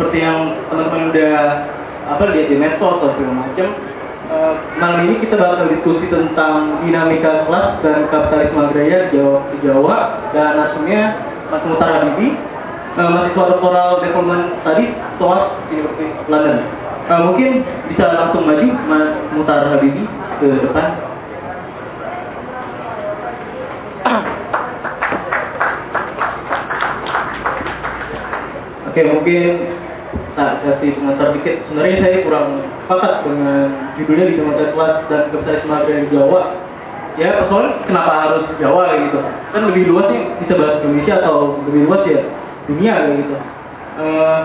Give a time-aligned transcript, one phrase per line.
[0.00, 1.36] seperti yang teman-teman udah
[2.08, 3.68] apa lihat di medsos atau segala macam
[4.32, 9.60] eh, malam ini kita bakal diskusi tentang dinamika kelas dan kapitalisme agraria di Jawa, di
[9.60, 11.20] Jawa dan nasumnya
[11.52, 12.32] Mas Mutar Habibi
[12.96, 14.88] eh, mahasiswa doktoral development tadi
[15.20, 16.64] SOAS University of London.
[17.04, 17.60] Eh, mungkin
[17.92, 20.08] bisa langsung maju Mas Mutar Habibi
[20.40, 20.96] ke depan.
[28.88, 29.76] Oke mungkin
[30.34, 31.56] tak kasih pengantar dikit.
[31.68, 32.48] Sebenarnya saya kurang
[32.86, 33.66] sepakat dengan
[33.98, 36.42] judulnya di Kelas dan Kapitalisme di Jawa.
[37.18, 39.18] Ya persoalan kenapa harus Jawa gitu?
[39.52, 42.20] Kan lebih luas nih bisa bahas Indonesia atau lebih luas ya
[42.70, 43.36] dunia gitu.
[44.00, 44.40] Eh,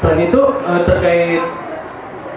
[0.00, 1.42] selain itu eh, terkait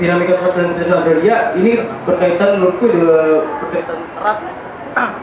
[0.02, 1.78] dinamika kapitalisme agraria ini
[2.10, 4.40] berkaitan menurutku juga berkaitan erat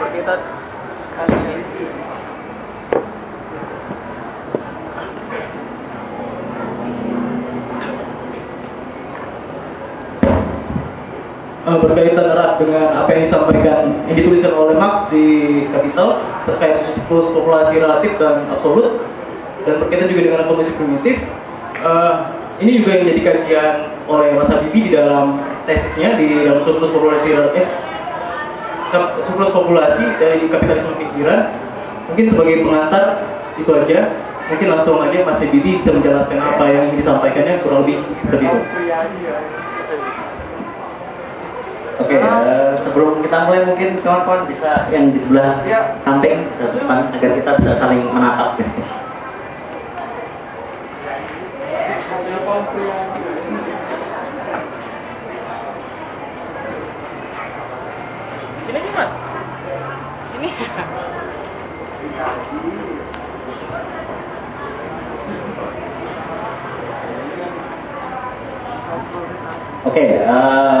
[0.00, 0.40] berkaitan
[11.78, 15.26] berkaitan erat dengan apa yang disampaikan yang dituliskan oleh Marx di
[15.70, 16.08] Kapital
[16.50, 18.98] terkait siklus populasi relatif dan absolut
[19.62, 21.16] dan berkaitan juga dengan kondisi primitif.
[21.80, 22.14] Eh,
[22.60, 23.74] ini juga yang jadi kajian
[24.10, 27.66] oleh Mas Habibie di dalam tesisnya di dalam siklus populasi relatif
[29.30, 31.40] siklus populasi dari kapitalisme pikiran.
[32.10, 33.04] Mungkin sebagai pengantar
[33.54, 33.98] itu aja.
[34.50, 38.58] Mungkin langsung aja Mas Habibie bisa menjelaskan apa yang disampaikannya kurang lebih seperti itu.
[41.98, 45.66] Oke, eh, sebelum kita mulai mungkin kawan-kawan bisa yang di sebelah
[46.06, 48.54] samping ke depan agar kita bisa saling menatap.
[58.70, 59.10] Ini mas.
[60.38, 60.50] Ini.
[69.80, 70.80] Oke, eh,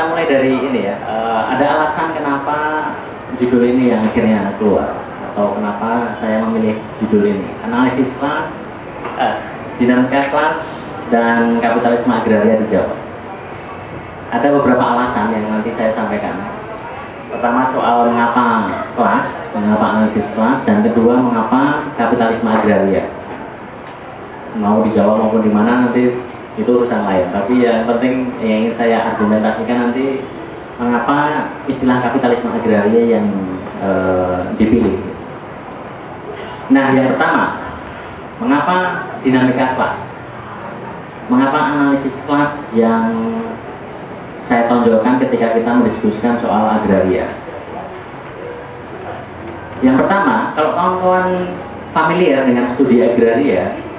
[0.00, 0.96] kita mulai dari ini ya.
[0.96, 2.56] Eh, ada alasan kenapa
[3.36, 4.96] judul ini yang akhirnya keluar
[5.28, 7.44] atau kenapa saya memilih judul ini?
[7.68, 8.48] Analisis kelas,
[9.20, 9.36] eh,
[9.76, 10.56] dinamika kelas
[11.12, 12.96] dan kapitalisme agraria di Jawa.
[14.32, 16.48] Ada beberapa alasan yang nanti saya sampaikan.
[17.36, 23.04] Pertama soal mengapa kelas, mengapa analisis kelas, dan kedua mengapa kapitalisme agraria
[24.56, 26.08] mau di Jawa maupun di mana nanti
[26.60, 27.26] itu urusan lain.
[27.32, 30.20] Tapi yang penting yang ingin saya argumentasikan nanti
[30.80, 31.16] mengapa
[31.68, 33.26] istilah kapitalisme agraria yang
[33.84, 34.96] eh, dipilih.
[36.70, 37.58] Nah, yang pertama,
[38.38, 38.76] mengapa
[39.26, 39.96] dinamika kelas?
[41.26, 43.06] Mengapa analisis kelas yang
[44.50, 47.26] saya tonjolkan ketika kita mendiskusikan soal agraria?
[49.80, 51.28] Yang pertama, kalau kawan-kawan
[51.96, 53.89] familiar dengan studi agraria,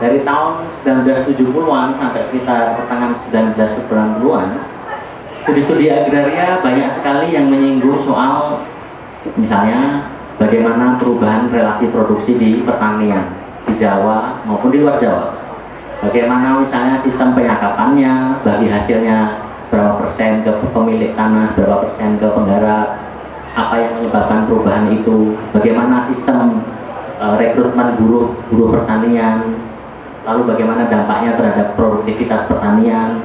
[0.00, 0.52] dari tahun
[0.82, 4.48] 1970-an sampai sekitar pertengahan 1990-an,
[5.44, 8.64] studi-studi agraria banyak sekali yang menyinggung soal
[9.36, 10.08] misalnya
[10.40, 13.28] bagaimana perubahan relasi produksi di pertanian
[13.68, 15.36] di Jawa maupun di luar Jawa.
[16.00, 19.18] Bagaimana misalnya sistem penyakapannya, bagi hasilnya
[19.68, 22.88] berapa persen ke pemilik tanah, berapa persen ke penggarap,
[23.52, 26.64] apa yang menyebabkan perubahan itu, bagaimana sistem
[27.20, 29.60] eh, rekrutmen buruh buruh pertanian,
[30.28, 33.20] lalu bagaimana dampaknya terhadap produktivitas pertanian,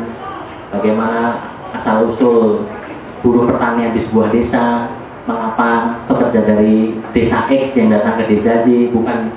[0.71, 2.63] bagaimana asal usul
[3.25, 4.87] buruh pertanian di sebuah desa,
[5.25, 9.33] mengapa pekerja dari desa X yang datang ke desa Y bukan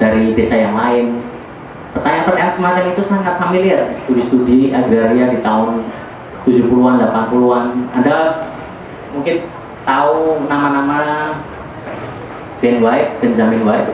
[0.00, 1.20] dari desa yang lain.
[1.92, 5.88] Pertanyaan-pertanyaan semacam itu sangat familiar studi-studi agraria di tahun
[6.44, 7.66] 70-an, 80-an.
[7.96, 8.16] Anda
[9.12, 9.36] mungkin
[9.84, 11.00] tahu nama-nama
[12.60, 13.92] Ben White, Benjamin White,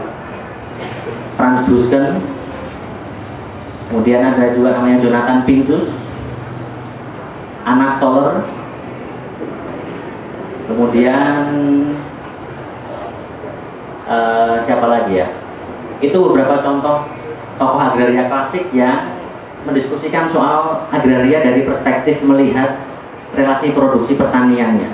[1.39, 2.23] Franz Huston,
[3.89, 5.85] kemudian ada juga namanya Jonathan Pintus,
[7.65, 8.45] Anna Stoller,
[10.69, 11.43] kemudian
[14.09, 15.29] eh, siapa lagi ya?
[16.05, 17.09] Itu beberapa contoh
[17.57, 19.15] tokoh agraria klasik yang
[19.65, 22.77] mendiskusikan soal agraria dari perspektif melihat
[23.35, 24.91] relasi produksi pertaniannya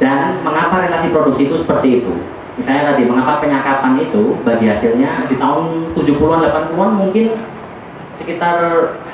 [0.00, 2.12] dan mengapa relasi produksi itu seperti itu.
[2.58, 7.26] Misalnya tadi, mengapa penyakapan itu bagi hasilnya di tahun 70-an, 80-an mungkin
[8.20, 8.56] sekitar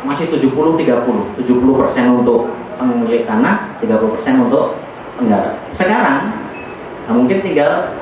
[0.03, 4.77] masih 70-30, 70 persen untuk pemilik tanah, 30 persen untuk
[5.17, 5.55] penggarap.
[5.79, 6.21] Sekarang
[7.07, 7.95] nah mungkin tinggal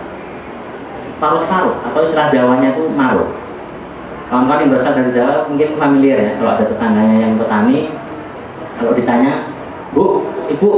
[1.20, 3.28] paruh-paruh atau istilah Jawanya itu maruh.
[4.32, 7.78] Kawan-kawan yang berasal dari Jawa mungkin familiar ya kalau ada tetangganya yang petani,
[8.80, 9.32] kalau ditanya,
[9.92, 10.68] Bu, Ibu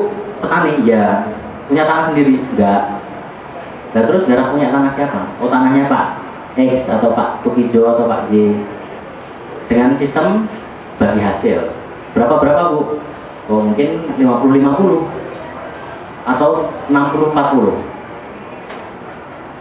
[0.42, 0.82] petani?
[0.84, 1.30] Ya,
[1.70, 2.34] punya tanah sendiri?
[2.52, 2.82] Enggak.
[3.94, 5.20] Nah terus daerah punya tanah siapa?
[5.40, 6.06] Oh tanahnya Pak
[6.58, 8.52] X atau Pak Tukijo atau Pak Y.
[9.66, 10.46] Dengan sistem
[10.96, 11.58] bagi hasil.
[12.14, 12.80] Berapa-berapa Bu?
[13.46, 16.50] Oh mungkin 50-50 atau
[16.90, 17.78] 60-40.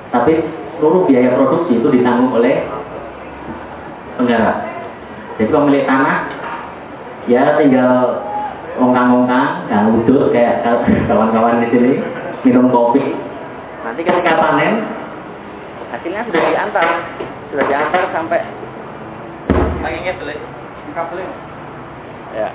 [0.09, 0.33] Tapi
[0.77, 2.65] seluruh biaya produksi itu ditanggung oleh
[4.17, 4.57] penggarap.
[5.37, 6.17] Jadi pemilik tanah
[7.29, 8.23] ya tinggal
[8.79, 10.63] ongkang-ongkang, nggak udut kayak
[11.07, 11.91] kawan-kawan di sini
[12.43, 13.01] minum kopi
[13.85, 14.81] Nanti ketika panen
[15.93, 16.87] hasilnya sudah diantar,
[17.53, 18.41] sudah diantar sampai
[19.85, 20.33] Tuh,
[20.97, 21.29] kabelnya.
[22.33, 22.49] ya.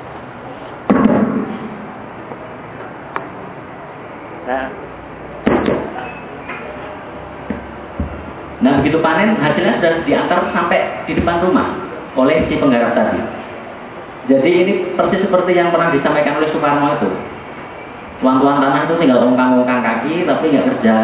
[4.50, 4.64] Nah,
[8.58, 11.70] nah begitu panen hasilnya sudah diantar sampai di depan rumah
[12.18, 13.22] oleh si penggarap tadi.
[14.26, 17.10] Jadi ini persis seperti yang pernah disampaikan oleh Soekarno itu
[18.20, 20.94] tuan-tuan tanah itu tinggal ongkang-ongkang kaki tapi nggak kerja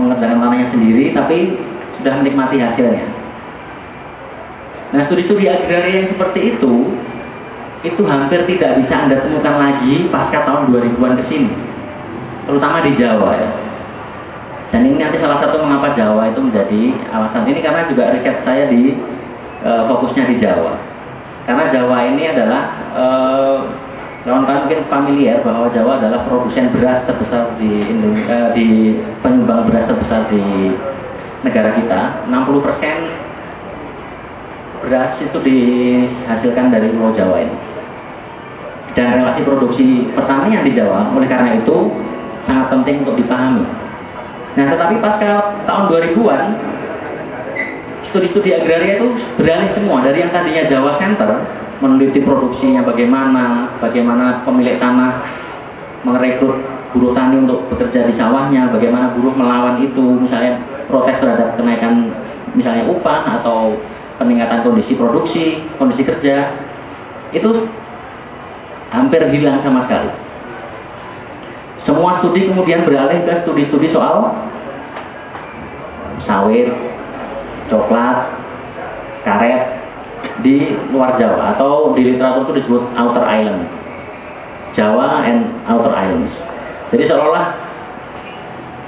[0.00, 1.54] mengerjakan tanahnya sendiri tapi
[2.00, 3.25] sudah menikmati hasilnya
[4.94, 6.74] nah studi-studi agraria yang seperti itu
[7.82, 11.50] itu hampir tidak bisa anda temukan lagi pasca tahun 2000-an ke sini.
[12.46, 13.50] Terutama di Jawa ya.
[14.74, 16.82] Dan ini nanti salah satu mengapa Jawa itu menjadi
[17.14, 18.98] alasan ini karena juga riset saya di
[19.62, 20.74] e, fokusnya di Jawa.
[21.46, 23.04] Karena Jawa ini adalah e,
[24.26, 28.68] Kawan-kawan mungkin familiar bahwa Jawa adalah produsen beras terbesar di Indonesia, eh, di
[29.22, 30.42] penyumbang beras terbesar di
[31.46, 32.26] negara kita.
[32.26, 32.96] 60 persen
[34.84, 37.56] beras itu dihasilkan dari Pulau Jawa ini.
[38.96, 41.92] Dan relasi produksi pertanian di Jawa, oleh karena itu
[42.48, 43.64] sangat penting untuk dipahami.
[44.56, 45.30] Nah, tetapi pasca
[45.68, 46.44] tahun 2000-an,
[48.08, 51.28] studi-studi agraria itu beralih semua dari yang tadinya Jawa Center
[51.84, 55.12] meneliti produksinya bagaimana, bagaimana pemilik tanah
[56.08, 56.56] merekrut
[56.96, 60.56] buruh tani untuk bekerja di sawahnya, bagaimana buruh melawan itu, misalnya
[60.88, 62.08] protes terhadap kenaikan
[62.56, 63.76] misalnya upah atau
[64.16, 66.52] peningkatan kondisi produksi, kondisi kerja,
[67.36, 67.68] itu
[68.90, 70.10] hampir hilang sama sekali.
[71.86, 74.34] Semua studi kemudian beralih ke studi-studi soal
[76.26, 76.66] sawit,
[77.70, 78.26] coklat,
[79.22, 79.62] karet,
[80.42, 83.62] di luar Jawa atau di literatur itu disebut outer island.
[84.74, 86.34] Jawa and outer islands.
[86.92, 87.65] Jadi seolah-olah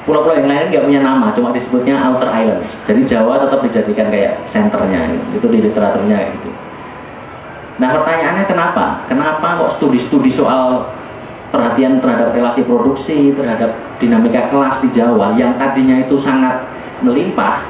[0.09, 2.73] pulau-pulau yang lain nggak punya nama, cuma disebutnya outer islands.
[2.89, 6.49] Jadi Jawa tetap dijadikan kayak senternya, itu di literaturnya gitu.
[7.77, 9.05] Nah pertanyaannya kenapa?
[9.13, 10.89] Kenapa kok studi-studi soal
[11.53, 16.65] perhatian terhadap relasi produksi, terhadap dinamika kelas di Jawa yang tadinya itu sangat
[17.05, 17.69] melimpah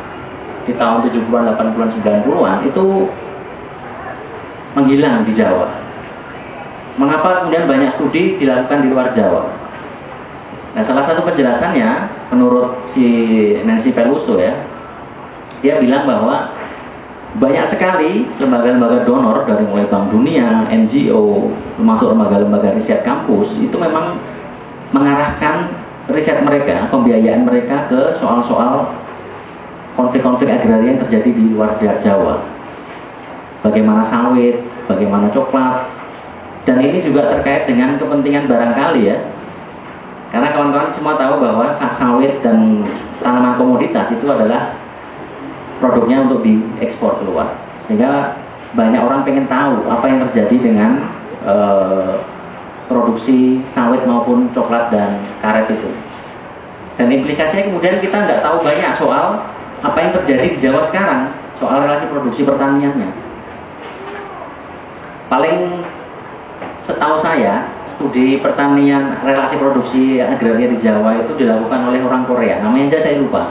[0.64, 2.86] di tahun 70-an, 80-an, 90-an itu
[4.78, 5.66] menghilang di Jawa.
[7.02, 9.67] Mengapa kemudian banyak studi dilakukan di luar Jawa?
[10.78, 11.90] Nah, salah satu penjelasannya
[12.30, 13.02] menurut si
[13.66, 14.54] Nancy Peluso ya,
[15.58, 16.54] dia bilang bahwa
[17.42, 24.22] banyak sekali lembaga-lembaga donor dari mulai Bank Dunia, NGO, termasuk lembaga-lembaga riset kampus itu memang
[24.94, 25.66] mengarahkan
[26.14, 28.94] riset mereka, pembiayaan mereka ke soal-soal
[29.98, 32.38] konflik-konflik agraria yang terjadi di luar Jawa
[33.66, 35.90] bagaimana sawit, bagaimana coklat,
[36.70, 39.18] dan ini juga terkait dengan kepentingan barangkali ya.
[40.28, 41.66] Karena kawan-kawan semua tahu bahwa
[41.96, 42.84] sawit dan
[43.24, 44.76] tanaman komoditas itu adalah
[45.80, 47.56] produknya untuk diekspor keluar.
[47.88, 48.36] Sehingga
[48.76, 50.90] banyak orang pengen tahu apa yang terjadi dengan
[51.48, 51.54] e,
[52.92, 55.90] produksi sawit maupun coklat dan karet itu.
[57.00, 59.40] Dan implikasinya kemudian kita nggak tahu banyak soal
[59.80, 63.28] apa yang terjadi di Jawa sekarang, soal relasi produksi pertaniannya
[65.28, 65.84] paling
[66.88, 72.62] setahu saya studi pertanian relasi produksi agraria di Jawa itu dilakukan oleh orang Korea.
[72.62, 73.50] Namanya aja saya lupa.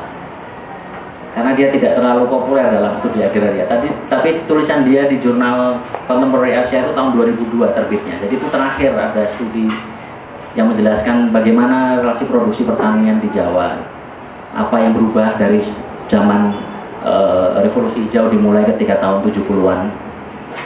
[1.35, 3.67] Karena dia tidak terlalu populer dalam studi agraria.
[3.67, 8.15] Tapi, tapi tulisan dia di jurnal Contemporary Asia itu tahun 2002 terbitnya.
[8.23, 9.67] Jadi itu terakhir ada studi
[10.55, 13.77] yang menjelaskan bagaimana relasi produksi pertanian di Jawa.
[14.57, 15.61] Apa yang berubah dari
[16.07, 16.55] zaman
[17.03, 17.13] e,
[17.67, 19.79] revolusi hijau dimulai ketika tahun 70-an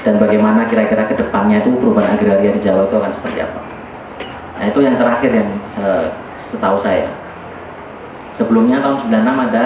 [0.07, 3.70] dan bagaimana kira-kira ke depannya itu perubahan agraria di Jawa itu akan seperti apa.
[4.61, 5.49] Nah itu yang terakhir yang
[5.81, 6.05] uh,
[6.53, 7.09] setahu saya.
[8.37, 9.65] Sebelumnya tahun 96 ada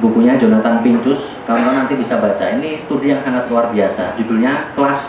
[0.00, 2.44] bukunya Jonathan Pincus, kawan-kawan nanti bisa baca.
[2.56, 4.16] Ini studi yang sangat luar biasa.
[4.16, 5.04] Judulnya Class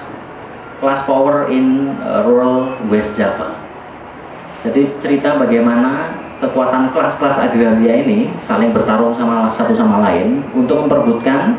[0.84, 3.56] Class Power in uh, Rural West Java.
[4.68, 6.12] Jadi cerita bagaimana
[6.44, 11.56] kekuatan kelas-kelas agraria ini saling bertarung sama satu sama lain untuk memperbutkan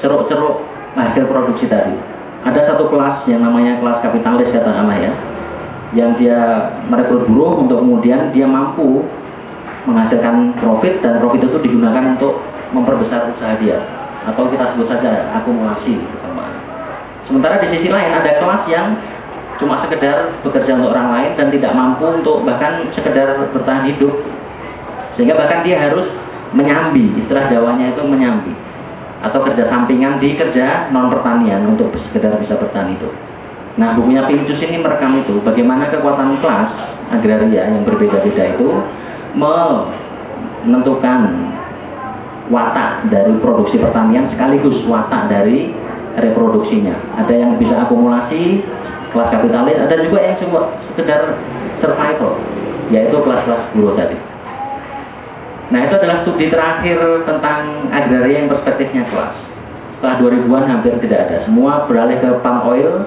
[0.00, 0.64] ceruk-ceruk
[0.96, 1.94] hasil produksi tadi.
[2.48, 5.12] Ada satu kelas yang namanya kelas kapitalis kata ya,
[5.94, 9.02] yang dia merekrut buruh untuk kemudian dia mampu
[9.88, 12.38] menghasilkan profit dan profit itu digunakan untuk
[12.70, 13.82] memperbesar usaha dia.
[14.28, 15.96] Atau kita sebut saja akumulasi
[17.30, 18.98] Sementara di sisi lain ada kelas yang
[19.62, 24.10] cuma sekedar bekerja untuk orang lain dan tidak mampu untuk bahkan sekedar bertahan hidup.
[25.14, 26.10] Sehingga bahkan dia harus
[26.50, 28.50] menyambi istilah Jawanya itu menyambi.
[29.22, 33.14] Atau kerja sampingan di kerja non pertanian untuk sekedar bisa bertahan hidup.
[33.78, 36.70] Nah bukunya Pincus ini merekam itu bagaimana kekuatan kelas
[37.14, 38.68] agraria yang berbeda-beda itu
[39.36, 41.20] menentukan
[42.50, 45.70] watak dari produksi pertanian sekaligus watak dari
[46.18, 47.22] reproduksinya.
[47.22, 48.66] Ada yang bisa akumulasi
[49.14, 50.60] kelas kapitalis, ada juga yang cuma
[50.94, 51.38] sekedar
[51.78, 52.38] survival,
[52.90, 54.18] yaitu kelas-kelas buruh tadi.
[55.70, 56.98] Nah itu adalah studi terakhir
[57.30, 59.34] tentang agraria yang perspektifnya kelas.
[59.98, 61.36] Setelah 2000-an hampir tidak ada.
[61.46, 63.06] Semua beralih ke palm oil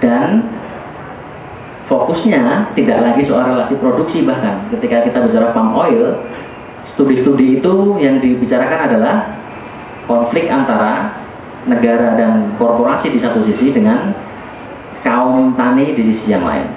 [0.00, 0.44] dan
[1.86, 4.68] fokusnya tidak lagi soal relasi produksi bahkan.
[4.72, 6.16] Ketika kita bicara palm oil,
[6.94, 9.16] studi-studi itu yang dibicarakan adalah
[10.06, 11.20] konflik antara
[11.68, 14.16] negara dan korporasi di satu sisi dengan
[15.04, 16.68] kaum tani di sisi yang lain.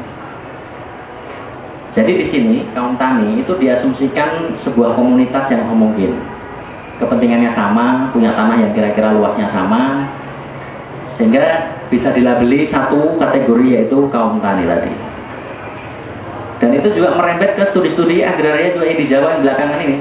[1.93, 6.17] Jadi di sini kaum tani itu diasumsikan sebuah komunitas yang homogen.
[6.97, 10.09] Kepentingannya sama, punya tanah yang kira-kira luasnya sama,
[11.23, 14.91] sehingga bisa dilabeli satu kategori yaitu kaum tani tadi.
[16.59, 19.97] Dan itu juga merembet ke studi-studi agraria juga di Jawa yang belakangan ini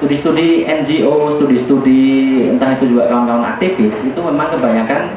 [0.00, 2.04] studi-studi NGO, studi-studi
[2.52, 5.16] entah itu juga kawan-kawan aktivis itu memang kebanyakan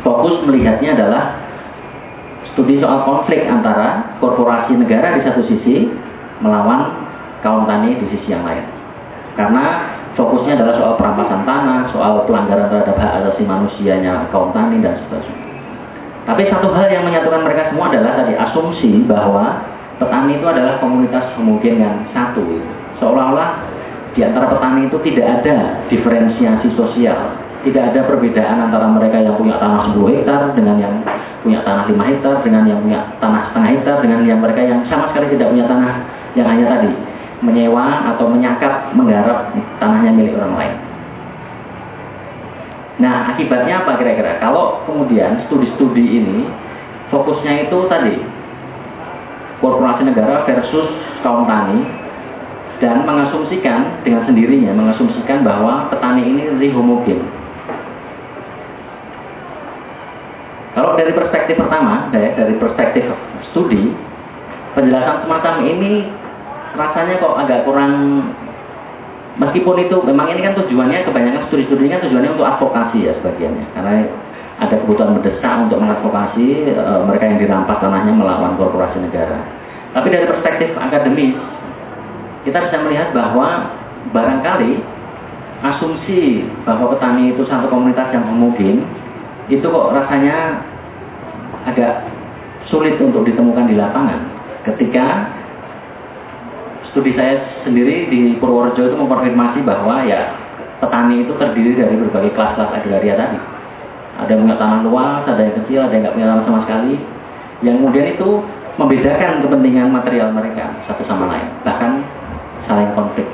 [0.00, 1.36] fokus melihatnya adalah
[2.54, 5.90] studi soal konflik antara korporasi negara di satu sisi
[6.40, 6.96] melawan
[7.44, 8.64] kaum tani di sisi yang lain.
[9.36, 9.64] Karena
[10.20, 15.36] fokusnya adalah soal perampasan tanah, soal pelanggaran terhadap hak asasi manusianya kaum tani dan seterusnya.
[16.28, 19.64] Tapi satu hal yang menyatukan mereka semua adalah tadi asumsi bahwa
[19.96, 22.44] petani itu adalah komunitas homogen yang satu.
[23.00, 23.64] Seolah-olah
[24.12, 25.56] di antara petani itu tidak ada
[25.88, 30.94] diferensiasi sosial tidak ada perbedaan antara mereka yang punya tanah 10 hektar dengan yang
[31.44, 35.12] punya tanah 5 hektar dengan yang punya tanah setengah hektar dengan yang mereka yang sama
[35.12, 35.92] sekali tidak punya tanah
[36.40, 36.90] yang hanya tadi
[37.40, 40.76] menyewa atau menyakap menggarap tanahnya milik orang lain
[43.00, 46.44] nah akibatnya apa kira-kira kalau kemudian studi-studi ini
[47.08, 48.16] fokusnya itu tadi
[49.60, 50.88] korporasi negara versus
[51.20, 51.84] kaum tani
[52.80, 57.20] dan mengasumsikan dengan sendirinya mengasumsikan bahwa petani ini lebih homogen.
[60.72, 63.04] Kalau dari perspektif pertama, dari perspektif
[63.52, 63.92] studi,
[64.72, 66.08] penjelasan semacam ini
[66.74, 67.92] rasanya kok agak kurang
[69.40, 73.92] meskipun itu memang ini kan tujuannya kebanyakan studi-studi kan tujuannya untuk advokasi ya sebagiannya karena
[74.60, 76.46] ada kebutuhan mendesak untuk mengadvokasi
[76.76, 79.40] e, mereka yang dirampas tanahnya melawan korporasi negara.
[79.96, 81.34] Tapi dari perspektif akademis
[82.44, 83.72] kita bisa melihat bahwa
[84.12, 84.84] barangkali
[85.60, 88.84] asumsi bahwa petani itu satu komunitas yang homogen
[89.48, 90.60] itu kok rasanya
[91.68, 92.08] agak
[92.68, 94.20] sulit untuk ditemukan di lapangan
[94.68, 95.28] ketika
[96.90, 100.34] studi saya sendiri di Purworejo itu mengkonfirmasi bahwa ya
[100.82, 103.38] petani itu terdiri dari berbagai kelas-kelas agraria tadi
[104.20, 106.94] ada yang punya tanah luas, ada yang kecil, ada yang nggak punya tanah sama sekali
[107.60, 108.28] yang kemudian itu
[108.80, 112.00] membedakan kepentingan material mereka satu sama lain bahkan
[112.64, 113.28] saling konflik.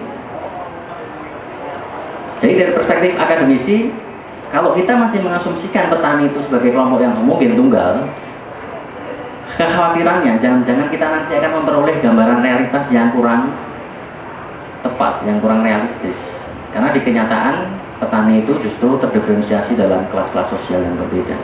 [2.36, 3.88] Jadi dari perspektif akademisi,
[4.52, 8.04] kalau kita masih mengasumsikan petani itu sebagai kelompok yang homogen tunggal,
[9.56, 13.52] kekhawatirannya jangan-jangan kita nanti akan memperoleh gambaran realitas yang kurang
[14.84, 16.16] tepat, yang kurang realistis.
[16.76, 17.54] Karena di kenyataan
[17.98, 21.36] petani itu justru terdiferensiasi dalam kelas-kelas sosial yang berbeda.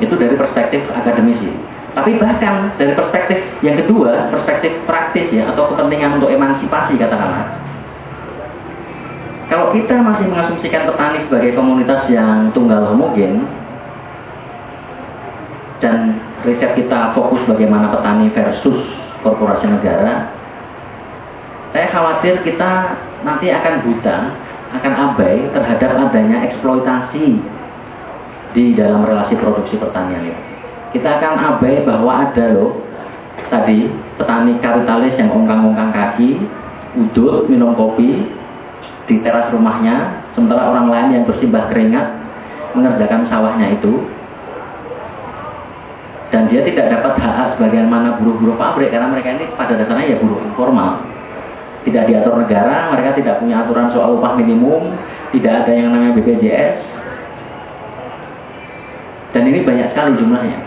[0.00, 1.52] Itu dari perspektif akademisi.
[1.92, 7.48] Tapi bahkan dari perspektif yang kedua, perspektif praktis ya atau kepentingan untuk emansipasi katakanlah.
[9.48, 13.48] Kalau kita masih mengasumsikan petani sebagai komunitas yang tunggal homogen
[15.78, 18.78] dan riset kita fokus bagaimana petani versus
[19.22, 20.30] korporasi negara,
[21.70, 24.16] saya khawatir kita nanti akan buta,
[24.78, 27.26] akan abai terhadap adanya eksploitasi
[28.56, 30.42] di dalam relasi produksi pertanian itu.
[30.98, 32.80] Kita akan abai bahwa ada loh
[33.52, 36.40] tadi petani kapitalis yang ongkang-ongkang kaki,
[36.96, 38.24] udut, minum kopi
[39.08, 42.06] di teras rumahnya, sementara orang lain yang bersimbah keringat
[42.76, 44.04] mengerjakan sawahnya itu
[46.28, 50.40] dan dia tidak dapat hak sebagaimana buruh-buruh pabrik karena mereka ini pada dasarnya ya buruh
[50.44, 51.00] informal.
[51.86, 54.92] Tidak diatur negara, mereka tidak punya aturan soal upah minimum,
[55.32, 56.98] tidak ada yang namanya BPJS
[59.36, 60.58] dan ini banyak sekali jumlahnya.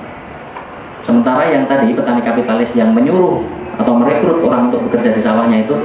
[1.04, 3.42] Sementara yang tadi petani kapitalis yang menyuruh
[3.82, 5.76] atau merekrut orang untuk bekerja di sawahnya itu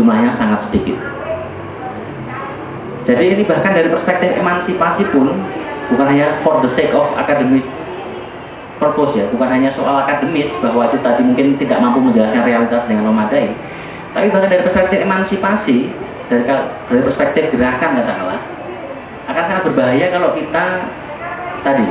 [0.00, 0.96] jumlahnya sangat sedikit.
[3.06, 5.30] Jadi ini bahkan dari perspektif emansipasi pun
[5.92, 7.64] bukan hanya for the sake of academic
[8.78, 13.10] purpose ya, bukan hanya soal akademis bahwa itu tadi mungkin tidak mampu menjelaskan realitas dengan
[13.10, 13.50] memadai,
[14.14, 15.76] tapi bahkan dari perspektif emansipasi
[16.28, 16.42] dari,
[16.88, 18.40] dari perspektif gerakan katakanlah
[19.28, 20.64] akan sangat berbahaya kalau kita
[21.60, 21.86] tadi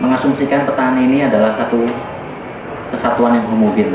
[0.00, 1.84] mengasumsikan petani ini adalah satu
[2.96, 3.92] kesatuan yang homogen.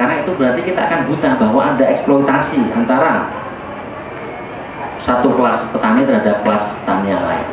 [0.00, 3.28] Karena itu berarti kita akan buta bahwa ada eksploitasi antara
[5.04, 7.46] satu kelas petani terhadap kelas petani yang lain.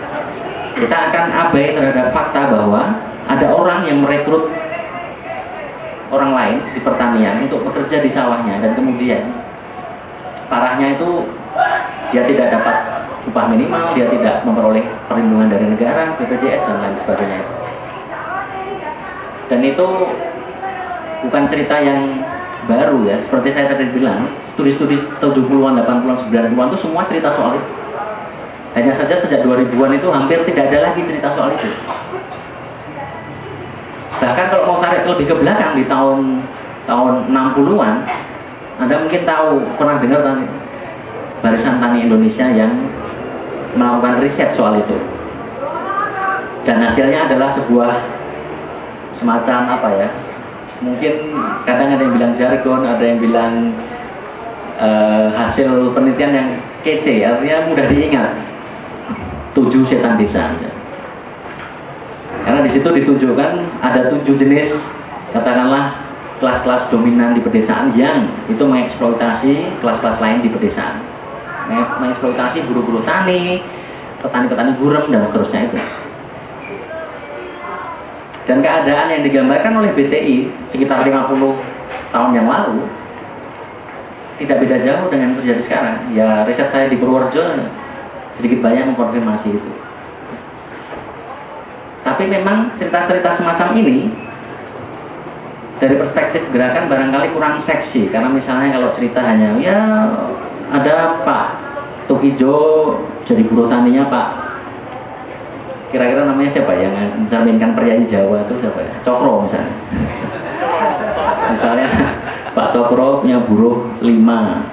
[0.80, 2.82] Kita akan abai terhadap fakta bahwa
[3.28, 4.48] ada orang yang merekrut
[6.12, 9.24] orang lain di pertanian untuk bekerja di sawahnya dan kemudian
[10.48, 11.28] parahnya itu
[12.16, 12.78] dia tidak dapat
[13.28, 17.44] upah minimal, dia tidak memperoleh perlindungan dari negara, BPJS dan lain sebagainya.
[19.52, 19.88] Dan itu
[21.28, 22.24] bukan cerita yang
[22.68, 27.72] baru ya, seperti saya tadi bilang, studi-studi 70-an, 80-an, 90-an itu semua cerita soal itu.
[28.76, 31.70] Hanya saja sejak 2000-an itu hampir tidak ada lagi cerita soal itu.
[34.08, 36.42] Bahkan kalau mau tarik lebih ke belakang di tahun
[36.88, 37.98] tahun 60-an,
[38.80, 40.48] Anda mungkin tahu, pernah dengar tadi
[41.38, 42.74] Barisan Tani Indonesia yang
[43.78, 44.98] melakukan riset soal itu.
[46.66, 47.92] Dan hasilnya adalah sebuah
[49.22, 50.10] semacam apa ya,
[50.82, 51.14] mungkin
[51.66, 53.54] kadang ada yang bilang jargon, ada yang bilang
[54.82, 56.50] uh, hasil penelitian yang
[56.82, 58.32] kece, artinya mudah diingat.
[59.58, 60.54] Tujuh setan desa.
[62.46, 63.52] Karena di situ ditunjukkan
[63.82, 64.76] ada tujuh jenis,
[65.34, 71.02] katakanlah kelas-kelas dominan di pedesaan yang itu mengeksploitasi kelas-kelas lain di pedesaan.
[72.00, 73.60] Mengeksploitasi guru-guru tani,
[74.22, 75.78] petani-petani gurem, dan seterusnya itu.
[78.48, 81.36] Dan keadaan yang digambarkan oleh BTI sekitar 50
[82.16, 82.88] tahun yang lalu
[84.40, 85.98] tidak beda jauh dengan yang terjadi sekarang.
[86.16, 87.44] Ya riset saya di Purworejo
[88.40, 89.72] sedikit banyak mengkonfirmasi itu.
[92.08, 94.08] Tapi memang cerita-cerita semacam ini
[95.78, 99.80] dari perspektif gerakan barangkali kurang seksi karena misalnya kalau cerita hanya ya
[100.74, 101.48] ada Pak
[102.10, 102.58] Tukijo
[103.30, 104.28] jadi buruh taninya Pak
[105.88, 108.92] kira-kira namanya siapa yang mencerminkan pria Jawa itu siapa ya?
[109.08, 109.74] Cokro misalnya.
[111.56, 111.88] misalnya
[112.52, 114.68] Pak Cokro punya buruh lima.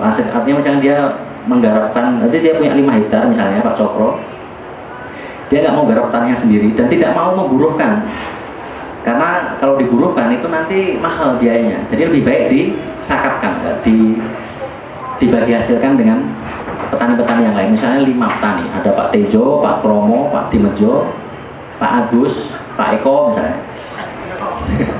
[0.00, 0.96] Artinya misalnya dia
[1.44, 4.16] menggarapkan, nanti dia punya lima hektar misalnya Pak Cokro.
[5.48, 8.04] Dia nggak mau garap tanahnya sendiri dan tidak mau memburuhkan.
[9.06, 11.88] Karena kalau diburuhkan itu nanti mahal biayanya.
[11.88, 14.20] Jadi lebih baik disakapkan, di
[15.18, 16.18] dibagi hasilkan dengan
[16.92, 17.70] petani-petani yang lain.
[17.74, 21.08] Misalnya lima petani, ada Pak Tejo, Pak Promo, Pak Dimejo,
[21.80, 22.34] Pak Agus,
[22.76, 23.56] Pak Eko misalnya.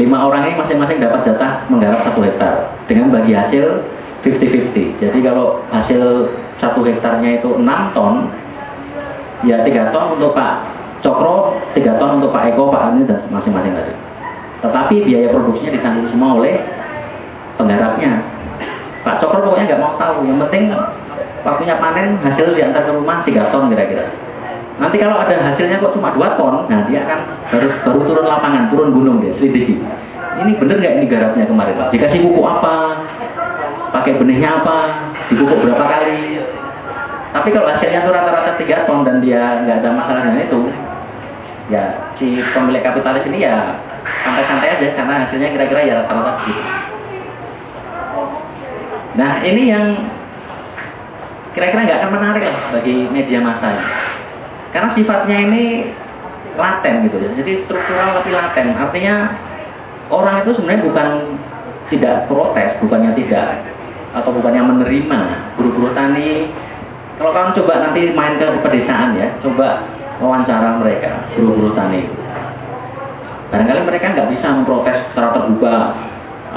[0.00, 3.80] lima orang ini masing-masing dapat jatah menggarap satu hektar dengan bagi hasil
[4.26, 5.00] 50-50.
[5.02, 6.02] Jadi kalau hasil
[6.60, 8.28] satu hektarnya itu 6 ton,
[9.44, 10.52] ya 3 ton untuk Pak
[11.04, 13.92] Cokro, 3 ton untuk Pak Eko, Pak Ani dan masing-masing tadi.
[14.64, 16.54] Tetapi biaya produksinya ditanggung semua oleh
[17.60, 18.24] penggarapnya.
[19.04, 20.24] Pak Cokro pokoknya nggak mau tahu.
[20.24, 20.62] Yang penting
[21.44, 24.08] waktunya panen hasil diantar ke rumah 3 ton kira-kira.
[24.76, 28.68] Nanti kalau ada hasilnya kok cuma 2 ton, nah dia akan baru, baru turun lapangan,
[28.68, 29.80] turun gunung dia, selidiki.
[30.36, 31.88] Ini bener nggak ini garapnya kemarin Pak?
[31.96, 32.76] Dikasih pupuk apa?
[33.96, 34.78] Pakai benihnya apa?
[35.32, 36.44] Dipupuk berapa kali?
[37.34, 40.60] Tapi kalau hasilnya itu rata-rata 3 ton dan dia nggak ada masalah dengan itu,
[41.70, 41.84] ya
[42.16, 43.76] si pemilik kapitalis ini ya
[44.22, 46.62] santai-santai aja karena hasilnya kira-kira ya rata-rata gitu.
[49.16, 49.86] Nah ini yang
[51.56, 53.86] kira-kira nggak akan menarik lah bagi media massa ini.
[54.76, 55.64] Karena sifatnya ini
[56.56, 57.30] laten gitu ya.
[57.36, 58.76] Jadi struktural tapi laten.
[58.76, 59.14] Artinya
[60.12, 61.08] orang itu sebenarnya bukan
[61.88, 63.62] tidak protes, bukannya tidak
[64.16, 65.20] atau bukannya menerima
[65.56, 66.52] guru-guru tani.
[67.16, 69.88] Kalau kalian coba nanti main ke pedesaan ya, coba
[70.20, 72.04] wawancara mereka guru-guru tani.
[73.48, 75.74] Barangkali mereka nggak bisa memprotes secara terbuka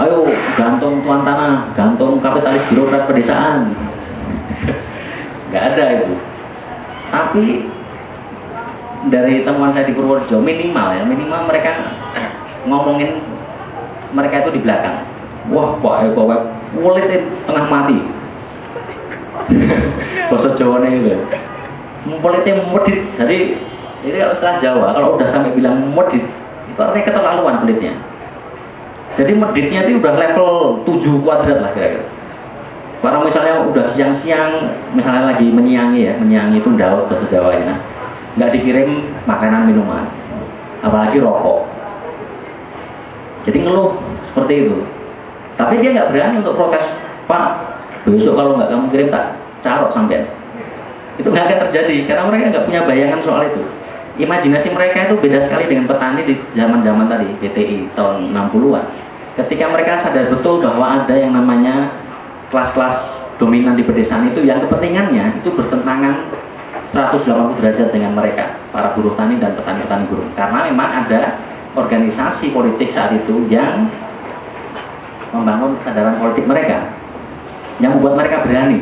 [0.04, 0.28] ayo
[0.60, 3.72] gantung tuan tanah, gantung kapitalis birokrat pedesaan.
[5.50, 6.14] Nggak ada itu.
[7.10, 7.46] Tapi
[9.10, 11.72] dari temuan saya di Purworejo minimal ya, minimal mereka
[12.70, 13.18] ngomongin
[14.14, 15.08] mereka itu di belakang.
[15.50, 16.30] Wah, Pak Eko
[16.78, 17.10] mulit
[17.50, 18.19] tengah mati.
[20.30, 21.14] Bahasa Jawa nih itu.
[22.10, 23.00] Mulitnya medit.
[23.20, 23.38] Jadi
[24.08, 26.24] ini setelah Jawa, kalau udah sampai bilang medit,
[26.72, 27.94] itu artinya keterlaluan kulitnya.
[29.20, 30.50] Jadi meditnya itu udah level
[30.88, 32.08] 7 kuadrat lah kira-kira.
[33.00, 37.80] Kalau misalnya udah siang-siang, misalnya lagi menyiangi ya, menyiangi itu daun bahasa Jawanya,
[38.36, 40.04] nggak dikirim makanan minuman,
[40.84, 41.64] apalagi rokok.
[43.48, 43.96] Jadi ngeluh
[44.32, 44.84] seperti itu.
[45.56, 46.84] Tapi dia nggak berani untuk protes,
[47.32, 49.26] Pak, besok kalau nggak kamu kirim tak
[49.66, 50.24] carok sampai.
[51.20, 53.64] Itu nggak akan terjadi karena mereka nggak punya bayangan soal itu.
[54.20, 58.86] Imajinasi mereka itu beda sekali dengan petani di zaman-zaman tadi, BTI tahun 60-an.
[59.40, 61.88] Ketika mereka sadar betul bahwa ada yang namanya
[62.52, 62.96] kelas-kelas
[63.40, 66.28] dominan di pedesaan itu yang kepentingannya itu bertentangan
[66.92, 70.28] 180 derajat dengan mereka, para buruh tani dan petani-petani buruh.
[70.36, 71.40] Karena memang ada
[71.80, 73.88] organisasi politik saat itu yang
[75.32, 76.99] membangun kesadaran politik mereka
[77.80, 78.80] yang membuat mereka berani.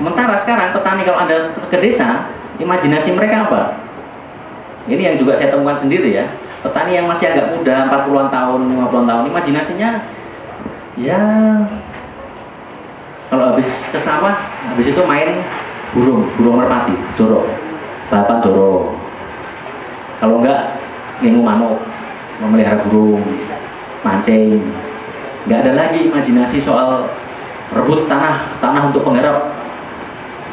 [0.00, 1.36] Sementara sekarang petani kalau Anda
[1.68, 2.08] ke desa,
[2.56, 3.62] imajinasi mereka apa?
[4.88, 6.24] Ini yang juga saya temukan sendiri ya.
[6.64, 9.90] Petani yang masih agak muda, 40-an tahun, 50-an tahun, imajinasinya
[11.00, 11.20] ya
[13.30, 14.34] kalau habis ke sawah,
[14.74, 15.38] habis itu main
[15.94, 17.46] burung, burung merpati, jorok,
[18.10, 18.90] balapan jorok.
[20.18, 20.82] Kalau enggak,
[21.22, 21.78] ngingu manuk,
[22.42, 23.22] memelihara burung,
[24.02, 24.58] mancing.
[25.50, 27.10] Enggak ada lagi imajinasi soal
[27.74, 29.50] rebut tanah, tanah untuk penggarap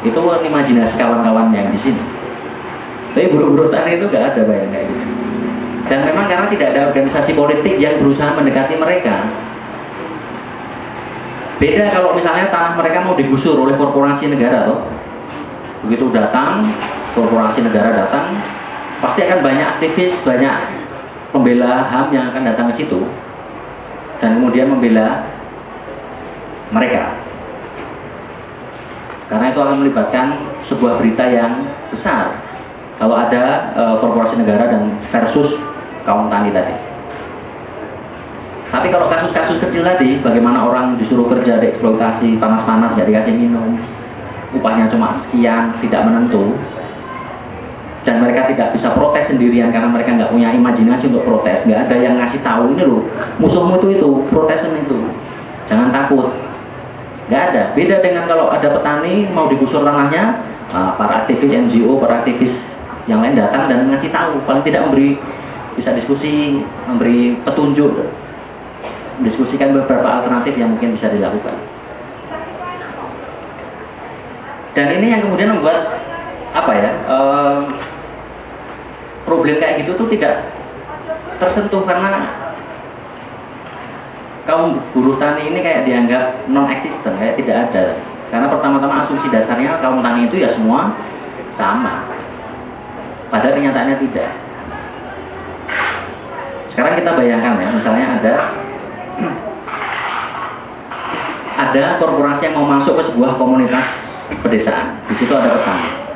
[0.02, 2.02] itu kan imajinasi kawan-kawan yang di sini.
[3.14, 5.06] Tapi buru-buru tani itu gak ada bayang kayak gitu.
[5.86, 9.22] Dan memang karena tidak ada organisasi politik yang berusaha mendekati mereka.
[11.62, 14.82] Beda kalau misalnya tanah mereka mau digusur oleh korporasi negara loh.
[15.86, 16.74] Begitu datang,
[17.14, 18.34] korporasi negara datang,
[18.98, 20.54] pasti akan banyak aktivis, banyak
[21.30, 23.27] pembela HAM yang akan datang ke situ.
[24.18, 25.24] Dan kemudian membela
[26.74, 27.14] mereka.
[29.28, 30.26] Karena itu akan melibatkan
[30.72, 32.32] sebuah berita yang besar.
[32.98, 33.44] Kalau ada
[33.76, 35.54] e, korporasi negara dan versus
[36.08, 36.74] kaum tani tadi.
[38.68, 43.80] Tapi kalau kasus-kasus kecil tadi, bagaimana orang disuruh kerja dieksploitasi panas-panas, jadi dikasih minum,
[44.52, 46.52] upahnya cuma sekian, tidak menentu,
[48.06, 51.96] dan mereka tidak bisa protes sendirian karena mereka nggak punya imajinasi untuk protes, nggak ada
[51.98, 53.02] yang ngasih tahu ini loh,
[53.42, 54.98] musuhmu itu itu, protesan itu,
[55.66, 56.30] jangan takut,
[57.28, 57.62] Nggak ada.
[57.76, 60.40] Beda dengan kalau ada petani mau digusur tanahnya,
[60.72, 62.56] uh, para aktivis NGO, para aktivis
[63.04, 65.20] yang lain datang dan ngasih tahu, paling tidak memberi
[65.76, 67.92] bisa diskusi, memberi petunjuk,
[69.28, 71.56] diskusikan beberapa alternatif yang mungkin bisa dilakukan.
[74.72, 76.00] Dan ini yang kemudian membuat
[76.58, 77.58] apa ya uh,
[79.28, 80.48] problem kayak gitu tuh tidak
[81.38, 82.26] tersentuh karena
[84.48, 87.84] kaum buruh tani ini kayak dianggap non existent kayak tidak ada.
[88.28, 90.96] Karena pertama-tama asumsi dasarnya kaum tani itu ya semua
[91.60, 92.08] sama.
[93.28, 94.30] Padahal kenyataannya tidak.
[96.72, 98.34] Sekarang kita bayangkan ya misalnya ada
[101.58, 103.84] ada korporasi yang mau masuk ke sebuah komunitas
[104.40, 104.96] pedesaan.
[105.12, 106.07] Di situ ada petani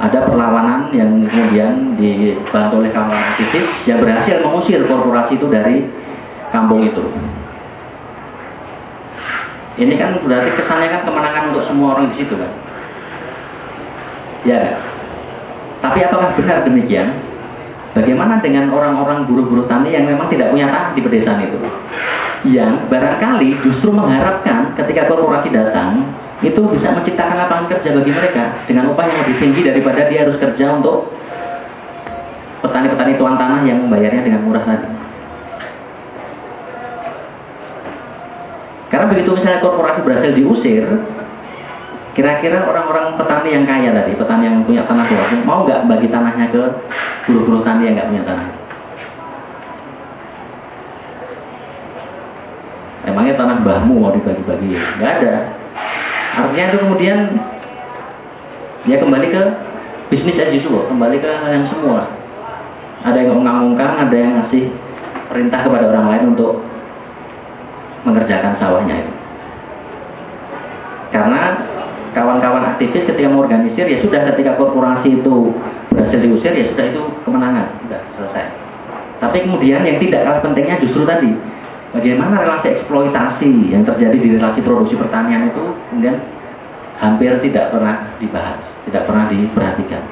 [0.00, 5.84] ada perlawanan yang kemudian dibantu oleh kawan aktivis yang berhasil mengusir korporasi itu dari
[6.48, 7.04] kampung itu.
[9.72, 12.52] Ini kan berarti kesannya kan kemenangan untuk semua orang di situ kan.
[14.44, 14.80] Ya.
[15.80, 17.08] Tapi apakah benar demikian?
[17.92, 21.56] Bagaimana dengan orang-orang buruh-buruh tani yang memang tidak punya tanah di pedesaan itu?
[22.48, 26.08] Yang barangkali justru mengharapkan ketika korporasi datang
[26.42, 30.36] itu bisa menciptakan lapangan kerja bagi mereka dengan upah yang lebih tinggi daripada dia harus
[30.42, 31.14] kerja untuk
[32.66, 34.88] petani-petani tuan tanah yang membayarnya dengan murah tadi.
[38.90, 40.84] Karena begitu misalnya korporasi berhasil diusir,
[42.12, 46.46] kira-kira orang-orang petani yang kaya tadi, petani yang punya tanah luas, mau nggak bagi tanahnya
[46.52, 46.62] ke
[47.24, 48.48] buruh-buruh tani yang nggak punya tanah?
[53.02, 54.76] Emangnya tanah bahmu mau dibagi-bagi?
[55.00, 55.34] Nggak ada.
[56.32, 57.18] Artinya itu kemudian
[58.88, 59.42] dia kembali ke
[60.08, 62.08] bisnis as usual, kembali ke yang semua.
[63.04, 64.72] Ada yang mengangungkan, ada yang ngasih
[65.28, 66.62] perintah kepada orang lain untuk
[68.08, 69.12] mengerjakan sawahnya itu.
[71.12, 71.40] Karena
[72.16, 75.52] kawan-kawan aktivis ketika mengorganisir ya sudah ketika korporasi itu
[75.92, 78.44] berhasil diusir ya sudah itu kemenangan sudah selesai.
[79.20, 81.30] Tapi kemudian yang tidak kalah pentingnya justru tadi
[81.92, 86.16] bagaimana relasi eksploitasi yang terjadi di relasi produksi pertanian itu kemudian
[86.98, 90.02] hampir tidak pernah dibahas, tidak pernah diperhatikan.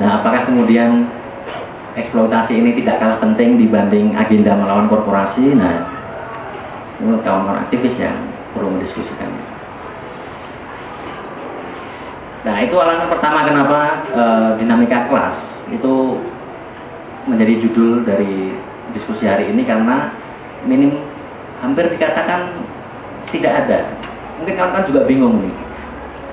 [0.00, 1.06] Nah, apakah kemudian
[1.94, 5.52] eksploitasi ini tidak kalah penting dibanding agenda melawan korporasi.
[5.52, 5.84] Nah,
[7.04, 8.16] ini kawan-kawan aktivis yang
[8.56, 9.30] perlu mendiskusikan.
[12.42, 13.78] Nah, itu alasan pertama kenapa
[14.10, 14.22] e,
[14.58, 15.36] dinamika kelas
[15.70, 16.18] itu
[17.26, 18.50] menjadi judul dari
[18.92, 20.10] diskusi hari ini karena
[20.66, 20.98] minim
[21.62, 22.66] hampir dikatakan
[23.30, 23.78] tidak ada.
[24.42, 25.54] Mungkin kawan-kawan juga bingung nih.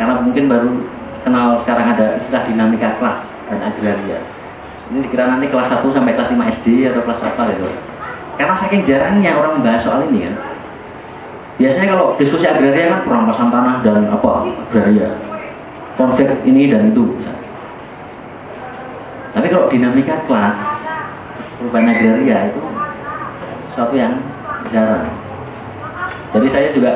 [0.02, 0.72] Karena mungkin baru
[1.28, 3.18] kenal sekarang ada istilah dinamika kelas
[3.52, 4.20] dan agraria
[4.90, 7.68] Ini dikira nanti kelas 1 sampai kelas 5 SD atau kelas apa gitu.
[8.40, 10.36] Karena saking jarangnya orang membahas soal ini kan.
[11.60, 14.30] Biasanya kalau diskusi agraria kan perampasan tanah dan apa
[14.72, 15.10] agraria,
[16.00, 17.06] konflik ini dan itu.
[19.36, 20.56] Tapi kalau dinamika kelas,
[21.60, 22.62] perubahan agraria itu
[23.76, 24.16] sesuatu yang
[24.72, 25.12] jarang.
[26.32, 26.92] Jadi saya juga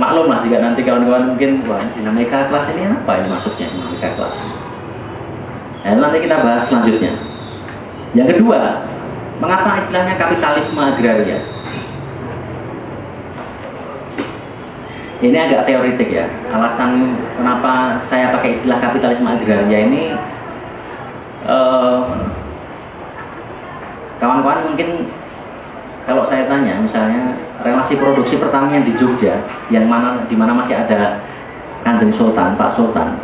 [0.00, 4.34] maklum lah jika nanti kawan-kawan mungkin wah dinamika kelas ini apa ini maksudnya dinamika kelas.
[5.82, 7.12] Nah, nanti kita bahas selanjutnya.
[8.14, 8.60] Yang kedua,
[9.42, 11.40] mengapa istilahnya kapitalisme agraria?
[15.22, 16.26] Ini agak teoritik ya.
[16.50, 20.02] Alasan kenapa saya pakai istilah kapitalisme agraria ini
[21.50, 22.00] eh,
[24.22, 25.10] kawan-kawan mungkin
[26.06, 27.34] kalau saya tanya misalnya
[27.66, 29.42] relasi produksi pertanian di Jogja
[29.74, 31.18] yang mana di mana masih ada
[31.82, 33.18] Kanjeng Sultan, Pak Sultan,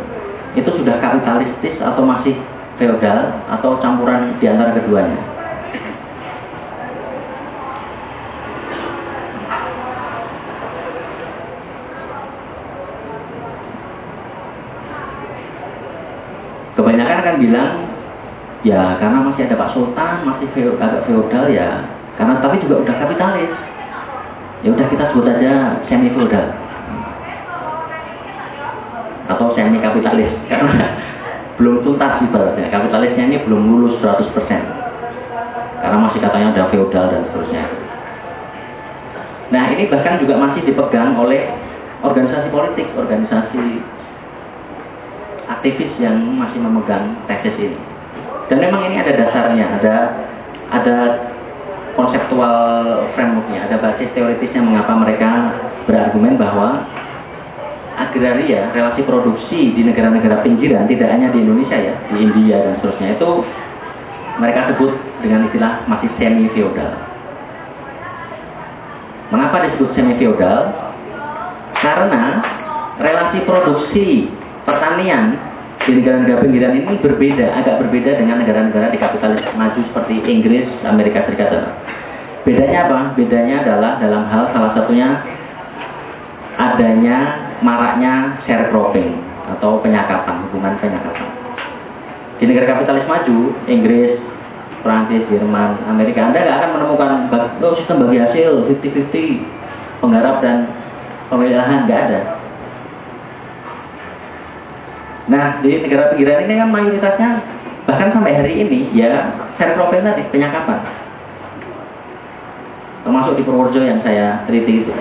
[0.59, 2.35] itu sudah kapitalistis atau masih
[2.75, 5.15] feodal atau campuran di antara keduanya?
[16.75, 17.88] Kebanyakan kan bilang
[18.67, 21.69] ya karena masih ada Pak Sultan, masih agak feodal ya,
[22.19, 23.51] karena tapi juga udah kapitalis.
[24.59, 26.51] Ya udah kita sebut aja semi feudal
[29.31, 30.99] atau semi kapitalis karena
[31.55, 32.67] belum tuntas ibaratnya.
[32.67, 34.35] Kapitalisnya ini belum lulus 100%
[35.79, 37.63] karena masih katanya ada feudal dan seterusnya.
[39.49, 41.47] Nah ini bahkan juga masih dipegang oleh
[42.03, 43.63] organisasi politik organisasi
[45.47, 47.88] aktivis yang masih memegang tesis ini
[48.49, 49.95] dan memang ini ada dasarnya ada
[50.69, 50.97] ada
[51.97, 55.29] konseptual frameworknya, ada basis teoritisnya mengapa mereka
[55.83, 56.85] berargumen bahwa
[57.99, 63.19] agraria, relasi produksi di negara-negara pinggiran, tidak hanya di Indonesia ya, di India dan seterusnya
[63.19, 63.29] itu
[64.39, 66.95] mereka sebut dengan istilah masih semi feodal.
[69.35, 70.71] Mengapa disebut semi feodal?
[71.75, 72.43] Karena
[72.99, 74.31] relasi produksi
[74.63, 75.35] pertanian
[75.89, 81.25] di negara-negara pinggiran ini berbeda, agak berbeda dengan negara-negara di kapitalis maju seperti Inggris, Amerika
[81.25, 81.49] Serikat.
[82.45, 82.99] Bedanya apa?
[83.17, 85.17] Bedanya adalah dalam hal salah satunya
[86.61, 87.17] adanya
[87.65, 89.17] maraknya sharecropping
[89.57, 91.25] atau penyakapan, hubungan penyakapan.
[92.37, 94.21] Di negara kapitalis maju, Inggris,
[94.85, 97.11] Prancis, Jerman, Amerika, Anda nggak akan menemukan
[97.65, 100.69] oh, sistem bagi hasil 50-50 penggarap dan
[101.33, 102.38] pemilihan nggak ada
[105.29, 107.29] Nah, di negara pinggiran ini kan mayoritasnya
[107.85, 109.29] bahkan sampai hari ini ya
[109.61, 110.81] sharecropping tadi penyakapan.
[113.05, 114.93] Termasuk di Purworejo yang saya teliti itu.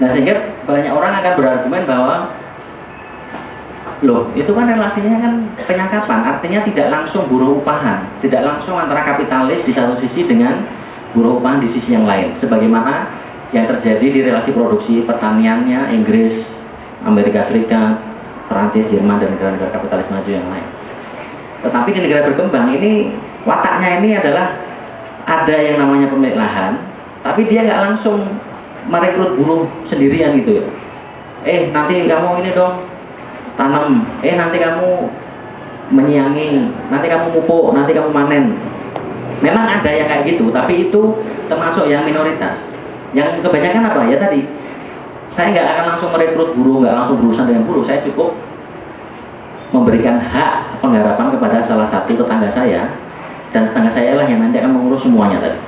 [0.00, 2.14] Nah, sehingga banyak orang akan berargumen bahwa
[4.02, 5.32] loh, itu kan relasinya kan
[5.64, 10.64] penyakapan, artinya tidak langsung buruh upahan, tidak langsung antara kapitalis di satu sisi dengan
[11.14, 12.36] buruh upahan di sisi yang lain.
[12.42, 13.08] Sebagaimana
[13.54, 16.42] yang terjadi di relasi produksi pertaniannya Inggris,
[17.06, 18.13] Amerika Serikat,
[18.48, 20.68] Perancis, Jerman, dan negara-negara kapitalis maju yang lain.
[21.64, 22.92] Tetapi di negara berkembang ini
[23.48, 24.46] wataknya ini adalah
[25.24, 26.76] ada yang namanya pemilik lahan,
[27.24, 28.20] tapi dia nggak langsung
[28.92, 30.64] merekrut buruh sendirian gitu ya.
[31.48, 32.84] Eh nanti kamu ini dong
[33.56, 35.08] tanam, eh nanti kamu
[35.92, 36.48] menyiangi,
[36.92, 38.56] nanti kamu pupuk, nanti kamu panen.
[39.40, 41.00] Memang ada yang kayak gitu, tapi itu
[41.48, 42.60] termasuk yang minoritas.
[43.16, 44.40] Yang kebanyakan apa ya tadi
[45.34, 47.84] saya nggak akan langsung merekrut buruh, nggak langsung berurusan dengan buruh.
[47.90, 48.30] Saya cukup
[49.74, 52.86] memberikan hak penggarapan kepada salah satu tetangga saya
[53.50, 55.58] dan tetangga saya lah yang nanti akan mengurus semuanya tadi.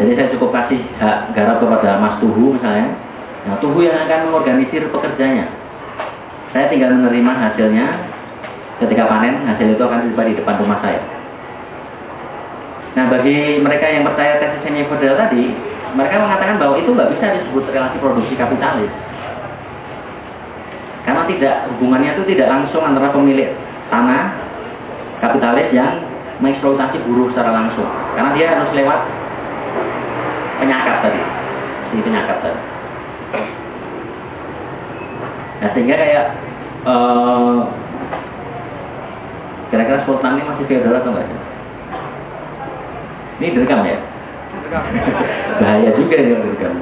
[0.00, 2.94] Jadi saya cukup kasih hak garap kepada Mas Tuhu misalnya.
[3.44, 5.50] Nah, Tuhu yang akan mengorganisir pekerjanya.
[6.54, 7.86] Saya tinggal menerima hasilnya.
[8.80, 11.04] Ketika panen, hasil itu akan tiba di depan rumah saya.
[12.96, 15.52] Nah, bagi mereka yang percaya tesis semi tadi,
[15.94, 18.92] mereka mengatakan bahwa itu nggak bisa disebut relasi produksi kapitalis.
[21.04, 23.50] Karena tidak hubungannya itu tidak langsung antara pemilik
[23.88, 24.36] tanah
[25.24, 26.04] kapitalis yang
[26.40, 27.88] mengeksploitasi buruh secara langsung.
[28.16, 29.00] Karena dia harus lewat
[30.60, 31.22] penyakap tadi,
[31.90, 32.60] si penyakap tadi.
[35.60, 36.24] Nah sehingga kayak
[36.88, 37.68] uh,
[39.68, 41.28] kira-kira sultan ini masih feodal atau enggak?
[43.40, 43.96] Ini direkam ya?
[44.70, 46.74] Bahaya juga ya direkam.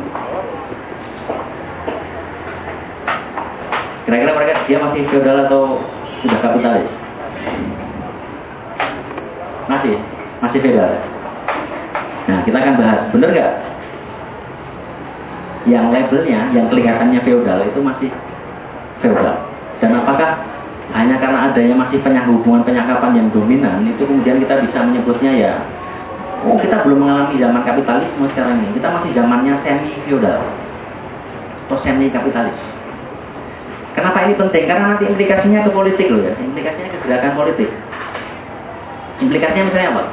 [4.04, 5.62] Kira-kira mereka dia masih feodal atau
[6.20, 6.88] sudah kapitalis?
[9.68, 9.94] Masih,
[10.44, 10.92] masih feodal.
[12.28, 13.52] Nah, kita akan bahas, benar nggak?
[15.68, 18.08] Yang labelnya, yang kelihatannya feodal itu masih
[19.00, 19.36] feodal.
[19.80, 20.40] Dan apakah
[20.92, 25.52] hanya hanya karena adanya masih hubungan penyakapan yang dominan, itu kemudian kita bisa menyebutnya ya,
[26.46, 30.40] oh kita belum mengalami zaman kapitalisme sekarang ini, kita masih zamannya semi feudal
[31.68, 32.58] atau semi kapitalis.
[33.98, 34.64] Kenapa ini penting?
[34.70, 37.68] Karena nanti implikasinya ke politik loh ya, implikasinya ke gerakan politik.
[39.18, 40.04] Implikasinya misalnya apa?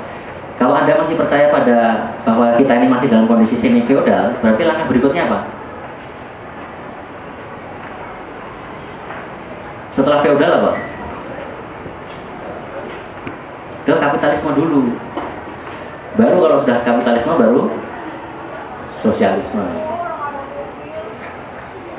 [0.55, 1.77] Kalau Anda masih percaya pada
[2.23, 5.39] bahwa kita ini masih dalam kondisi semi feudal, berarti langkah berikutnya apa?
[9.95, 10.71] Setelah feodal apa?
[13.85, 14.81] Ke kapitalisme dulu.
[16.15, 17.61] Baru kalau sudah kapitalisme baru
[19.03, 19.65] sosialisme.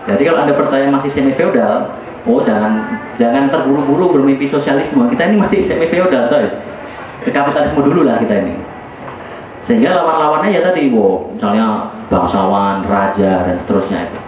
[0.07, 1.93] Jadi kalau Anda percaya masih semi feodal,
[2.25, 5.11] oh jangan jangan terburu-buru bermimpi sosialisme.
[5.13, 6.49] Kita ini masih semi feodal, sorry.
[7.27, 8.55] Ke kapitalisme dulu lah kita ini.
[9.67, 14.21] Sehingga lawan-lawannya ya tadi, wow, misalnya bangsawan, raja dan seterusnya itu.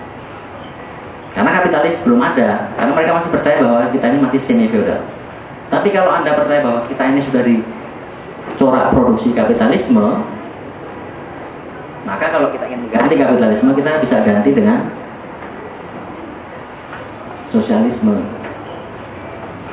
[1.38, 5.01] Karena kapitalis belum ada, karena mereka masih percaya bahwa kita ini masih semi feudal.
[5.70, 7.57] Tapi kalau anda percaya bahwa kita ini sudah di
[8.59, 10.07] corak produksi kapitalisme,
[12.05, 14.79] maka kalau kita ingin mengganti kapitalisme, kita bisa ganti dengan
[17.55, 18.16] sosialisme.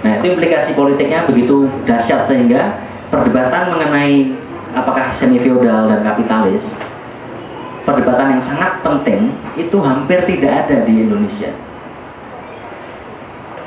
[0.06, 2.78] Nah, itu implikasi politiknya begitu dahsyat sehingga
[3.10, 4.38] perdebatan mengenai
[4.78, 6.62] apakah semi feudal dan kapitalis
[7.86, 9.22] perdebatan yang sangat penting
[9.56, 11.54] itu hampir tidak ada di Indonesia.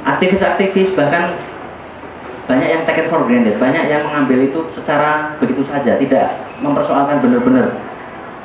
[0.04, 1.38] Aktivis-aktivis bahkan
[2.48, 6.26] banyak yang taken for granted, banyak yang mengambil itu secara begitu saja, tidak
[6.64, 7.76] mempersoalkan benar-benar,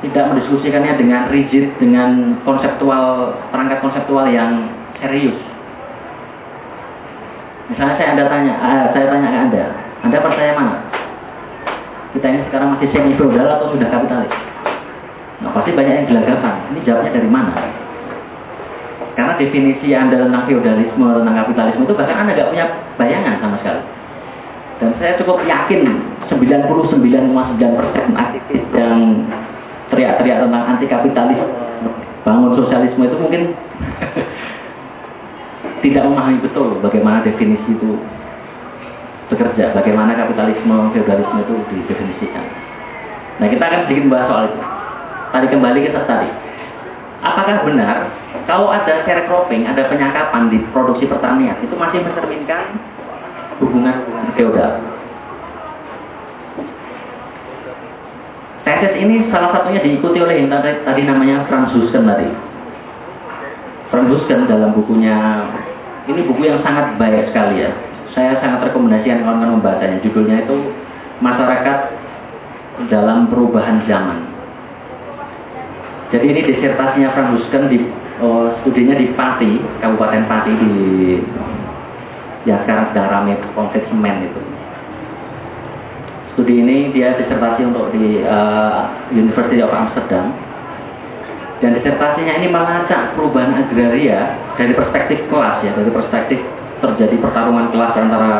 [0.03, 4.67] tidak mendiskusikannya dengan rigid, dengan konseptual, perangkat konseptual yang
[4.99, 5.39] serius.
[7.71, 9.63] Misalnya saya anda tanya, uh, saya tanya ke anda,
[10.03, 10.75] anda percaya mana?
[12.11, 14.35] Kita ini sekarang masih semi feudal atau sudah kapitalis?
[15.41, 16.55] Nah, pasti banyak yang gelagapan.
[16.75, 17.82] Ini jawabnya dari mana?
[19.13, 22.65] Karena definisi Anda tentang feudalisme, tentang kapitalisme itu bahkan Anda nggak punya
[22.97, 23.81] bayangan sama sekali.
[24.81, 25.81] Dan saya cukup yakin
[26.33, 26.97] 99,9%
[28.17, 28.99] aktivis yang
[29.93, 31.39] teriak-teriak tentang anti kapitalis,
[32.25, 33.53] bangun sosialisme itu mungkin
[35.85, 38.01] tidak memahami betul bagaimana definisi itu
[39.29, 42.45] bekerja, bagaimana kapitalisme, feudalisme itu didefinisikan.
[43.37, 44.61] Nah kita akan sedikit membahas soal itu.
[45.33, 46.29] Tadi kembali ke tadi.
[47.23, 48.11] Apakah benar
[48.43, 52.75] kalau ada sharecropping, ada penyakapan di produksi pertanian, itu masih mencerminkan
[53.63, 53.95] hubungan
[54.35, 54.83] feodal?
[58.63, 62.27] Tesis ini salah satunya diikuti oleh yang tadi, tadi namanya Franz Husken tadi.
[63.91, 65.47] Franz dalam bukunya,
[66.11, 67.71] ini buku yang sangat baik sekali ya.
[68.11, 69.97] Saya sangat rekomendasikan kawan-kawan membacanya.
[70.05, 70.57] Judulnya itu
[71.23, 71.79] Masyarakat
[72.91, 74.32] dalam Perubahan Zaman.
[76.13, 77.81] Jadi ini disertasinya Frank Husken di
[78.21, 80.73] oh, studinya di Pati, Kabupaten Pati di
[82.45, 84.41] ya sekarang sedang ramai konflik semen itu.
[86.33, 90.33] Studi ini dia disertasi untuk di uh, University of Amsterdam
[91.61, 96.41] dan disertasinya ini melacak perubahan agraria dari perspektif kelas ya, dari perspektif
[96.81, 98.33] terjadi pertarungan kelas antara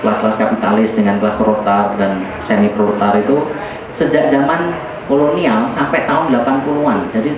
[0.00, 3.36] kelas-kelas kapitalis dengan kelas proletar dan semi proletar itu
[3.98, 4.72] sejak zaman
[5.10, 6.98] kolonial sampai tahun 80-an.
[7.12, 7.30] Jadi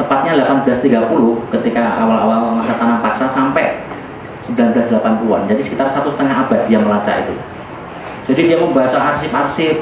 [0.00, 3.76] tepatnya 1830 ketika awal-awal masa tanam paksa sampai
[4.48, 5.42] 1980-an.
[5.52, 7.34] Jadi sekitar satu setengah abad dia melacak itu.
[8.32, 9.76] Jadi dia membaca arsip-arsip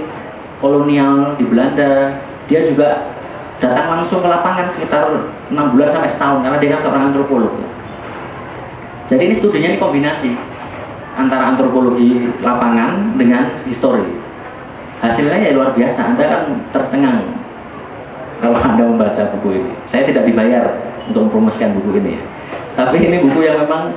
[0.59, 2.19] kolonial di Belanda.
[2.51, 3.15] Dia juga
[3.63, 5.07] datang langsung ke lapangan sekitar
[5.53, 7.55] 6 bulan sampai setahun karena dia kan seorang antropolog.
[9.11, 10.31] Jadi ini studinya ini kombinasi
[11.19, 14.30] antara antropologi lapangan dengan histori
[15.01, 16.01] hasilnya ya luar biasa.
[16.01, 17.21] Anda kan tercengang
[18.41, 19.73] kalau anda membaca buku ini.
[19.93, 22.23] Saya tidak dibayar untuk mempromosikan buku ini ya.
[22.79, 23.91] tapi ini buku yang memang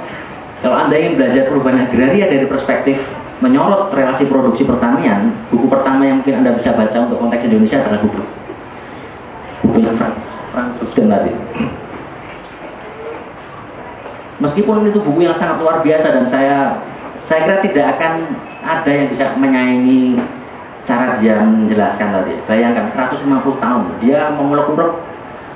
[0.66, 2.98] kalau anda ingin belajar perubahan agraria dari perspektif
[3.46, 8.00] menyorot relasi produksi pertanian buku pertama yang mungkin anda bisa baca untuk konteks Indonesia adalah
[8.02, 8.22] buku
[9.68, 9.78] buku
[10.54, 11.32] Francis tadi
[14.42, 16.58] meskipun itu buku yang sangat luar biasa dan saya
[17.30, 18.14] saya kira tidak akan
[18.64, 20.18] ada yang bisa menyaingi
[20.84, 22.34] cara dia menjelaskan tadi.
[22.48, 24.92] Bayangkan 150 tahun dia mengulek-ulek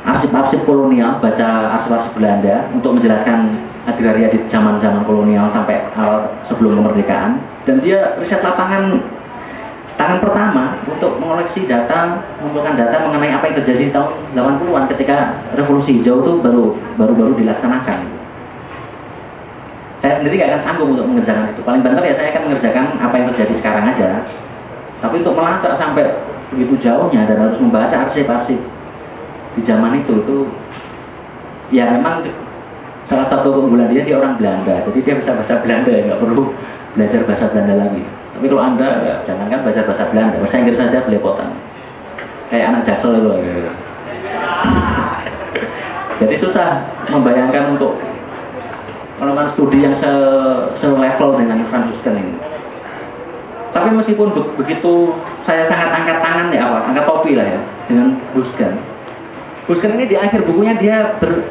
[0.08, 1.48] arsip-arsip kolonial, baca
[1.80, 7.44] arsip-arsip Belanda untuk menjelaskan agraria di zaman-zaman kolonial sampai awal sebelum kemerdekaan.
[7.68, 9.04] Dan dia riset lapangan
[10.00, 15.18] tangan pertama untuk mengoleksi data, mengumpulkan data mengenai apa yang terjadi di tahun 80-an ketika
[15.60, 16.66] revolusi hijau itu baru
[16.96, 18.00] baru-baru dilaksanakan.
[19.98, 21.62] Saya sendiri nggak akan sanggup untuk mengerjakan itu.
[21.66, 24.10] Paling banter ya saya akan mengerjakan apa yang terjadi sekarang aja
[24.98, 26.10] tapi untuk melacak sampai
[26.50, 28.58] begitu jauhnya dan harus membaca arsip-arsip.
[29.58, 30.38] Di zaman itu itu
[31.74, 32.26] ya memang
[33.10, 34.82] salah satu keunggulan dia dia orang Belanda.
[34.90, 36.44] Jadi dia bisa bahasa Belanda nggak perlu
[36.98, 38.04] belajar bahasa Belanda lagi.
[38.38, 41.50] Tapi kalau anda ya, jangankan belajar bahasa Belanda bahasa Inggris saja belepotan.
[42.48, 43.74] Kayak anak jaksel itu ya.
[46.26, 46.70] jadi susah
[47.14, 47.94] membayangkan untuk
[49.18, 50.12] melakukan studi yang se,
[50.82, 52.47] se level dengan Franciscan ini
[53.78, 55.14] tapi meskipun be begitu
[55.46, 58.74] saya sangat angkat tangan ya apa angkat topi lah ya dengan Huskan
[59.68, 61.44] Huskan ini di akhir bukunya dia ber,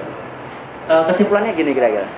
[0.89, 2.09] uh, kesimpulannya gini kira-kira.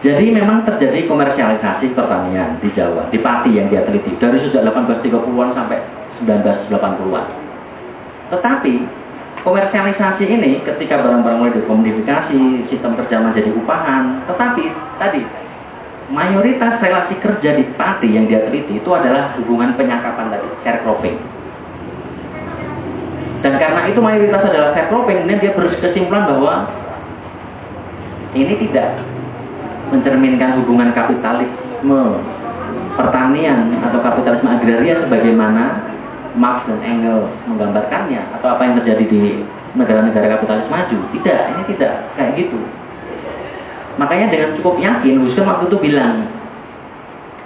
[0.00, 5.50] Jadi memang terjadi komersialisasi pertanian di Jawa, di Pati yang dia teliti dari sejak 1830-an
[5.52, 5.76] sampai
[6.24, 7.26] 1980-an.
[8.32, 8.74] Tetapi
[9.44, 14.64] komersialisasi ini ketika barang-barang mulai dikomodifikasi, sistem kerja menjadi upahan, tetapi
[14.96, 15.20] tadi
[16.10, 21.18] mayoritas relasi kerja di Pati yang dia teliti itu adalah hubungan penyakapan tadi, sharecropping
[23.40, 26.54] dan karena itu mayoritas adalah sharecropping, kemudian dia berkesimpulan bahwa
[28.36, 29.00] ini tidak
[29.90, 32.20] mencerminkan hubungan kapitalisme
[32.94, 35.82] pertanian atau kapitalisme agraria sebagaimana
[36.36, 39.22] Marx dan Engels menggambarkannya atau apa yang terjadi di
[39.74, 40.98] negara-negara kapitalis maju.
[41.16, 42.60] Tidak, ini tidak kayak gitu.
[43.98, 46.28] Makanya dengan cukup yakin Husserl waktu itu bilang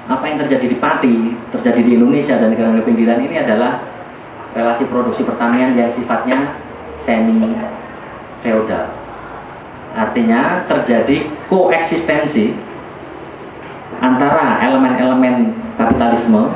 [0.04, 1.16] apa yang terjadi di Pati,
[1.56, 3.80] terjadi di Indonesia dan negara-negara pinggiran ini adalah
[4.52, 6.52] relasi produksi pertanian yang sifatnya
[7.08, 7.56] semi
[8.44, 8.92] feodal.
[9.94, 12.52] Artinya terjadi koeksistensi
[14.02, 16.52] antara elemen-elemen kapitalisme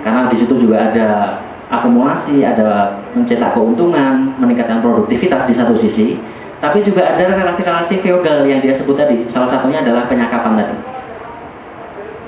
[0.00, 1.08] karena di situ juga ada
[1.70, 6.16] akumulasi, ada mencetak keuntungan, meningkatkan produktivitas di satu sisi,
[6.60, 9.24] tapi juga ada relasi-relasi feodal yang dia sebut tadi.
[9.32, 10.76] Salah satunya adalah penyakapan tadi.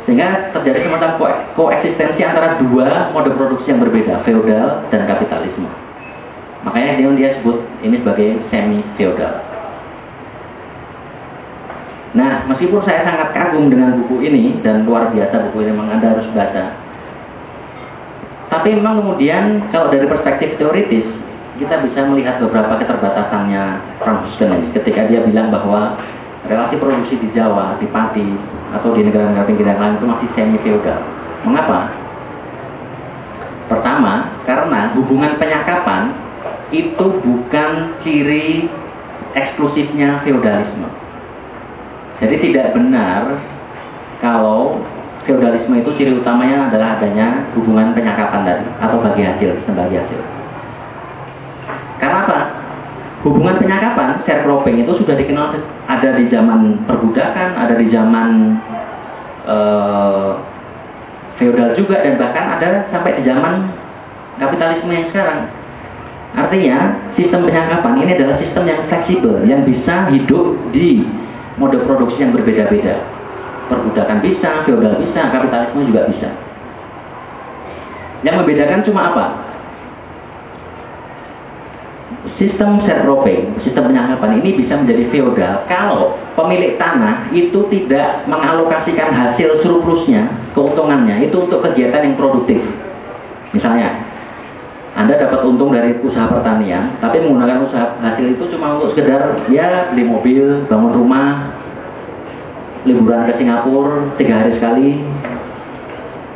[0.09, 1.25] Sehingga terjadi semacam ko
[1.55, 5.69] koeksistensi antara dua mode produksi yang berbeda, feodal dan kapitalisme.
[6.65, 9.37] Makanya dia, dia sebut ini sebagai semi feodal.
[12.13, 16.13] Nah, meskipun saya sangat kagum dengan buku ini dan luar biasa buku ini memang Anda
[16.13, 16.65] harus baca.
[18.53, 21.09] Tapi memang kemudian kalau dari perspektif teoritis
[21.61, 23.65] kita bisa melihat beberapa keterbatasannya
[24.01, 24.33] Franz
[24.73, 26.01] ketika dia bilang bahwa
[26.49, 28.29] relasi produksi di Jawa, di Pati,
[28.73, 31.01] atau di negara-negara pinggiran lain itu masih semi feodal.
[31.45, 31.93] Mengapa?
[33.69, 36.13] Pertama, karena hubungan penyakapan
[36.73, 37.71] itu bukan
[38.03, 38.67] ciri
[39.37, 40.89] eksklusifnya feodalisme.
[42.21, 43.39] Jadi tidak benar
[44.25, 44.81] kalau
[45.29, 50.42] feodalisme itu ciri utamanya adalah adanya hubungan penyakapan tadi atau bagi hasil, bagi hasil.
[52.03, 52.39] Karena apa?
[53.23, 55.55] hubungan penyakapan sharecropping itu sudah dikenal
[55.87, 58.59] ada di zaman perbudakan, ada di zaman
[59.47, 60.43] uh,
[61.39, 63.71] feodal juga dan bahkan ada sampai di zaman
[64.43, 65.41] kapitalisme yang sekarang.
[66.33, 66.77] Artinya
[67.15, 71.07] sistem penyakapan ini adalah sistem yang fleksibel yang bisa hidup di
[71.61, 73.07] mode produksi yang berbeda-beda.
[73.71, 76.29] Perbudakan bisa, feodal bisa, kapitalisme juga bisa.
[78.27, 79.52] Yang membedakan cuma apa?
[82.39, 89.59] Sistem sharecropping, sistem penyangkapan ini bisa menjadi feodal kalau pemilik tanah itu tidak mengalokasikan hasil
[89.67, 92.63] surplusnya, keuntungannya itu untuk kegiatan yang produktif.
[93.51, 93.91] Misalnya,
[94.95, 99.91] Anda dapat untung dari usaha pertanian, tapi menggunakan usaha hasil itu cuma untuk sekedar ya
[99.91, 101.59] beli mobil, bangun rumah,
[102.87, 104.89] liburan ke Singapura tiga hari sekali,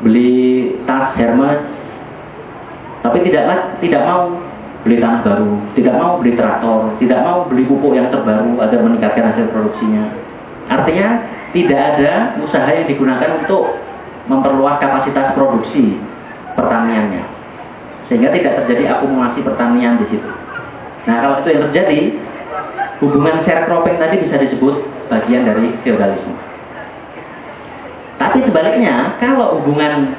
[0.02, 0.34] beli
[0.82, 1.62] tas Hermes,
[3.06, 4.34] tapi tidak tidak mau
[4.86, 9.34] beli tanah baru, tidak mau beli traktor, tidak mau beli pupuk yang terbaru agar meningkatkan
[9.34, 10.14] hasil produksinya.
[10.70, 11.08] Artinya
[11.50, 13.74] tidak ada usaha yang digunakan untuk
[14.30, 15.98] memperluas kapasitas produksi
[16.54, 17.26] pertaniannya.
[18.06, 20.30] Sehingga tidak terjadi akumulasi pertanian di situ.
[21.10, 22.00] Nah kalau itu yang terjadi,
[23.02, 24.74] hubungan sharecropping tadi bisa disebut
[25.10, 26.34] bagian dari feodalisme.
[28.16, 30.14] Tapi sebaliknya, kalau hubungan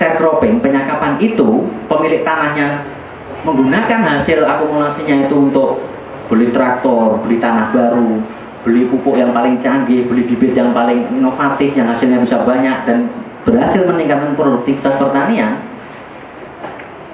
[0.00, 2.95] sharecropping, penyakapan itu, pemilik tanahnya
[3.46, 5.78] menggunakan hasil akumulasinya itu untuk
[6.26, 8.18] beli traktor, beli tanah baru,
[8.66, 13.06] beli pupuk yang paling canggih, beli bibit yang paling inovatif, yang hasilnya bisa banyak dan
[13.46, 15.62] berhasil meningkatkan produktivitas pertanian,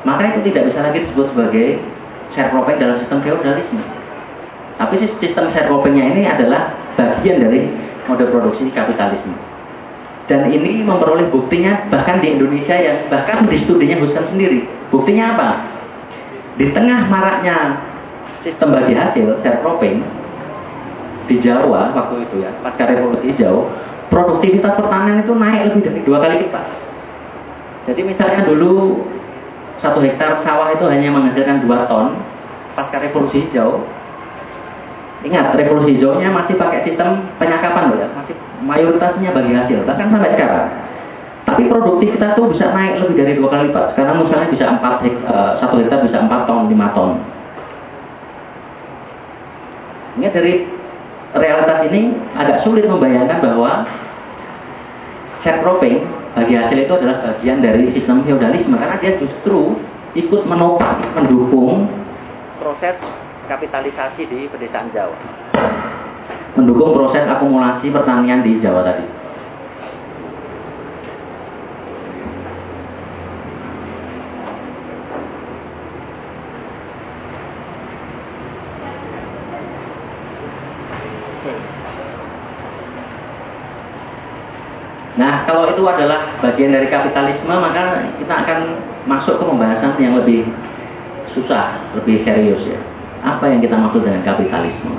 [0.08, 1.66] maka itu tidak bisa lagi disebut sebagai
[2.32, 3.82] sharecropping dalam sistem feodalisme.
[4.80, 7.68] Tapi sistem sharecroppingnya ini adalah bagian dari
[8.08, 9.36] mode produksi kapitalisme.
[10.30, 14.64] Dan ini memperoleh buktinya bahkan di Indonesia yang bahkan di studinya Huskan sendiri.
[14.88, 15.48] Buktinya apa?
[16.60, 17.80] Di tengah maraknya
[18.44, 20.04] sistem bagi hasil, sharecropping,
[21.30, 23.70] di Jawa waktu itu ya, pasca revolusi hijau,
[24.10, 26.66] produktivitas pertanian itu naik lebih dari dua kali lipat.
[27.88, 29.02] Jadi misalnya dulu
[29.80, 32.20] satu hektar sawah itu hanya menghasilkan dua ton,
[32.76, 33.82] pasca revolusi hijau,
[35.22, 38.34] Ingat, revolusi hijaunya masih pakai sistem penyakapan loh ya, masih
[38.66, 40.66] mayoritasnya bagi hasil, bahkan sampai sekarang.
[41.52, 43.92] Tapi produktivitas tuh bisa naik lebih dari dua kali lipat.
[43.92, 47.20] Sekarang misalnya bisa empat uh, satu hektar bisa empat ton, lima ton.
[50.16, 50.64] Ini dari
[51.36, 53.84] realitas ini agak sulit membayangkan bahwa
[55.44, 59.76] sharecropping bagi hasil itu adalah bagian dari sistem feodalisme karena dia justru
[60.16, 61.84] ikut menopang, mendukung
[62.56, 62.96] proses
[63.44, 65.16] kapitalisasi di pedesaan Jawa.
[66.56, 69.21] Mendukung proses akumulasi pertanian di Jawa tadi.
[85.32, 88.58] Nah, kalau itu adalah bagian dari kapitalisme, maka kita akan
[89.08, 90.44] masuk ke pembahasan yang lebih
[91.32, 92.76] susah, lebih serius ya.
[93.24, 94.92] Apa yang kita maksud dengan kapitalisme?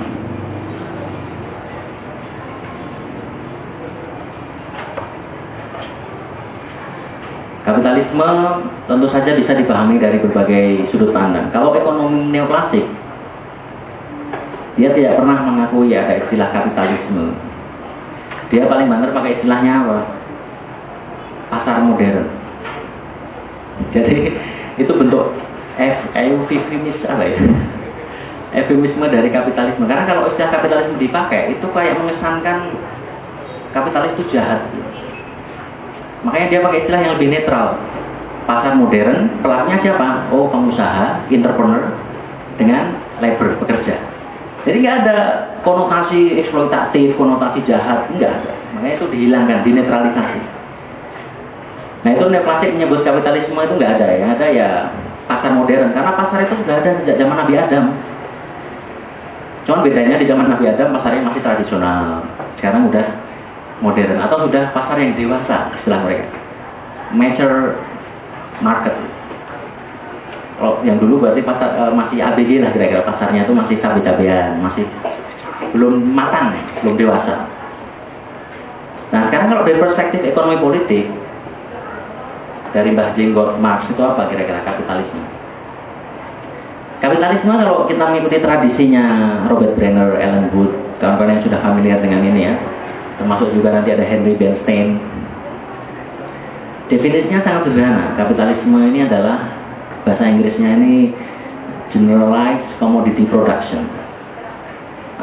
[7.62, 8.28] Kapitalisme
[8.90, 11.54] tentu saja bisa dipahami dari berbagai sudut pandang.
[11.54, 12.82] Kalau ekonomi neoklasik,
[14.82, 17.54] dia tidak pernah mengakui ada istilah kapitalisme
[18.54, 19.98] dia paling banter pakai istilahnya apa
[21.54, 22.26] pasar modern.
[23.94, 24.34] Jadi
[24.82, 25.30] itu bentuk
[25.78, 27.38] eufemis apa ya?
[28.58, 29.86] Eufemisme dari kapitalisme.
[29.86, 32.70] Karena kalau istilah kapitalisme dipakai itu kayak mengesankan
[33.74, 34.62] kapitalis itu jahat.
[36.22, 37.78] Makanya dia pakai istilah yang lebih netral.
[38.46, 40.30] Pasar modern pelakunya siapa?
[40.30, 41.90] Oh pengusaha entrepreneur
[42.54, 43.98] dengan labor pekerja.
[44.64, 45.18] Jadi nggak ada
[45.60, 48.52] konotasi eksploitatif, konotasi jahat, enggak ada.
[48.76, 50.40] Makanya itu dihilangkan, dinetralisasi.
[52.04, 54.70] Nah itu neoklasik menyebut kapitalisme itu nggak ada ya, ada ya
[55.24, 55.96] pasar modern.
[55.96, 57.84] Karena pasar itu sudah ada sejak zaman Nabi Adam.
[59.64, 62.28] Cuman bedanya di zaman Nabi Adam pasarnya masih tradisional.
[62.60, 63.06] Sekarang udah
[63.80, 66.28] modern atau sudah pasar yang dewasa istilah mereka.
[67.16, 67.80] Mature
[68.60, 68.94] market.
[70.60, 74.84] Kalau yang dulu berarti pasar uh, masih ABG lah kira-kira pasarnya itu masih cabai-cabean, masih
[75.72, 76.52] belum matang,
[76.84, 77.48] belum dewasa.
[79.10, 81.23] Nah sekarang kalau dari perspektif ekonomi politik
[82.74, 85.22] dari Mbah Jenggot Marx itu apa kira-kira kapitalisme?
[86.98, 89.04] Kapitalisme kalau kita mengikuti tradisinya
[89.46, 92.54] Robert Brenner, Ellen Wood, kawan-kawan yang sudah familiar dengan ini ya,
[93.22, 94.98] termasuk juga nanti ada Henry Bernstein.
[96.90, 98.12] Definisinya sangat sederhana.
[98.18, 99.48] Kapitalisme ini adalah
[100.04, 101.14] bahasa Inggrisnya ini
[101.94, 103.86] generalized commodity production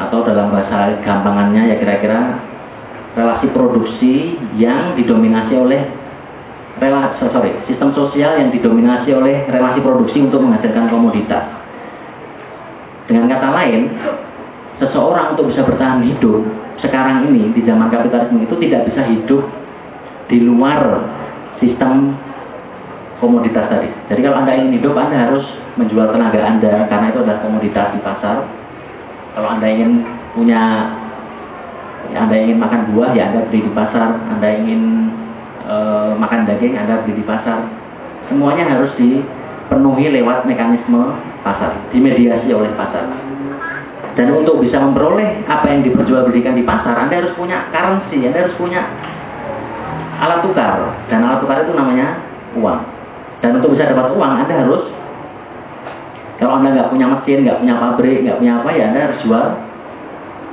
[0.00, 2.40] atau dalam bahasa gampangannya ya kira-kira
[3.12, 6.01] relasi produksi yang didominasi oleh
[6.82, 11.46] relasi sorry sistem sosial yang didominasi oleh relasi produksi untuk menghasilkan komoditas
[13.06, 13.94] dengan kata lain
[14.82, 16.42] seseorang untuk bisa bertahan hidup
[16.82, 19.46] sekarang ini di zaman kapitalisme itu tidak bisa hidup
[20.26, 21.06] di luar
[21.62, 22.18] sistem
[23.22, 23.86] komoditas tadi.
[24.10, 25.46] Jadi kalau Anda ingin hidup, Anda harus
[25.78, 28.36] menjual tenaga Anda karena itu adalah komoditas di pasar.
[29.38, 30.02] Kalau Anda ingin
[30.34, 30.90] punya
[32.10, 34.18] ya Anda ingin makan buah, ya Anda beli di pasar.
[34.26, 34.82] Anda ingin
[35.66, 35.76] e,
[36.18, 37.66] makan daging, Anda beli di pasar.
[38.30, 43.06] Semuanya harus dipenuhi lewat mekanisme pasar, dimediasi oleh pasar.
[44.12, 48.56] Dan untuk bisa memperoleh apa yang diperjualbelikan di pasar, Anda harus punya currency, Anda harus
[48.60, 48.84] punya
[50.20, 50.78] alat tukar.
[51.08, 52.20] Dan alat tukar itu namanya
[52.60, 52.80] uang.
[53.40, 54.84] Dan untuk bisa dapat uang, Anda harus
[56.36, 59.46] kalau Anda nggak punya mesin, nggak punya pabrik, nggak punya apa ya, Anda harus jual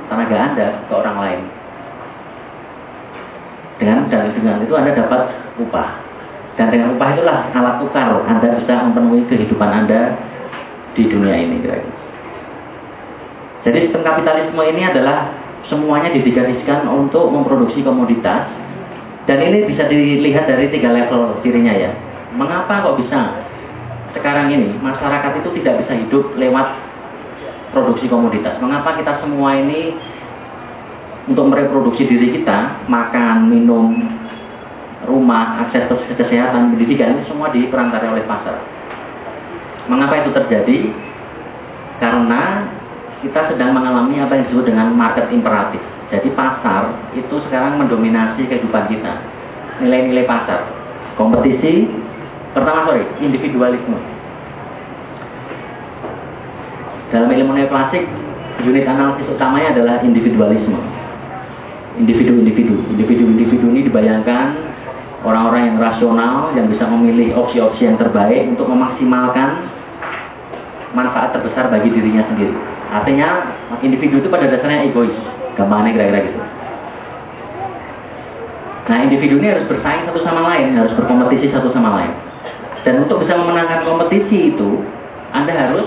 [0.06, 1.40] tenaga Anda ke orang lain.
[3.80, 5.88] Dengan dan dengan itu Anda dapat upah.
[6.60, 10.14] Dan dengan upah itulah alat tukar Anda bisa memenuhi kehidupan Anda
[10.92, 11.98] di dunia ini kira-kira.
[13.60, 15.32] Jadi sistem kapitalisme ini adalah
[15.68, 18.48] semuanya didedikasikan untuk memproduksi komoditas
[19.28, 21.92] dan ini bisa dilihat dari tiga level cirinya ya
[22.34, 23.36] Mengapa kok bisa
[24.16, 26.66] sekarang ini masyarakat itu tidak bisa hidup lewat
[27.74, 28.54] produksi komoditas?
[28.62, 29.94] Mengapa kita semua ini
[31.28, 33.92] untuk mereproduksi diri kita, makan, minum,
[35.04, 38.56] rumah, akses kesehatan, pendidikan ini semua diperantara oleh pasar.
[39.90, 40.76] Mengapa itu terjadi?
[42.00, 42.64] Karena
[43.20, 45.82] kita sedang mengalami apa yang disebut dengan market imperatif.
[46.08, 49.12] Jadi pasar itu sekarang mendominasi kehidupan kita.
[49.84, 50.64] Nilai-nilai pasar,
[51.20, 51.88] kompetisi,
[52.50, 53.94] Pertama sorry, individualisme.
[57.14, 58.02] Dalam ilmu neoplastik,
[58.66, 60.78] unit analisis utamanya adalah individualisme.
[61.98, 62.76] Individu-individu.
[62.94, 64.46] Individu-individu ini dibayangkan
[65.26, 69.66] orang-orang yang rasional yang bisa memilih opsi-opsi yang terbaik untuk memaksimalkan
[70.94, 72.54] manfaat terbesar bagi dirinya sendiri.
[72.90, 73.28] Artinya
[73.82, 75.14] individu itu pada dasarnya egois.
[75.58, 76.40] Gampangnya kira-kira gitu.
[78.90, 82.12] Nah individu ini harus bersaing satu sama lain, harus berkompetisi satu sama lain.
[82.82, 84.82] Dan untuk bisa memenangkan kompetisi itu,
[85.30, 85.86] Anda harus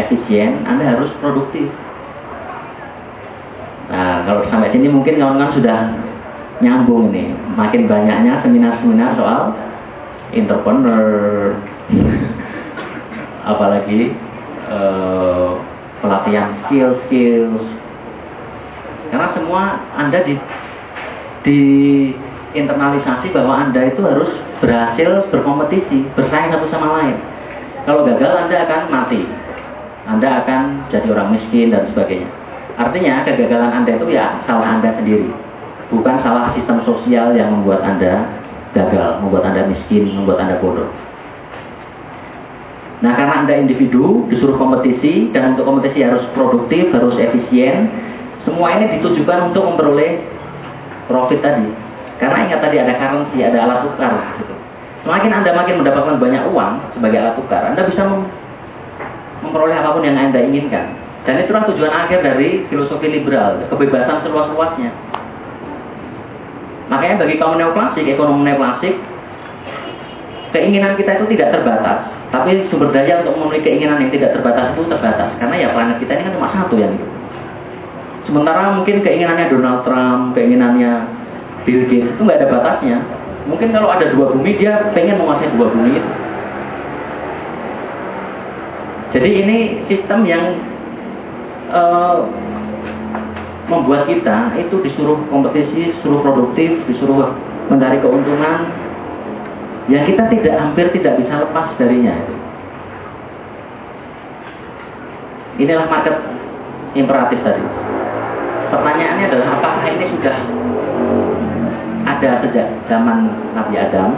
[0.00, 1.66] efisien, Anda harus produktif.
[3.86, 5.78] Nah kalau sampai sini mungkin kawan-kawan sudah
[6.60, 7.32] nyambung ini.
[7.54, 9.52] Makin banyaknya seminar-seminar soal
[10.32, 11.06] entrepreneur,
[13.52, 14.12] apalagi
[14.66, 15.60] uh,
[16.02, 17.64] pelatihan skill-skills.
[19.06, 19.62] Karena semua
[19.94, 20.34] Anda di,
[21.46, 21.60] di
[22.58, 27.16] internalisasi bahwa Anda itu harus berhasil berkompetisi, bersaing satu sama lain.
[27.86, 29.22] Kalau gagal Anda akan mati.
[30.06, 32.30] Anda akan jadi orang miskin dan sebagainya.
[32.76, 35.32] Artinya kegagalan Anda itu ya salah Anda sendiri.
[35.88, 38.28] Bukan salah sistem sosial yang membuat Anda
[38.76, 40.92] gagal, membuat Anda miskin, membuat Anda bodoh.
[43.00, 47.88] Nah karena Anda individu, disuruh kompetisi, dan untuk kompetisi harus produktif, harus efisien,
[48.44, 50.20] semua ini ditujukan untuk memperoleh
[51.08, 51.68] profit tadi.
[52.16, 54.12] Karena ingat tadi ada currency, ada alat tukar.
[54.40, 54.54] Gitu.
[55.04, 58.28] Semakin Anda makin mendapatkan banyak uang sebagai alat tukar, Anda bisa mem
[59.44, 61.05] memperoleh apa pun yang Anda inginkan.
[61.26, 64.90] Dan itulah tujuan akhir dari filosofi liberal, kebebasan seluas-luasnya.
[66.86, 68.94] Makanya bagi kaum neoklasik, ekonomi neoklasik,
[70.54, 72.14] keinginan kita itu tidak terbatas.
[72.30, 75.30] Tapi sumber daya untuk memenuhi keinginan yang tidak terbatas itu terbatas.
[75.42, 77.06] Karena ya planet kita ini kan cuma satu yang itu.
[78.26, 80.92] Sementara mungkin keinginannya Donald Trump, keinginannya
[81.62, 82.98] Bill Gates itu nggak ada batasnya.
[83.46, 86.10] Mungkin kalau ada dua bumi dia pengen menguasai dua bumi itu.
[89.14, 90.44] Jadi ini sistem yang
[91.76, 92.24] uh,
[93.68, 97.34] membuat kita itu disuruh kompetisi, disuruh produktif, disuruh
[97.68, 98.72] mencari keuntungan,
[99.90, 102.14] yang kita tidak hampir tidak bisa lepas darinya.
[105.56, 106.16] Inilah market
[106.96, 107.64] imperatif tadi.
[108.66, 110.36] Pertanyaannya adalah apakah ini sudah
[112.06, 114.10] ada sejak zaman Nabi Adam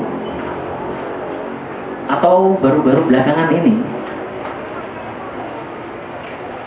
[2.08, 3.97] atau baru-baru belakangan ini?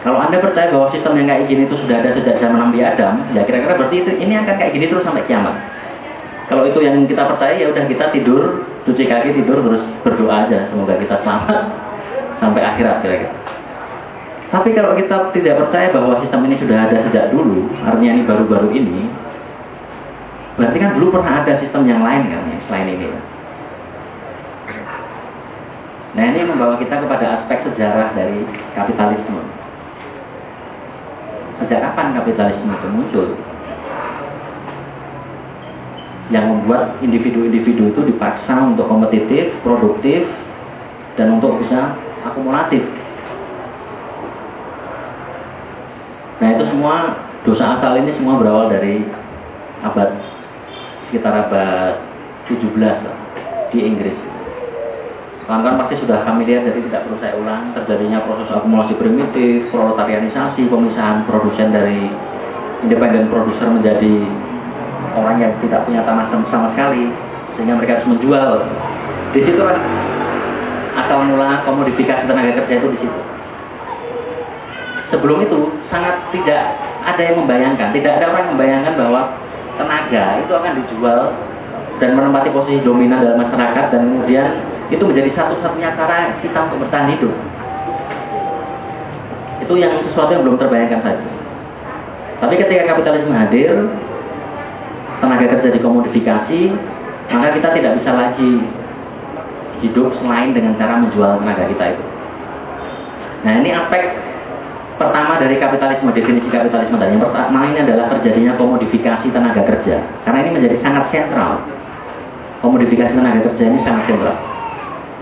[0.02, 3.22] Kalau Anda percaya bahwa sistem yang kayak gini itu sudah ada sejak zaman Nabi Adam,
[3.38, 5.54] ya kira-kira berarti itu, ini akan kayak gini terus sampai kiamat.
[6.50, 10.68] Kalau itu yang kita percaya ya udah kita tidur, cuci kaki tidur terus berdoa aja
[10.74, 11.64] semoga kita selamat
[12.42, 13.34] sampai akhirat kira-kira.
[14.52, 18.70] Tapi kalau kita tidak percaya bahwa sistem ini sudah ada sejak dulu, artinya ini baru-baru
[18.74, 19.08] ini,
[20.60, 23.08] berarti kan dulu pernah ada sistem yang lain kan ya, selain ini.
[26.12, 28.44] Nah ini membawa kita kepada aspek sejarah dari
[28.76, 29.61] kapitalisme.
[31.62, 33.28] Sejak kapan kapitalisme itu muncul?
[36.32, 40.24] yang membuat individu-individu itu dipaksa untuk kompetitif, produktif,
[41.20, 42.82] dan untuk bisa akumulatif.
[46.40, 46.96] Nah itu semua
[47.44, 49.04] dosa asal ini semua berawal dari
[49.84, 50.10] abad
[51.12, 52.00] sekitar abad
[52.48, 54.31] 17 di Inggris.
[55.52, 57.76] Kawan-kawan pasti sudah familiar jadi tidak perlu saya ulang.
[57.76, 62.08] Terjadinya proses akumulasi primitif, proletarianisasi, pemisahan produsen dari
[62.88, 64.32] independen produser menjadi
[65.12, 67.12] orang yang tidak punya tanah sama sekali
[67.60, 68.64] sehingga mereka harus menjual.
[69.36, 69.60] Di situ
[70.96, 73.22] asal mula komodifikasi tenaga kerja itu di situ.
[75.12, 79.22] Sebelum itu sangat tidak ada yang membayangkan tidak ada orang yang membayangkan bahwa
[79.76, 81.36] tenaga itu akan dijual
[82.00, 87.16] dan menempati posisi dominan dalam masyarakat dan kemudian itu menjadi satu-satunya cara kita untuk bertahan
[87.16, 87.34] hidup
[89.64, 91.26] itu yang sesuatu yang belum terbayangkan saja
[92.42, 93.70] tapi ketika kapitalisme hadir
[95.22, 96.62] tenaga kerja dikomodifikasi,
[97.30, 98.52] maka kita tidak bisa lagi
[99.86, 102.04] hidup selain dengan cara menjual tenaga kita itu.
[103.46, 104.02] Nah ini aspek
[104.98, 107.14] pertama dari kapitalisme, definisi kapitalisme tadi.
[107.14, 110.02] Yang pertama ini adalah terjadinya komodifikasi tenaga kerja.
[110.26, 111.62] Karena ini menjadi sangat sentral.
[112.66, 114.38] Komodifikasi tenaga kerja ini sangat sentral.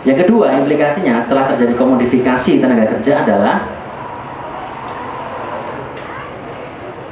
[0.07, 3.57] Yang kedua, implikasinya setelah terjadi komodifikasi tenaga kerja adalah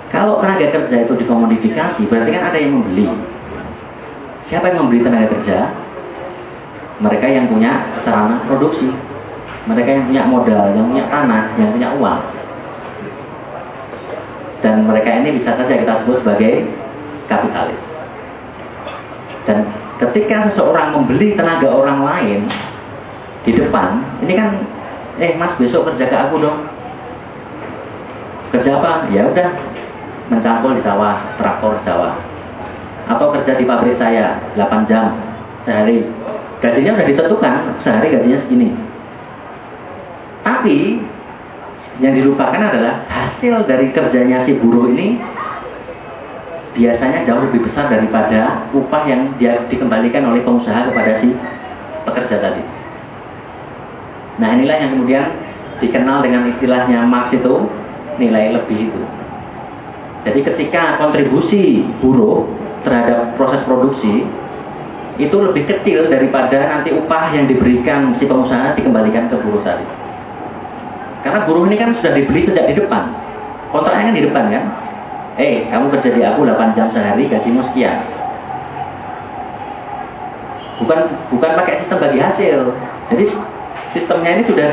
[0.07, 3.11] Kalau tenaga kerja itu dikomodifikasi, berarti kan ada yang membeli.
[4.47, 5.67] Siapa yang membeli tenaga kerja?
[7.03, 8.87] Mereka yang punya sarana produksi.
[9.67, 12.21] Mereka yang punya modal, yang punya tanah, yang punya uang.
[14.63, 16.65] Dan mereka ini bisa saja kita sebut sebagai
[17.27, 17.81] kapitalis.
[19.43, 19.67] Dan
[19.99, 22.39] ketika seseorang membeli tenaga orang lain
[23.47, 24.51] di depan, ini kan,
[25.23, 26.67] eh mas besok kerja ke aku dong.
[28.51, 29.07] Kerja apa?
[29.07, 29.49] Ya udah,
[30.27, 32.19] mencangkul di sawah, traktor sawah.
[33.07, 35.15] Atau kerja di pabrik saya 8 jam
[35.63, 36.03] sehari.
[36.59, 37.55] Gajinya sudah ditentukan,
[37.87, 38.69] sehari gajinya segini.
[40.43, 40.99] Tapi
[42.03, 45.23] yang dilupakan adalah hasil dari kerjanya si buruh ini
[46.75, 51.31] biasanya jauh lebih besar daripada upah yang dia dikembalikan oleh pengusaha kepada si
[52.05, 52.76] pekerja tadi.
[54.37, 55.25] Nah inilah yang kemudian
[55.81, 57.65] dikenal dengan istilahnya Marx itu
[58.21, 59.01] nilai lebih itu.
[60.25, 62.45] Jadi ketika kontribusi buruh
[62.81, 64.25] terhadap proses produksi
[65.17, 69.85] itu lebih kecil daripada nanti upah yang diberikan si pengusaha dikembalikan ke buruh tadi.
[71.25, 73.09] Karena buruh ini kan sudah dibeli sejak di depan.
[73.73, 74.65] Kontraknya kan di depan kan.
[75.37, 77.97] Eh, kamu kerja di aku 8 jam sehari, gajimu sekian.
[80.81, 80.99] Bukan
[81.33, 82.57] bukan pakai sistem bagi hasil.
[83.09, 83.23] Jadi
[83.95, 84.69] sistemnya ini sudah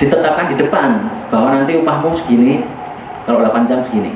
[0.00, 0.88] ditetapkan di depan
[1.28, 2.64] bahwa nanti upahmu segini
[3.28, 4.12] kalau 8 jam segini.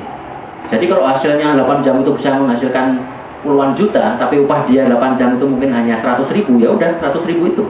[0.73, 3.05] Jadi kalau hasilnya 8 jam itu bisa menghasilkan
[3.45, 7.29] puluhan juta, tapi upah dia 8 jam itu mungkin hanya 100 ribu, ya udah 100
[7.29, 7.65] ribu itu.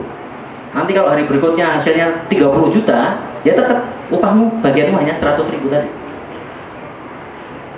[0.72, 3.00] Nanti kalau hari berikutnya hasilnya 30 juta,
[3.44, 5.88] ya tetap upahmu bagianmu hanya 100 ribu tadi.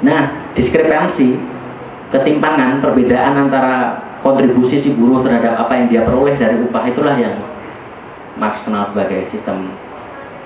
[0.07, 1.29] Nah, diskrepansi,
[2.15, 7.35] ketimpangan, perbedaan antara kontribusi si buruh terhadap apa yang dia peroleh dari upah itulah yang
[8.39, 9.75] Marx kenal sebagai sistem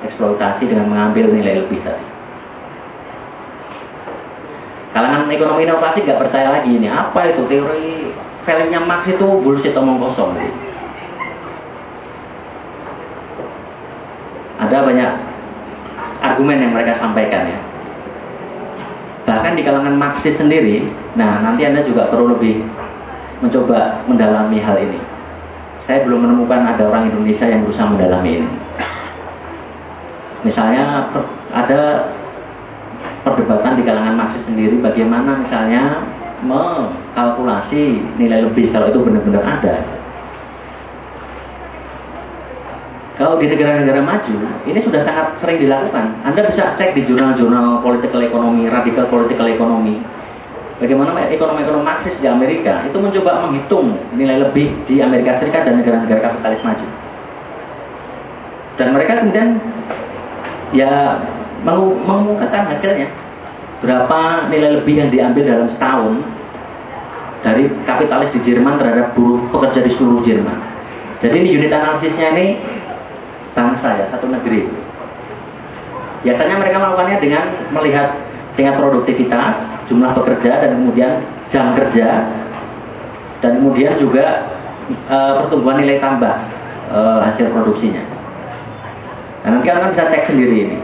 [0.03, 2.07] eksploitasi dengan mengambil nilai lebih tadi.
[4.93, 8.12] Kalangan ekonomi inovasi nggak percaya lagi ini apa itu teori
[8.45, 10.36] value-nya Marx itu bullshit omong kosong.
[14.62, 15.12] Ada banyak
[16.22, 17.59] argumen yang mereka sampaikan ya.
[19.22, 20.82] Bahkan di kalangan Marxis sendiri,
[21.14, 22.62] nah nanti Anda juga perlu lebih
[23.43, 25.11] mencoba mendalami hal ini.
[25.86, 28.50] Saya belum menemukan ada orang Indonesia yang berusaha mendalami ini.
[30.46, 31.10] Misalnya
[31.54, 31.80] ada
[33.22, 36.02] perdebatan di kalangan Marxis sendiri bagaimana misalnya
[36.42, 39.74] mengkalkulasi nilai lebih kalau itu benar-benar ada.
[43.12, 46.26] Kalau di negara-negara maju, ini sudah sangat sering dilakukan.
[46.26, 50.02] Anda bisa cek di jurnal-jurnal political ekonomi, radikal political ekonomi.
[50.82, 56.18] Bagaimana ekonomi-ekonomi Marxis di Amerika itu mencoba menghitung nilai lebih di Amerika Serikat dan negara-negara
[56.26, 56.86] kapitalis maju.
[58.82, 59.62] Dan mereka kemudian
[60.74, 61.22] ya
[61.62, 63.06] mengumumkan hasilnya
[63.78, 66.12] berapa nilai lebih yang diambil dalam setahun
[67.46, 70.58] dari kapitalis di Jerman terhadap buruh pekerja di seluruh Jerman.
[71.22, 72.46] Jadi ini unit analisisnya ini
[73.54, 74.66] bangsa ya, satu negeri.
[76.26, 78.18] Biasanya mereka melakukannya dengan melihat
[78.58, 81.12] tingkat produktivitas, jumlah pekerja dan kemudian
[81.53, 82.09] jam kerja
[83.45, 84.49] dan kemudian juga
[84.88, 86.34] e, pertumbuhan nilai tambah
[86.88, 88.01] e, hasil produksinya.
[89.45, 90.78] Nah, nanti kalian bisa cek sendiri ini.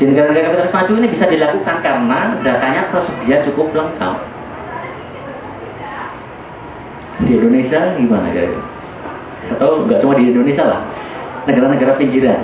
[0.00, 4.16] Di negara-negara kapitalis maju ini bisa dilakukan karena datanya tersedia cukup lengkap.
[7.20, 8.80] Di Indonesia gimana guys?
[9.56, 10.80] atau nggak cuma di Indonesia lah
[11.48, 12.40] negara-negara pinggiran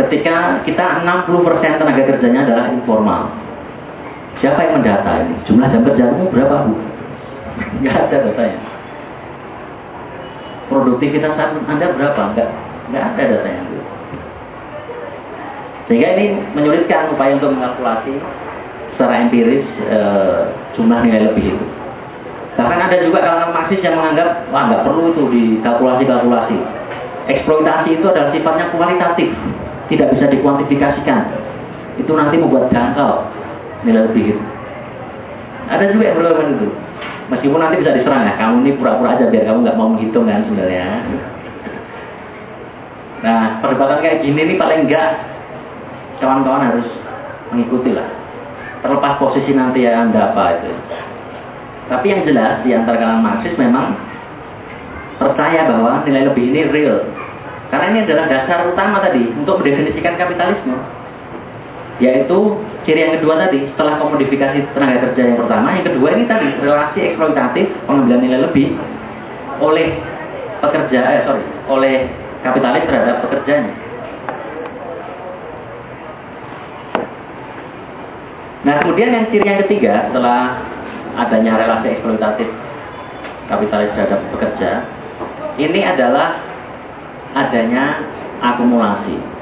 [0.00, 3.22] ketika kita 60% tenaga kerjanya adalah informal
[4.40, 5.34] siapa yang mendata ini?
[5.46, 6.74] Jumlah jam kerjamu berapa bu?
[7.84, 8.60] Nggak ada datanya
[10.70, 11.34] produktivitas
[11.68, 12.22] anda berapa?
[12.34, 12.48] Nggak
[12.90, 13.80] nggak ada datanya bu
[15.90, 18.14] sehingga ini menyulitkan upaya untuk mengkalkulasi
[18.94, 19.98] secara empiris e,
[20.78, 21.66] jumlah nilai lebih itu.
[22.54, 26.58] Bahkan ada juga kalangan Marxis yang menganggap, wah nggak perlu itu dikalkulasi-kalkulasi.
[27.26, 29.34] Eksploitasi itu adalah sifatnya kualitatif,
[29.90, 31.26] tidak bisa dikuantifikasikan.
[31.98, 33.26] Itu nanti membuat jangkau
[33.84, 34.42] lebih gitu.
[35.70, 36.68] Ada juga yang berlakukan itu.
[37.30, 40.42] Meskipun nanti bisa diserang ya, kamu ini pura-pura aja biar kamu nggak mau menghitung kan
[40.50, 40.86] sebenarnya.
[43.20, 45.20] Nah, perdebatan kayak gini ini paling enggak
[46.18, 46.88] kawan-kawan harus
[47.54, 48.08] mengikuti lah.
[48.80, 50.72] Terlepas posisi nanti yang anda apa itu.
[51.92, 53.94] Tapi yang jelas di antara kalangan Marxis memang
[55.20, 56.98] percaya bahwa nilai lebih ini real.
[57.68, 60.74] Karena ini adalah dasar utama tadi untuk mendefinisikan kapitalisme.
[62.00, 62.38] Yaitu
[62.88, 66.98] ciri yang kedua tadi, setelah komodifikasi tenaga kerja yang pertama, yang kedua ini tadi relasi
[67.12, 68.72] eksploitatif pengambilan nilai lebih
[69.60, 70.00] oleh
[70.64, 72.08] pekerja, eh sorry, oleh
[72.40, 73.72] kapitalis terhadap pekerjanya.
[78.60, 80.60] Nah kemudian yang ciri yang ketiga setelah
[81.16, 82.48] adanya relasi eksploitatif
[83.48, 84.70] kapitalis terhadap pekerja
[85.56, 86.38] ini adalah
[87.34, 88.04] adanya
[88.40, 89.39] akumulasi.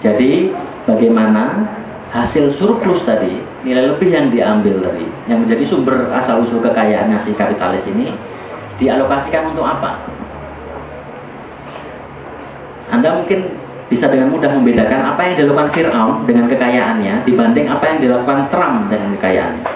[0.00, 0.48] Jadi
[0.88, 1.68] bagaimana
[2.10, 7.36] hasil surplus tadi, nilai lebih yang diambil tadi, yang menjadi sumber asal usul kekayaannya si
[7.36, 8.10] kapitalis ini
[8.80, 10.00] dialokasikan untuk apa?
[12.90, 13.54] Anda mungkin
[13.86, 18.86] bisa dengan mudah membedakan apa yang dilakukan Fir'aun dengan kekayaannya dibanding apa yang dilakukan Trump
[18.90, 19.66] dengan kekayaannya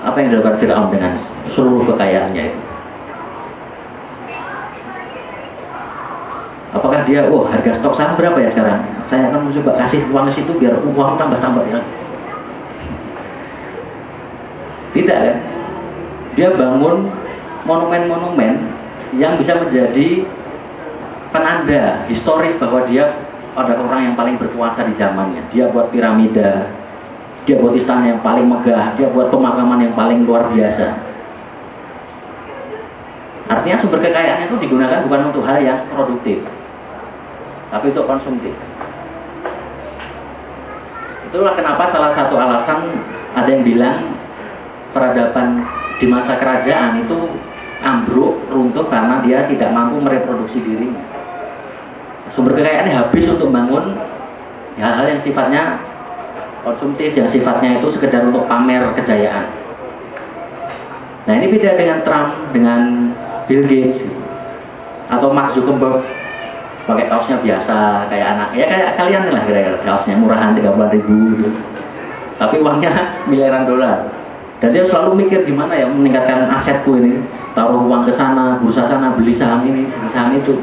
[0.00, 1.12] apa yang dilakukan Fir'aun dengan
[1.52, 2.60] seluruh kekayaannya itu?
[6.70, 8.78] Apakah dia, oh harga stok saham berapa ya sekarang?
[9.10, 11.80] Saya akan mencoba kasih uang ke situ biar uang tambah-tambah ya.
[14.94, 15.36] Tidak kan?
[16.38, 17.10] Dia bangun
[17.66, 18.54] monumen-monumen
[19.18, 20.22] yang bisa menjadi
[21.34, 23.18] penanda historis bahwa dia
[23.58, 25.42] ada orang yang paling berkuasa di zamannya.
[25.50, 26.70] Dia buat piramida,
[27.50, 30.86] dia buat istana yang paling megah, dia buat pemakaman yang paling luar biasa.
[33.50, 36.38] Artinya sumber kekayaan itu digunakan bukan untuk hal yang produktif,
[37.70, 38.54] tapi untuk konsumtif.
[41.30, 42.80] Itulah kenapa salah satu alasan
[43.38, 44.18] ada yang bilang
[44.90, 45.62] peradaban
[46.02, 47.18] di masa kerajaan itu
[47.86, 51.00] ambruk, runtuh karena dia tidak mampu mereproduksi dirinya.
[52.34, 53.94] Sumber kekayaannya habis untuk membangun
[54.78, 55.78] hal-hal yang sifatnya
[56.66, 59.46] konsumtif, yang sifatnya itu sekedar untuk pamer kejayaan.
[61.30, 62.80] Nah ini beda dengan Trump, dengan
[63.46, 64.02] Bill Gates
[65.10, 66.19] atau Mark Zuckerberg
[66.88, 67.76] pakai kaosnya biasa
[68.08, 71.50] kayak anak ya kayak kalian lah kira-kira kaosnya murahan 30 ribu gitu.
[72.40, 72.90] tapi uangnya
[73.30, 73.98] miliaran dolar.
[74.60, 77.16] Dan dia selalu mikir gimana ya meningkatkan asetku ini.
[77.56, 80.60] Taruh uang ke sana bursa sana beli saham ini saham itu.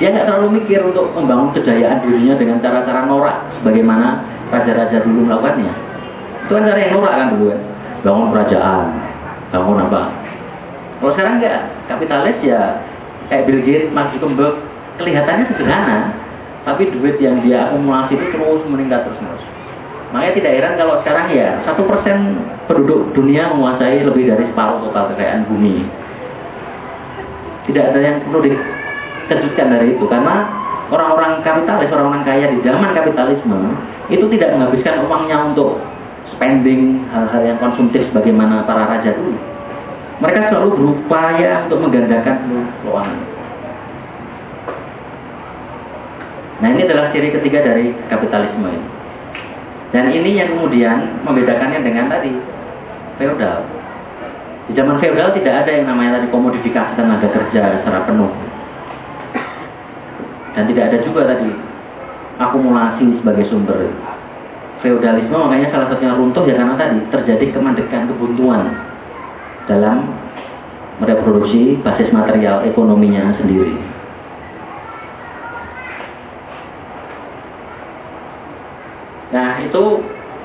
[0.00, 5.72] Dia nggak terlalu mikir untuk membangun kejayaan dirinya dengan cara-cara norak sebagaimana raja-raja dulu melakukannya.
[6.48, 7.60] Itu kan cara yang norak kan dulu kan?
[8.00, 8.86] Bangun kerajaan
[9.52, 10.02] bangun apa?
[10.98, 12.60] Kalau sekarang enggak, kapitalis ya
[13.28, 14.56] kayak Bill Gates, Mark Zuckerberg,
[14.98, 15.98] kelihatannya sederhana,
[16.64, 19.44] tapi duit yang dia akumulasi itu terus meningkat terus terus.
[20.08, 25.12] Makanya tidak heran kalau sekarang ya satu persen penduduk dunia menguasai lebih dari separuh total
[25.12, 25.84] kekayaan bumi.
[27.68, 30.48] Tidak ada yang perlu dikejutkan dari itu karena
[30.88, 33.60] orang-orang kapitalis, orang-orang kaya di zaman kapitalisme
[34.08, 35.76] itu tidak menghabiskan uangnya untuk
[36.32, 39.36] spending hal-hal yang konsumtif sebagaimana para raja dulu
[40.18, 42.36] mereka selalu berupaya untuk menggandakan
[42.82, 43.20] keuangan.
[46.58, 48.88] Nah ini adalah ciri ketiga dari kapitalisme ini.
[49.94, 52.34] Dan ini yang kemudian membedakannya dengan tadi
[53.16, 53.62] feodal.
[54.68, 58.28] Di zaman feodal tidak ada yang namanya tadi komodifikasi tenaga kerja secara penuh.
[60.58, 61.50] Dan tidak ada juga tadi
[62.42, 63.86] akumulasi sebagai sumber.
[64.82, 68.87] Feodalisme makanya salah satunya runtuh ya karena tadi terjadi kemandekan kebuntuan
[69.68, 70.08] dalam
[70.98, 73.76] mereproduksi basis material ekonominya sendiri.
[79.28, 79.84] Nah itu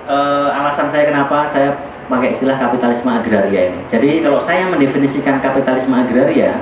[0.06, 0.18] e,
[0.54, 1.70] alasan saya kenapa saya
[2.12, 3.80] pakai istilah kapitalisme agraria ini.
[3.90, 6.60] Jadi kalau saya mendefinisikan kapitalisme agraria,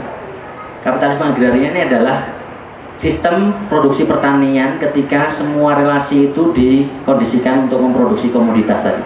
[0.85, 2.17] kapitalisme agraria ini adalah
[3.01, 9.03] sistem produksi pertanian ketika semua relasi itu dikondisikan untuk memproduksi komoditas tadi.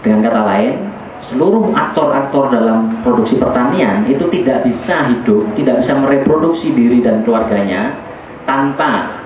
[0.00, 0.87] Dengan kata lain,
[1.28, 7.92] seluruh aktor-aktor dalam produksi pertanian itu tidak bisa hidup, tidak bisa mereproduksi diri dan keluarganya
[8.48, 9.18] tanpa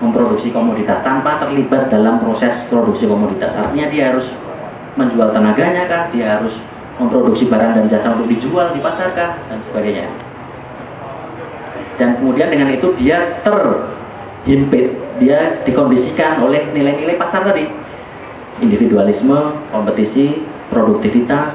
[0.00, 3.52] memproduksi komoditas, tanpa terlibat dalam proses produksi komoditas.
[3.52, 4.26] Artinya dia harus
[4.98, 6.54] menjual tenaganya kah, dia harus
[6.98, 10.08] memproduksi barang dan jasa untuk dijual di pasar kah, dan sebagainya.
[12.00, 14.88] Dan kemudian dengan itu dia terhimpit,
[15.20, 17.68] dia dikondisikan oleh nilai-nilai pasar tadi.
[18.64, 20.36] Individualisme, kompetisi,
[20.70, 21.52] produktivitas,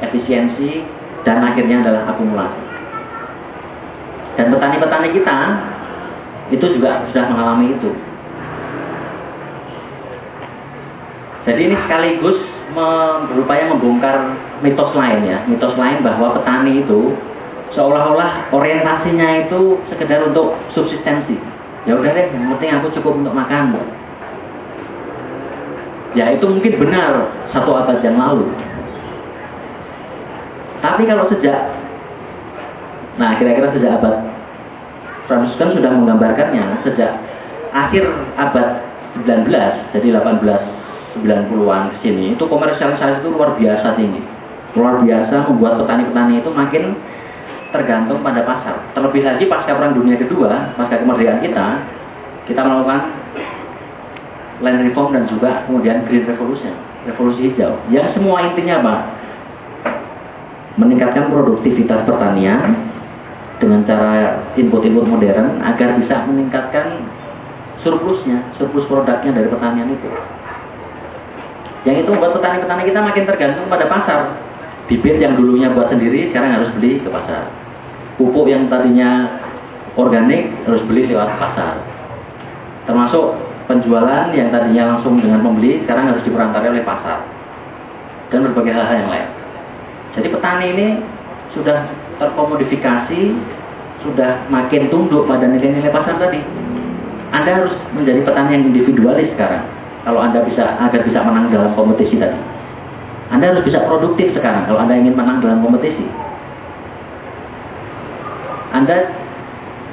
[0.00, 0.86] efisiensi,
[1.26, 2.62] dan akhirnya adalah akumulasi.
[4.38, 5.38] Dan petani-petani kita
[6.50, 7.90] itu juga sudah mengalami itu.
[11.44, 12.38] Jadi ini sekaligus
[13.34, 17.16] berupaya membongkar mitos lain ya, mitos lain bahwa petani itu
[17.74, 21.38] seolah-olah orientasinya itu sekedar untuk subsistensi.
[21.88, 23.72] Ya udah deh, yang penting aku cukup untuk makan.
[26.18, 28.50] Ya itu mungkin benar satu abad yang lalu.
[30.80, 31.60] Tapi kalau sejak,
[33.20, 34.16] nah kira-kira sejak abad
[35.28, 37.20] Franciscan sudah menggambarkannya sejak
[37.70, 38.02] akhir
[38.34, 38.82] abad
[39.22, 39.46] 19,
[39.94, 44.22] jadi 1890-an ke sini, itu komersialisasi itu luar biasa tinggi.
[44.74, 46.98] Luar biasa membuat petani-petani itu makin
[47.70, 48.76] tergantung pada pasar.
[48.96, 51.66] Terlebih lagi pasca Perang Dunia Kedua, pasca kemerdekaan kita,
[52.50, 53.00] kita melakukan
[54.60, 56.72] land reform dan juga kemudian green revolution,
[57.08, 57.80] revolusi hijau.
[57.88, 58.94] Yang semua intinya apa?
[60.76, 62.76] Meningkatkan produktivitas pertanian
[63.60, 67.04] dengan cara input-input modern agar bisa meningkatkan
[67.84, 70.08] surplusnya, surplus produknya dari pertanian itu.
[71.88, 74.20] Yang itu membuat petani-petani kita makin tergantung pada pasar.
[74.84, 77.48] Bibit yang dulunya buat sendiri sekarang harus beli ke pasar.
[78.20, 79.40] Pupuk yang tadinya
[79.96, 81.80] organik harus beli lewat pasar.
[82.84, 87.22] Termasuk penjualan yang tadinya langsung dengan pembeli sekarang harus diperantari oleh pasar
[88.34, 89.28] dan berbagai hal-hal yang lain.
[90.18, 90.86] Jadi petani ini
[91.54, 91.86] sudah
[92.18, 93.22] terkomodifikasi
[94.02, 96.42] sudah makin tunduk pada nilai-nilai pasar tadi.
[97.30, 99.62] Anda harus menjadi petani yang individualis sekarang.
[100.02, 102.40] Kalau Anda bisa agar bisa menang dalam kompetisi tadi.
[103.30, 106.02] Anda harus bisa produktif sekarang kalau Anda ingin menang dalam kompetisi.
[108.74, 109.14] Anda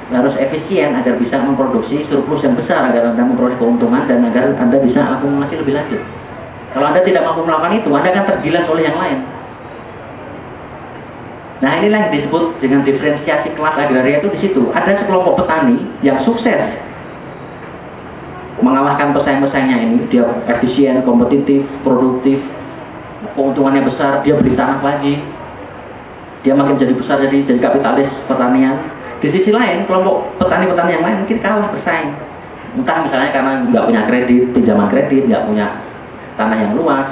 [0.08, 4.80] harus efisien agar bisa memproduksi surplus yang besar agar Anda memperoleh keuntungan dan agar Anda
[4.80, 6.00] bisa akumulasi lebih lanjut.
[6.72, 9.18] Kalau Anda tidak mampu melakukan itu, Anda akan tergilas oleh yang lain.
[11.58, 14.62] Nah inilah yang disebut dengan diferensiasi kelas agraria itu di situ.
[14.70, 16.60] Ada sekelompok petani yang sukses
[18.62, 19.96] mengalahkan pesaing-pesaingnya ini.
[20.08, 22.38] Dia efisien, kompetitif, produktif,
[23.34, 25.18] keuntungannya besar, dia beli tanah lagi.
[26.46, 28.78] Dia makin jadi besar jadi jadi kapitalis pertanian.
[29.18, 32.14] Di sisi lain, kelompok petani-petani yang lain mungkin kalah bersaing.
[32.78, 35.66] Entah misalnya karena nggak punya kredit, pinjaman kredit, nggak punya
[36.38, 37.06] tanah yang luas,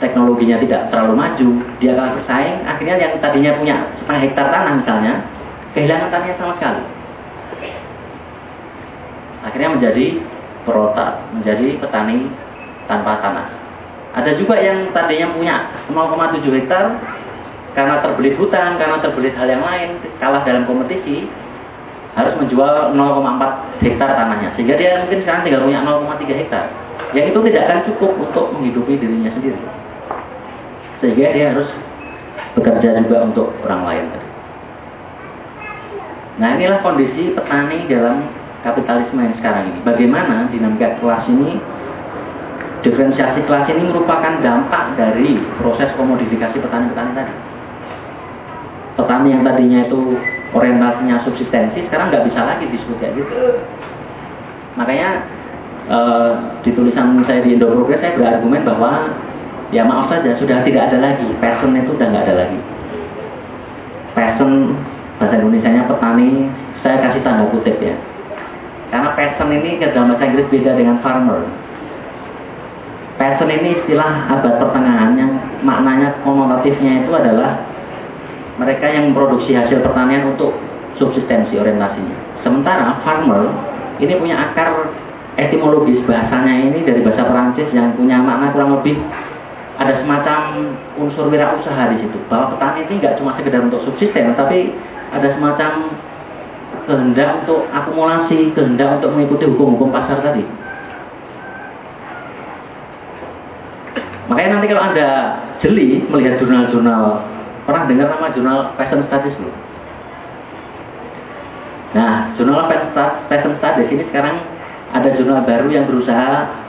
[0.00, 5.12] teknologinya tidak terlalu maju, dia kalah bersaing, akhirnya yang tadinya punya setengah hektar tanah misalnya,
[5.76, 6.82] kehilangan tanahnya sama sekali.
[9.44, 10.06] Akhirnya menjadi
[10.64, 12.32] perotak, menjadi petani
[12.88, 13.46] tanpa tanah.
[14.14, 15.56] Ada juga yang tadinya punya
[15.92, 16.96] 0,7 hektar,
[17.74, 21.26] karena terbelit hutan, karena terbelit hal yang lain, kalah dalam kompetisi,
[22.14, 24.54] harus menjual 0,4 hektar tanahnya.
[24.54, 26.70] Sehingga dia mungkin sekarang tinggal punya 0,3 hektar.
[27.10, 29.58] Yang itu tidak akan cukup untuk menghidupi dirinya sendiri.
[31.02, 31.68] Sehingga dia harus
[32.54, 34.06] bekerja juga untuk orang lain.
[36.38, 38.30] Nah inilah kondisi petani dalam
[38.62, 39.78] kapitalisme yang sekarang ini.
[39.82, 41.58] Bagaimana dinamika kelas ini
[42.86, 47.53] diferensiasi kelas ini merupakan dampak dari proses komodifikasi petani-petani tadi
[48.94, 50.18] petani yang tadinya itu
[50.54, 53.34] orientasinya subsistensi sekarang nggak bisa lagi disebut kayak gitu.
[54.78, 55.10] Makanya
[55.90, 55.98] e,
[56.62, 59.10] di tulisan saya di Indo Progress saya berargumen bahwa
[59.74, 61.26] ya maaf saja sudah tidak ada lagi.
[61.42, 62.58] Passion itu udah nggak ada lagi.
[64.14, 64.78] Passion
[65.18, 66.28] bahasa Indonesia nya petani
[66.86, 67.98] saya kasih tanda kutip ya.
[68.94, 71.42] Karena passion ini ke dalam bahasa Inggris beda dengan farmer.
[73.18, 75.32] Passion ini istilah abad pertengahan yang
[75.66, 77.73] maknanya konotatifnya itu adalah
[78.58, 80.54] mereka yang memproduksi hasil pertanian untuk
[80.98, 82.42] subsistensi orientasinya.
[82.46, 83.50] Sementara farmer
[83.98, 84.94] ini punya akar
[85.34, 88.94] etimologis bahasanya ini dari bahasa Perancis yang punya makna kurang lebih
[89.74, 90.70] ada semacam
[91.02, 92.18] unsur wirausaha di situ.
[92.30, 94.70] Bahwa petani ini nggak cuma sekedar untuk subsisten, tapi
[95.10, 95.98] ada semacam
[96.86, 100.46] kehendak untuk akumulasi, kehendak untuk mengikuti hukum-hukum pasar tadi.
[104.30, 105.08] Makanya nanti kalau Anda
[105.60, 107.33] jeli melihat jurnal-jurnal
[107.64, 109.56] Pernah dengar nama jurnal Fashion Studies belum?
[111.94, 112.68] Nah, jurnal
[113.28, 114.36] Fashion Studies ini sekarang
[114.94, 116.64] ada jurnal baru yang berusaha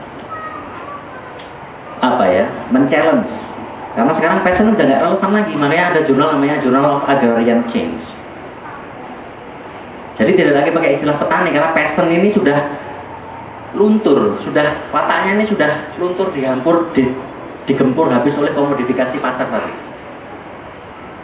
[2.01, 3.27] apa ya, men-challenge.
[3.95, 8.03] Karena sekarang fashion udah nggak relevan lagi, makanya ada jurnal namanya Journal of Agrarian Change.
[10.19, 12.59] Jadi tidak lagi pakai istilah petani karena fashion ini sudah
[13.75, 17.07] luntur, sudah wataknya ini sudah luntur dihampur, di,
[17.71, 19.73] digempur habis oleh komodifikasi pasar tadi.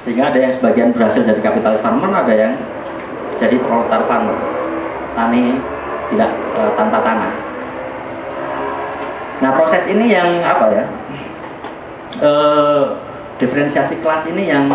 [0.01, 2.53] Sehingga ada yang sebagian berhasil jadi kapitalis farmer, ada yang
[3.37, 4.37] jadi proletar farmer.
[5.13, 5.43] Tani
[6.09, 7.33] tidak e, tanpa tanah.
[9.45, 10.83] Nah proses ini yang apa ya?
[12.17, 12.31] E,
[13.37, 14.65] diferensiasi kelas ini yang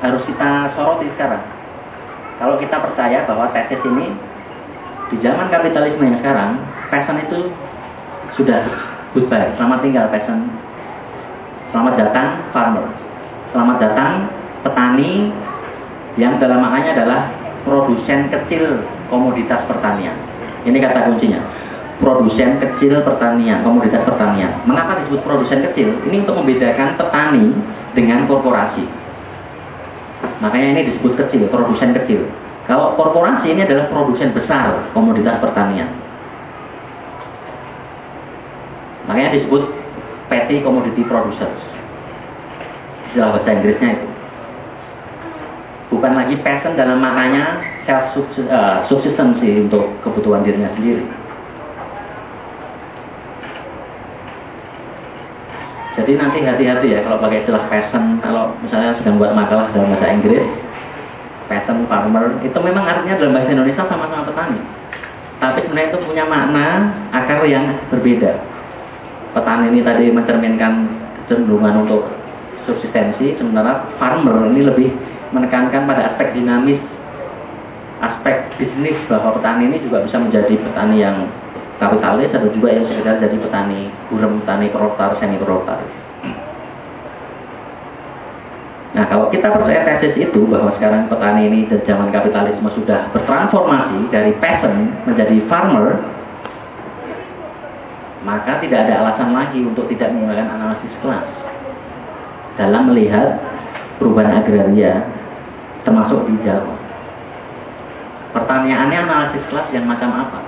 [0.00, 1.44] harus kita soroti sekarang.
[2.36, 4.12] Kalau kita percaya bahwa tesis ini
[5.12, 7.52] di zaman kapitalisme yang sekarang, passion itu
[8.40, 8.64] sudah
[9.12, 9.52] goodbye.
[9.60, 10.48] Selamat tinggal passion.
[11.72, 12.86] Selamat datang farmer.
[13.52, 14.12] Selamat datang
[14.66, 15.30] petani
[16.18, 17.20] yang dalam maknanya adalah
[17.62, 20.16] produsen kecil komoditas pertanian.
[20.66, 21.40] Ini kata kuncinya.
[21.96, 24.52] Produsen kecil pertanian, komoditas pertanian.
[24.68, 25.96] Mengapa disebut produsen kecil?
[26.10, 27.54] Ini untuk membedakan petani
[27.96, 28.84] dengan korporasi.
[30.44, 32.28] Makanya ini disebut kecil, produsen kecil.
[32.68, 35.88] Kalau korporasi ini adalah produsen besar komoditas pertanian.
[39.06, 39.62] Makanya disebut
[40.26, 41.62] petty commodity producers.
[43.08, 44.15] Istilah bahasa Inggrisnya itu
[45.90, 48.18] bukan lagi passion dalam maknanya self
[48.50, 51.06] uh, subsistency untuk kebutuhan dirinya sendiri.
[55.96, 60.12] Jadi nanti hati-hati ya kalau pakai istilah passion, kalau misalnya sedang buat makalah dalam bahasa
[60.12, 60.44] Inggris,
[61.48, 64.60] passion farmer, itu memang artinya dalam bahasa Indonesia sama-sama petani.
[65.40, 68.32] Tapi sebenarnya itu punya makna akar yang berbeda.
[69.32, 70.72] Petani ini tadi mencerminkan
[71.24, 72.12] kecenderungan untuk
[72.68, 74.92] subsistensi, sementara farmer ini lebih
[75.34, 76.78] menekankan pada aspek dinamis,
[78.02, 81.26] aspek bisnis bahwa petani ini juga bisa menjadi petani yang
[81.76, 85.80] kapitalis atau juga yang sekedar jadi petani gurem, petani proletar, semi proletar.
[88.96, 94.08] Nah, kalau kita percaya tesis itu bahwa sekarang petani ini dan zaman kapitalisme sudah bertransformasi
[94.08, 96.00] dari peasant menjadi farmer,
[98.24, 101.28] maka tidak ada alasan lagi untuk tidak menggunakan analisis kelas
[102.56, 103.36] dalam melihat
[103.96, 105.04] perubahan agraria
[105.86, 106.74] termasuk di Jawa.
[108.36, 110.40] Pertanyaannya analisis kelas yang macam apa?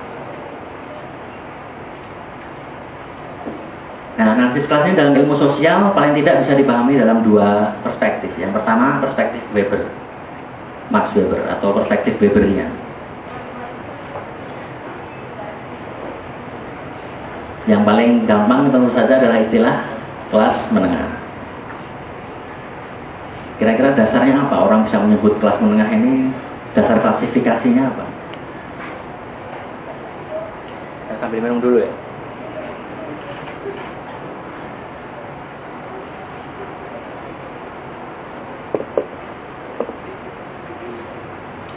[4.19, 8.35] Nah, analisis kelasnya dalam ilmu sosial paling tidak bisa dipahami dalam dua perspektif.
[8.35, 9.87] Yang pertama, perspektif Weber,
[10.91, 12.69] Max Weber, atau perspektif Weberian.
[17.71, 19.77] Yang paling gampang tentu saja adalah istilah
[20.35, 21.28] kelas menengah.
[23.59, 24.55] Kira-kira dasarnya apa?
[24.63, 26.31] Orang bisa menyebut kelas menengah ini
[26.79, 28.07] dasar klasifikasinya apa?
[31.11, 31.91] Saya sambil minum dulu ya.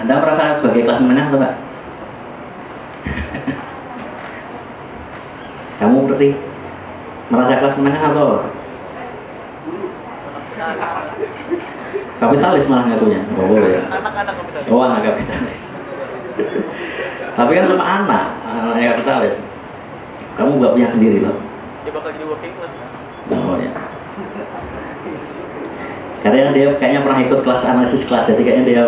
[0.05, 1.57] Anda merasa sebagai kelas menengah atau enggak?
[5.81, 6.29] Kamu berarti
[7.33, 8.50] merasa kelas menengah atau
[12.51, 13.21] kapitalis malah ngakunya?
[13.39, 13.71] Oh boleh.
[13.87, 14.67] Anak-anak kapitalis.
[14.67, 15.57] Oh anak kapitalis.
[17.31, 19.35] Tapi kan sama anak, anak kapitalis.
[20.35, 21.35] Kamu nggak punya sendiri loh.
[21.87, 22.73] Dia bakal jadi working class.
[23.31, 23.71] Oh ya.
[26.21, 28.83] Karena dia kayaknya pernah ikut kelas analisis kelas, jadi kayaknya dia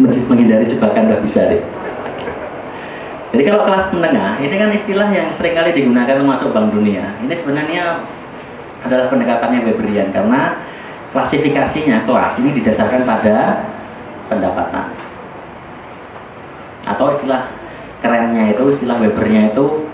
[0.00, 1.62] menghindari jebakan nggak bisa deh.
[3.34, 7.04] Jadi kalau kelas menengah, ini kan istilah yang sering kali digunakan termasuk Bank Dunia.
[7.26, 7.84] Ini sebenarnya
[8.86, 10.56] adalah pendekatannya Weberian karena
[11.16, 13.64] klasifikasinya kelas ini didasarkan pada
[14.28, 14.86] pendapatan.
[16.84, 17.48] Atau istilah
[18.04, 19.88] kerennya itu, istilah Webernya itu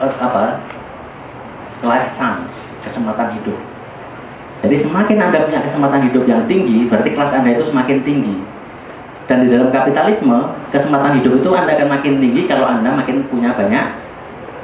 [0.00, 0.64] eh, apa?
[1.84, 2.48] Life chance,
[2.88, 3.60] kesempatan hidup.
[4.64, 8.36] Jadi semakin Anda punya kesempatan hidup yang tinggi, berarti kelas Anda itu semakin tinggi.
[9.28, 10.40] Dan di dalam kapitalisme,
[10.72, 13.84] kesempatan hidup itu Anda akan makin tinggi kalau Anda makin punya banyak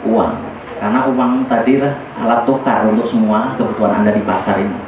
[0.08, 0.32] uang.
[0.76, 4.78] Karena uang tadi lah alat tukar untuk semua kebutuhan Anda di pasar ini.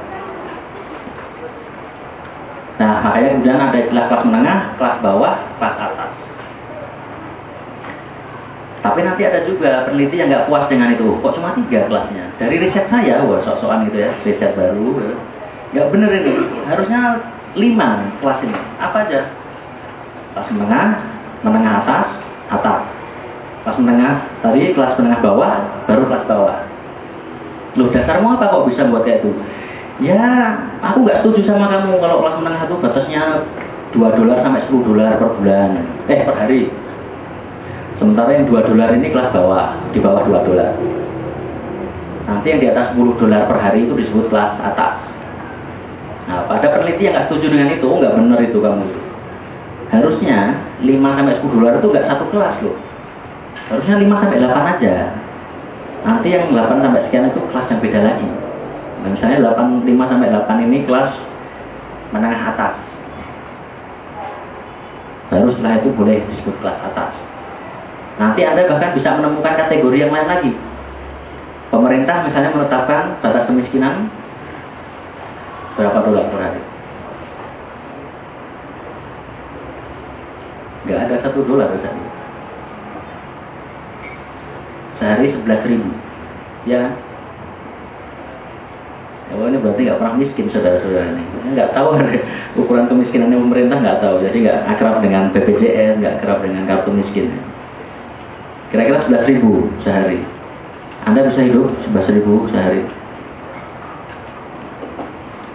[2.78, 6.10] Nah, makanya kemudian ada istilah kelas menengah, kelas bawah, kelas atas.
[8.78, 11.18] Tapi nanti ada juga peneliti yang nggak puas dengan itu.
[11.18, 12.30] Kok cuma tiga kelasnya?
[12.38, 14.94] Dari riset saya, wah sok-sokan gitu ya, riset baru.
[15.02, 15.14] ya.
[15.74, 16.32] Nggak bener ini.
[16.70, 17.00] Harusnya
[17.58, 17.88] lima
[18.22, 18.58] kelas ini.
[18.78, 19.20] Apa aja?
[20.32, 20.88] Kelas menengah,
[21.42, 22.06] menengah atas,
[22.54, 22.80] atas.
[23.68, 26.56] Kelas menengah, tadi kelas menengah bawah, baru kelas bawah.
[27.76, 29.28] Loh dasarmu apa kok bisa buat kayak itu?
[30.08, 30.24] Ya,
[30.80, 33.44] aku nggak setuju sama kamu kalau kelas menengah itu batasnya
[33.92, 35.84] 2 dolar sampai 10 dolar per bulan.
[36.08, 36.72] Eh, per hari.
[38.00, 40.72] Sementara yang 2 dolar ini kelas bawah, di bawah 2 dolar.
[42.24, 44.96] Nanti yang di atas 10 dolar per hari itu disebut kelas atas.
[46.24, 48.86] Nah, pada peneliti yang nggak setuju dengan itu, nggak benar itu kamu.
[49.92, 52.87] Harusnya 5 sampai 10 dolar itu nggak satu kelas loh.
[53.68, 54.94] Harusnya 5 sampai 8 aja.
[56.08, 58.28] Nanti yang 8 sampai sekian itu kelas yang beda lagi.
[59.04, 61.12] Nah, misalnya 8, 5 sampai 8 ini kelas
[62.16, 62.74] menengah atas.
[65.28, 67.12] Baru setelah itu boleh disebut kelas atas.
[68.16, 70.52] Nanti Anda bahkan bisa menemukan kategori yang lain lagi.
[71.68, 74.08] Pemerintah misalnya menetapkan batas kemiskinan
[75.76, 76.62] berapa dolar per hari?
[80.88, 82.07] Nggak ada satu dolar tadi.
[84.98, 85.90] Sehari sebelas ribu.
[86.66, 86.92] Ya.
[89.28, 91.14] Oh ini berarti nggak pernah miskin saudara-saudara.
[91.14, 91.88] Ini nggak tahu
[92.64, 94.24] ukuran kemiskinannya pemerintah nggak tahu.
[94.24, 97.28] Jadi nggak akrab dengan BPJS, nggak akrab dengan kartu miskin.
[98.72, 100.20] Kira-kira 11 ribu sehari.
[101.04, 102.82] Anda bisa hidup 11 ribu sehari.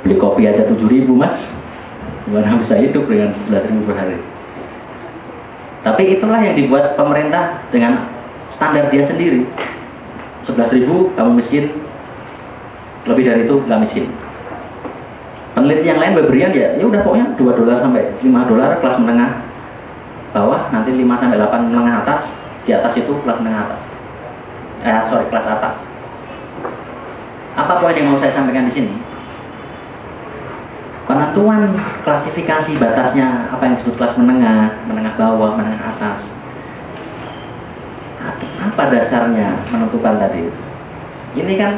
[0.05, 1.35] Beli kopi aja 7 ribu mas.
[2.23, 4.17] Gimana bisa hidup dengan 11 ribu per hari?
[5.83, 8.07] Tapi itulah yang dibuat pemerintah dengan
[8.57, 9.45] standar dia sendiri.
[10.43, 11.71] 11 ribu kamu miskin,
[13.07, 14.05] lebih dari itu nggak miskin.
[15.53, 19.31] Peneliti yang lain berian ya, ya udah pokoknya 2 dolar sampai 5 dolar kelas menengah
[20.33, 22.19] bawah, nanti 5 sampai 8 menengah atas,
[22.65, 23.81] di atas itu kelas menengah atas.
[24.83, 25.75] Eh, sorry, kelas atas.
[27.53, 28.93] Apa poin yang mau saya sampaikan di sini?
[31.05, 36.32] Penentuan klasifikasi batasnya apa yang disebut kelas menengah, menengah bawah, menengah atas.
[38.71, 40.47] Apa dasarnya menentukan tadi?
[41.33, 41.73] Ini kan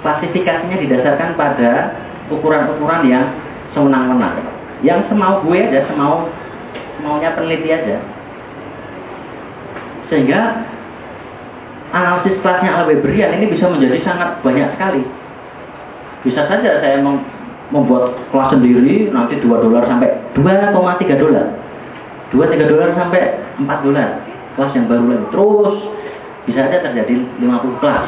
[0.00, 1.72] klasifikasinya didasarkan pada
[2.32, 3.24] ukuran-ukuran yang
[3.76, 4.40] sewenang-wenang.
[4.80, 6.30] Yang semau gue aja, semau
[7.04, 8.00] maunya peneliti aja.
[10.08, 10.40] Sehingga
[11.92, 15.04] analisis kelasnya Al Weberian ini bisa menjadi sangat banyak sekali.
[16.24, 17.00] Bisa saja saya
[17.70, 21.46] membuat kelas sendiri nanti 2 dolar sampai 2,3 dolar
[22.30, 23.22] 2-3 dolar sampai
[23.58, 24.08] 4 dolar
[24.58, 25.26] kelas yang baru lagi.
[25.30, 25.76] Terus
[26.48, 28.06] bisa saja terjadi 50 kelas.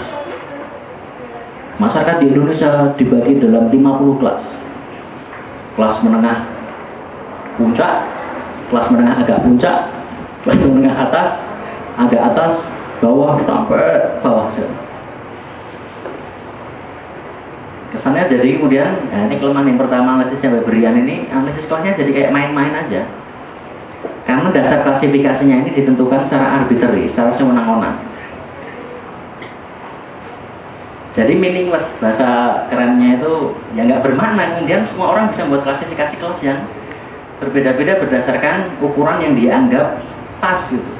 [1.80, 4.40] Masyarakat di Indonesia dibagi dalam 50 kelas.
[5.72, 6.38] Kelas menengah
[7.56, 7.94] puncak
[8.72, 9.78] kelas menengah agak puncak
[10.44, 11.28] kelas menengah atas
[12.00, 12.52] agak atas
[13.04, 13.84] bawah sampai
[14.24, 14.48] bawah
[17.92, 22.10] kesannya jadi kemudian nah ini kelemahan yang pertama analisis yang berian ini analisis kelasnya jadi
[22.16, 23.04] kayak main-main aja
[24.22, 27.98] karena dasar klasifikasinya ini ditentukan secara arbitrary, secara sewenang-wenang.
[31.12, 32.28] Jadi meaningless bahasa
[32.72, 34.56] kerennya itu ya nggak bermakna.
[34.56, 36.58] Kemudian semua orang bisa membuat klasifikasi kelas yang
[37.42, 40.00] berbeda-beda berdasarkan ukuran yang dianggap
[40.40, 40.92] pas gitu.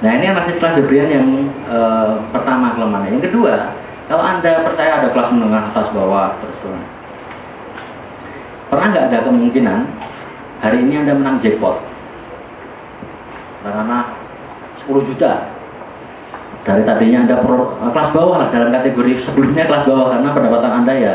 [0.00, 1.28] Nah ini analisis kelas Debrian yang
[1.68, 1.78] e,
[2.32, 3.20] pertama kelemahannya.
[3.20, 3.54] Yang kedua,
[4.08, 6.58] kalau anda percaya ada kelas menengah atas bawah terus,
[8.70, 9.78] pernah nggak ada kemungkinan
[10.62, 11.76] hari ini anda menang jackpot?
[13.66, 13.98] Karena
[14.86, 15.32] 10 juta.
[16.60, 20.92] Dari tadinya anda pro, kelas bawah lah dalam kategori sebelumnya kelas bawah karena pendapatan anda
[20.96, 21.14] ya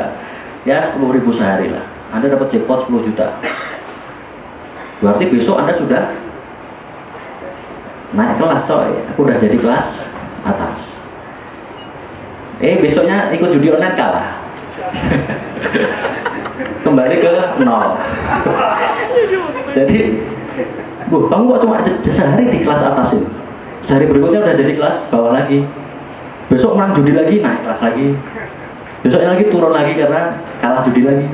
[0.67, 1.85] ya 10 ribu sehari lah.
[2.13, 3.27] Anda dapat jackpot 10 juta.
[4.99, 6.03] Berarti besok anda sudah
[8.15, 9.87] naik kelas coy aku udah jadi kelas
[10.47, 10.77] atas
[12.63, 14.44] eh besoknya ikut judi online kalah
[16.85, 17.31] kembali ke
[17.65, 17.97] nol.
[19.73, 19.99] Jadi
[21.09, 23.27] bu kamu kok cuma sehari di kelas atas itu
[23.85, 25.65] sehari berikutnya udah jadi kelas bawah lagi.
[26.49, 28.07] Besok menang judi lagi naik kelas lagi.
[29.01, 30.21] Besoknya lagi turun lagi karena
[30.61, 31.27] kalah judi lagi.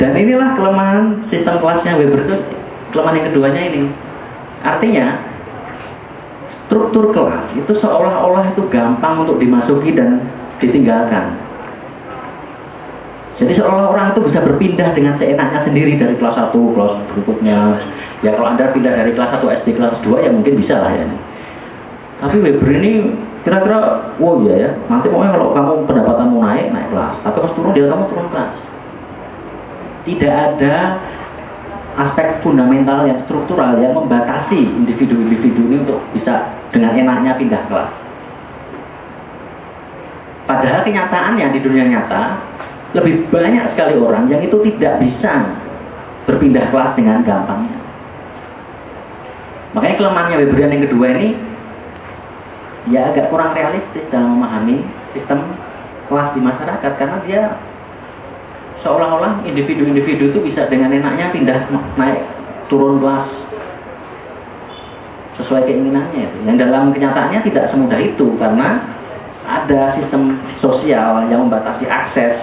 [0.00, 2.36] Dan inilah kelemahan sistem kelasnya Weber itu
[2.92, 3.82] kelemahan yang keduanya ini.
[4.64, 5.06] Artinya,
[6.66, 10.24] struktur kelas itu seolah-olah itu gampang untuk dimasuki dan
[10.62, 11.34] ditinggalkan.
[13.34, 17.82] Jadi seolah orang itu bisa berpindah dengan seenaknya sendiri dari kelas 1 kelas berikutnya.
[18.22, 21.06] Ya kalau Anda pindah dari kelas 1 SD kelas 2 ya mungkin bisa lah ya.
[22.22, 23.10] Tapi Weber ini
[23.42, 27.14] kira-kira, wow ya ya, nanti pokoknya kalau kamu pendapatanmu naik, naik kelas.
[27.26, 28.52] Tapi pas turun dia kamu turun kelas.
[30.04, 30.76] Tidak ada
[31.94, 38.03] aspek fundamental yang struktural yang membatasi individu-individu ini untuk bisa dengan enaknya pindah kelas.
[40.44, 42.22] Padahal kenyataannya di dunia nyata
[42.94, 45.32] lebih banyak sekali orang yang itu tidak bisa
[46.28, 47.76] berpindah kelas dengan gampangnya.
[49.74, 51.28] Makanya kelemahannya Weberian yang kedua ini
[52.94, 54.84] ya agak kurang realistis dalam memahami
[55.16, 55.56] sistem
[56.06, 57.42] kelas di masyarakat karena dia
[58.84, 61.58] seolah-olah individu-individu itu bisa dengan enaknya pindah
[61.96, 62.20] naik
[62.68, 63.26] turun kelas
[65.40, 68.93] sesuai keinginannya yang dalam kenyataannya tidak semudah itu karena
[69.44, 72.36] ada sistem sosial yang membatasi akses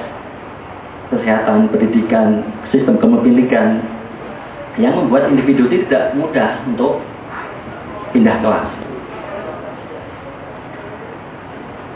[1.11, 3.83] kesehatan, pendidikan, sistem kepemilikan
[4.79, 7.03] yang membuat individu tidak mudah untuk
[8.15, 8.69] pindah kelas.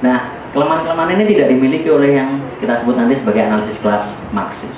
[0.04, 4.72] Nah, Kelemahan-kelemahan ini tidak dimiliki oleh yang kita sebut nanti sebagai analisis kelas Marxis.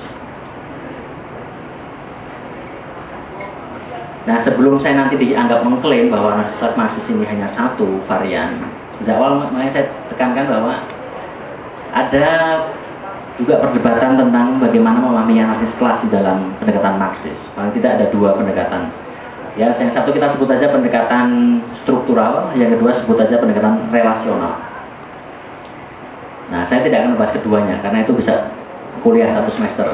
[4.25, 8.57] Nah, sebelum saya nanti dianggap mengklaim bahwa analisis kelas Marxis ini hanya satu varian,
[9.03, 10.73] di awal makanya saya tekankan bahwa
[11.93, 12.27] ada
[13.37, 17.37] juga perdebatan tentang bagaimana memahami analisis kelas di dalam pendekatan Marxis.
[17.53, 18.89] Paling tidak ada dua pendekatan.
[19.57, 24.57] Ya, yang satu kita sebut saja pendekatan struktural, yang kedua sebut saja pendekatan relasional.
[26.47, 28.33] Nah, saya tidak akan membahas keduanya karena itu bisa
[29.01, 29.87] kuliah satu semester.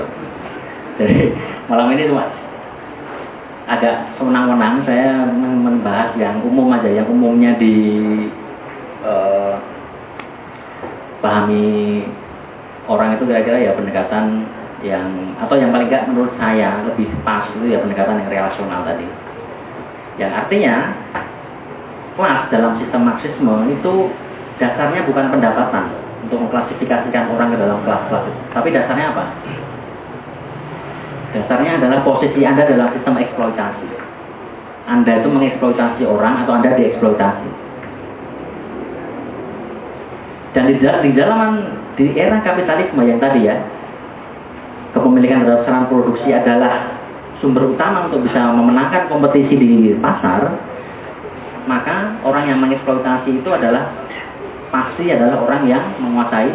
[0.99, 1.31] Jadi
[1.71, 2.27] malam ini cuma
[3.67, 7.75] agak semenang-menang saya membahas yang umum aja, yang umumnya di
[9.03, 9.55] uh,
[11.21, 12.03] pahami
[12.88, 14.47] orang itu kira-kira ya pendekatan
[14.84, 15.07] yang
[15.39, 19.07] atau yang paling enggak menurut saya lebih pas itu ya pendekatan yang relasional tadi.
[20.19, 20.75] Yang artinya
[22.19, 23.93] kelas dalam sistem Marxisme itu
[24.61, 25.85] dasarnya bukan pendapatan,
[26.23, 28.25] untuk mengklasifikasikan orang ke dalam kelas-kelas.
[28.55, 29.25] Tapi dasarnya apa?
[31.35, 33.88] Dasarnya adalah posisi Anda dalam sistem eksploitasi.
[34.88, 37.62] Anda itu mengeksploitasi orang atau Anda dieksploitasi.
[40.53, 41.51] Dan di, di dalam
[41.97, 43.57] di era kapitalisme yang tadi ya,
[44.93, 46.93] kepemilikan terhadap sarana produksi adalah
[47.41, 50.53] sumber utama untuk bisa memenangkan kompetisi di pasar,
[51.65, 53.91] maka orang yang mengeksploitasi itu adalah
[54.69, 56.53] pasti adalah orang yang menguasai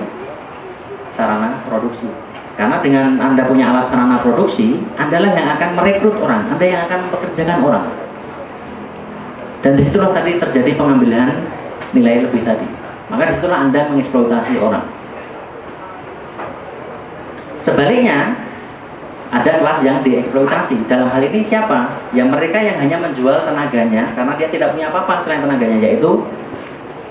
[1.18, 2.06] sarana produksi.
[2.58, 6.98] Karena dengan Anda punya alat sarana produksi, Anda yang akan merekrut orang, Anda yang akan
[7.06, 7.86] mempekerjakan orang.
[9.62, 11.30] Dan di situlah tadi terjadi pengambilan
[11.94, 12.77] nilai lebih tadi.
[13.09, 14.85] Maka di situlah Anda mengeksploitasi orang.
[17.64, 18.18] Sebaliknya,
[19.28, 20.76] ada kelas yang dieksploitasi.
[20.89, 22.09] Dalam hal ini siapa?
[22.16, 26.10] Ya mereka yang hanya menjual tenaganya karena dia tidak punya apa-apa selain tenaganya, yaitu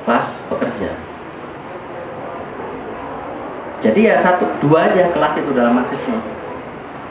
[0.05, 0.89] kelas pekerja.
[3.85, 6.17] Jadi ya satu, dua aja kelas itu dalam marxisme.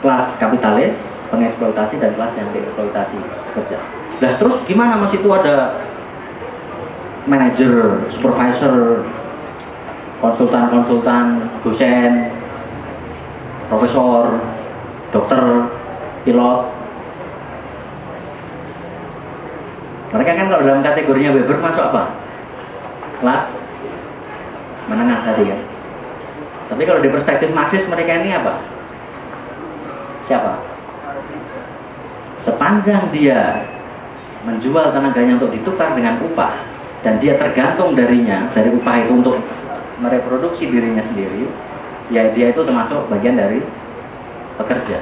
[0.02, 0.94] Kelas kapitalis,
[1.30, 3.18] pengeksploitasi dan kelas yang dieksploitasi
[3.50, 3.78] pekerja.
[4.22, 5.78] Nah terus gimana mas itu ada
[7.26, 9.02] manajer, supervisor,
[10.22, 11.26] konsultan-konsultan,
[11.66, 12.12] dosen,
[13.66, 14.24] profesor,
[15.10, 15.44] dokter,
[16.22, 16.60] pilot.
[20.14, 22.02] Mereka kan kalau dalam kategorinya Weber masuk apa?
[23.20, 23.42] Kelas
[24.86, 25.58] menengah tadi ya.
[26.70, 28.54] Tapi kalau di perspektif Marxis mereka ini apa?
[30.30, 30.52] Siapa?
[32.46, 33.66] Sepanjang dia
[34.46, 36.75] menjual tenaganya untuk ditukar dengan upah
[37.06, 39.38] dan dia tergantung darinya dari upah itu untuk
[40.02, 41.46] mereproduksi dirinya sendiri,
[42.10, 43.62] ya dia itu termasuk bagian dari
[44.58, 44.98] pekerja.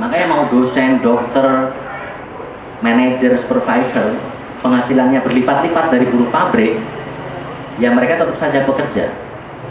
[0.00, 1.76] Makanya mau dosen, dokter,
[2.80, 4.16] manajer, supervisor,
[4.64, 6.72] penghasilannya berlipat-lipat dari buruh pabrik,
[7.76, 9.12] ya mereka tetap saja pekerja.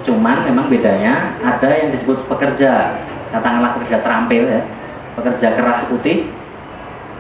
[0.06, 3.02] Cuman memang bedanya ada yang disebut pekerja,
[3.34, 4.62] katakanlah pekerja terampil ya,
[5.18, 6.30] pekerja kerah putih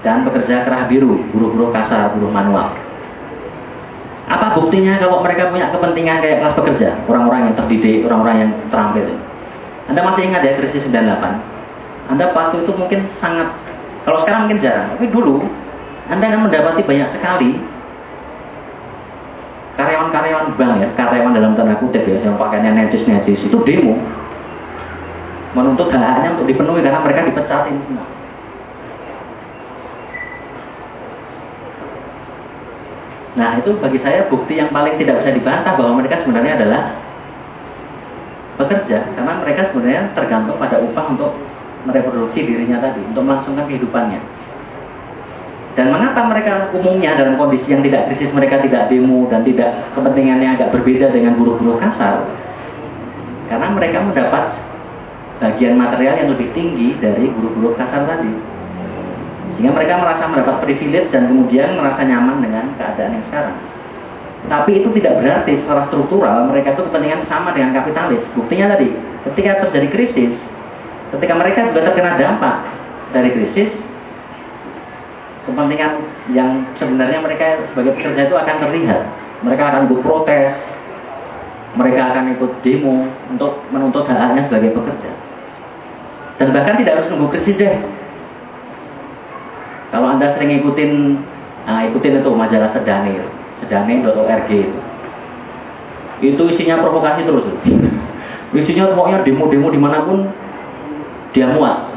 [0.05, 2.92] dan pekerja kerah biru, buruh-buruh kasar, buruh manual.
[4.23, 9.07] Apa buktinya kalau mereka punya kepentingan kayak kelas pekerja, orang-orang yang terdidik, orang-orang yang terampil?
[9.91, 12.07] Anda masih ingat ya krisis 98?
[12.07, 13.51] Anda waktu itu mungkin sangat,
[14.07, 15.43] kalau sekarang mungkin jarang, tapi dulu
[16.07, 17.51] Anda akan mendapati banyak sekali
[19.75, 23.99] karyawan-karyawan bank ya, karyawan dalam tanda kutip ya, yang pakainya netis-netis, itu demo
[25.53, 28.05] menuntut hak-haknya untuk dipenuhi karena mereka dipecatin semua.
[33.33, 36.81] Nah itu bagi saya bukti yang paling tidak bisa dibantah bahwa mereka sebenarnya adalah
[38.53, 41.31] bekerja karena mereka sebenarnya tergantung pada upah untuk
[41.89, 44.21] mereproduksi dirinya tadi untuk melangsungkan kehidupannya.
[45.73, 50.53] Dan mengapa mereka umumnya dalam kondisi yang tidak krisis mereka tidak demo dan tidak kepentingannya
[50.53, 52.29] agak berbeda dengan buruh-buruh kasar?
[53.49, 54.53] Karena mereka mendapat
[55.41, 58.52] bagian material yang lebih tinggi dari buruh-buruh kasar tadi
[59.55, 63.57] sehingga mereka merasa mendapat privilege dan kemudian merasa nyaman dengan keadaan yang sekarang
[64.51, 68.19] tapi itu tidak berarti secara struktural mereka itu kepentingan sama dengan kapitalis.
[68.35, 68.91] Buktinya tadi,
[69.31, 70.31] ketika terjadi krisis,
[71.15, 72.55] ketika mereka juga terkena dampak
[73.15, 73.71] dari krisis,
[75.47, 75.91] kepentingan
[76.35, 79.01] yang sebenarnya mereka sebagai pekerja itu akan terlihat.
[79.47, 80.51] Mereka akan ikut protes,
[81.79, 85.11] mereka akan ikut demo untuk menuntut hak-haknya sebagai pekerja.
[86.39, 87.75] Dan bahkan tidak harus nunggu krisis deh.
[89.93, 91.21] Kalau Anda sering ikutin,
[91.69, 94.79] nah, ikutin itu majalah Sedanil sedane.org itu.
[96.23, 97.45] Itu isinya provokasi terus.
[98.53, 100.29] Isinya pokoknya demo-demo di mana pun
[101.33, 101.89] dia muat.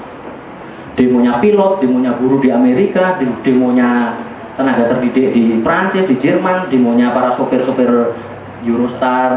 [0.97, 4.17] Demonya pilot, demonya buruh di Amerika, demonya
[4.57, 8.17] tenaga terdidik di Prancis, di Jerman, demonya para sopir-sopir
[8.65, 9.33] Eurostar,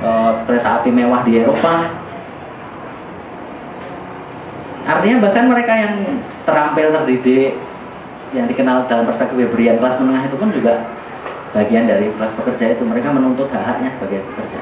[0.00, 1.92] eh, kereta api mewah di Eropa.
[4.88, 5.94] Artinya bahkan mereka yang
[6.48, 7.52] terampil terdidik,
[8.36, 10.84] yang dikenal dalam perspektif Weberian kelas menengah itu pun juga
[11.56, 14.60] bagian dari kelas pekerja itu mereka menuntut hak-haknya sebagai pekerja.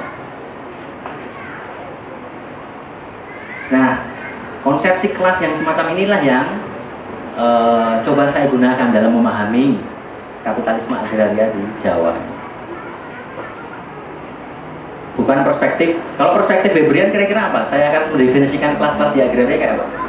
[3.66, 3.90] Nah,
[4.62, 6.47] konsepsi kelas yang semacam inilah yang
[7.34, 7.47] e,
[8.06, 9.74] coba saya gunakan dalam memahami
[10.47, 12.14] kapitalisme agraria di Jawa.
[15.18, 17.66] Bukan perspektif, kalau perspektif Weberian kira-kira apa?
[17.74, 20.06] Saya akan mendefinisikan kelas-kelas di agraria kayak apa?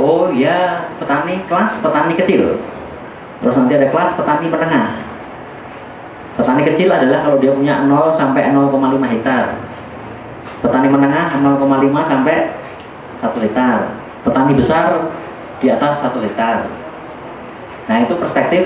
[0.00, 2.56] Oh ya, petani kelas petani kecil.
[3.42, 4.88] Terus nanti ada kelas petani menengah,
[6.32, 8.72] Petani kecil adalah kalau dia punya 0 sampai 0,5
[9.04, 9.52] hektar.
[10.64, 11.60] Petani menengah 0,5
[12.08, 12.36] sampai
[13.20, 13.78] 1 hektar.
[14.24, 15.12] Petani besar
[15.60, 16.56] di atas 1 hektar.
[17.90, 18.64] Nah itu perspektif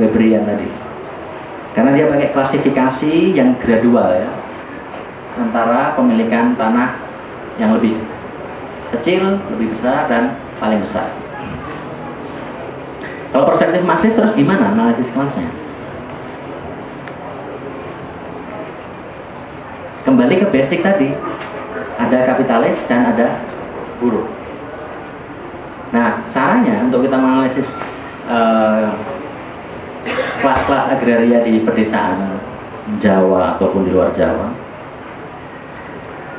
[0.00, 0.70] Weberian tadi.
[1.76, 4.30] Karena dia pakai klasifikasi yang gradual ya.
[5.36, 6.96] Antara pemilikan tanah
[7.60, 7.98] yang lebih
[8.96, 11.12] kecil, lebih besar, dan paling besar.
[13.28, 15.68] Kalau perspektif masif terus gimana analisis kelasnya?
[20.08, 21.12] kembali ke basic tadi
[22.00, 23.44] ada kapitalis dan ada
[24.00, 24.24] buruh
[25.92, 28.96] nah caranya untuk kita menganalisis kelas
[30.40, 32.40] kelas-kelas agraria di pedesaan
[33.04, 34.48] Jawa ataupun di luar Jawa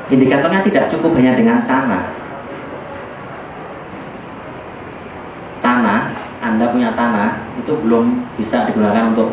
[0.10, 2.04] indikatornya tidak cukup hanya dengan tanah
[5.62, 6.02] tanah
[6.60, 9.32] Anda punya tanah itu belum bisa digunakan untuk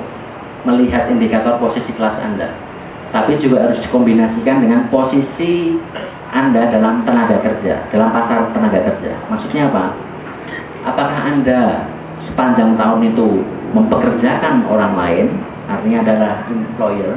[0.63, 2.55] melihat indikator posisi kelas Anda.
[3.11, 5.75] Tapi juga harus dikombinasikan dengan posisi
[6.31, 9.19] Anda dalam tenaga kerja, dalam pasar tenaga kerja.
[9.27, 9.91] Maksudnya apa?
[10.87, 11.91] Apakah Anda
[12.31, 13.43] sepanjang tahun itu
[13.75, 15.27] mempekerjakan orang lain,
[15.67, 17.11] artinya adalah employer,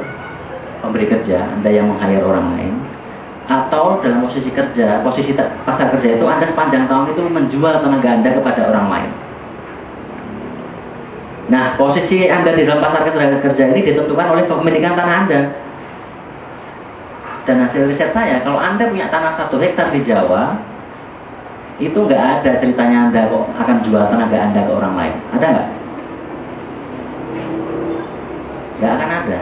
[0.82, 2.74] pemberi kerja, Anda yang meng-hire orang lain,
[3.46, 8.30] atau dalam posisi kerja, posisi pasar kerja itu Anda sepanjang tahun itu menjual tenaga Anda
[8.34, 9.29] kepada orang lain.
[11.50, 15.40] Nah, posisi Anda di dalam pasar tenaga kerja ini ditentukan oleh kepemilikan tanah Anda.
[17.42, 20.54] Dan hasil riset saya, kalau Anda punya tanah satu hektar di Jawa,
[21.82, 25.14] itu nggak ada ceritanya Anda kok akan jual tenaga Anda ke orang lain.
[25.34, 25.68] Ada nggak?
[28.78, 29.38] Nggak akan ada.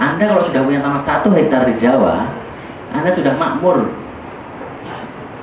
[0.00, 2.40] Anda kalau sudah punya tanah satu hektar di Jawa,
[2.90, 3.84] anda sudah makmur.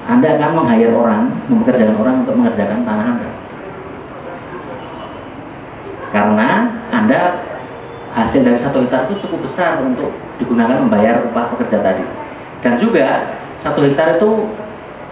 [0.07, 3.29] Anda akan meng orang, mempekerjakan orang untuk mengerjakan tanah Anda.
[6.15, 6.49] Karena
[6.95, 7.21] Anda
[8.15, 10.09] hasil dari satu hektar itu cukup besar untuk
[10.41, 12.03] digunakan membayar upah pekerja tadi.
[12.63, 13.27] Dan juga
[13.61, 14.29] satu hektar itu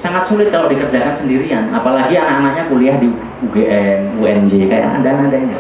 [0.02, 3.10] sangat sulit kalau dikerjakan sendirian, apalagi anak-anaknya kuliah di
[3.46, 5.56] UGM, UNJ, kayak anda-anda ini.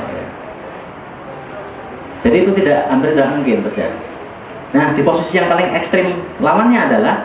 [2.25, 3.97] Jadi itu tidak hampir tidak mungkin terjadi.
[4.73, 6.07] Nah, di posisi yang paling ekstrim
[6.41, 7.15] lawannya adalah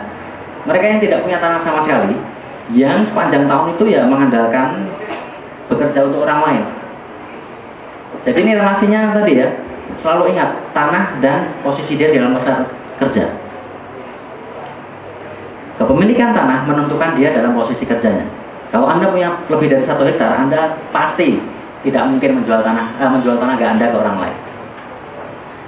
[0.69, 2.15] mereka yang tidak punya tanah sama sekali,
[2.77, 4.87] yang sepanjang tahun itu ya mengandalkan
[5.73, 6.63] bekerja untuk orang lain.
[8.21, 9.47] Jadi ini relasinya tadi ya,
[10.05, 12.69] selalu ingat tanah dan posisi dia dalam pasar
[13.01, 13.25] kerja.
[15.81, 18.29] Kepemilikan tanah menentukan dia dalam posisi kerjanya.
[18.69, 21.41] Kalau Anda punya lebih dari satu hektar, Anda pasti
[21.81, 24.37] tidak mungkin menjual tanah, eh, menjual tanah Anda ke orang lain.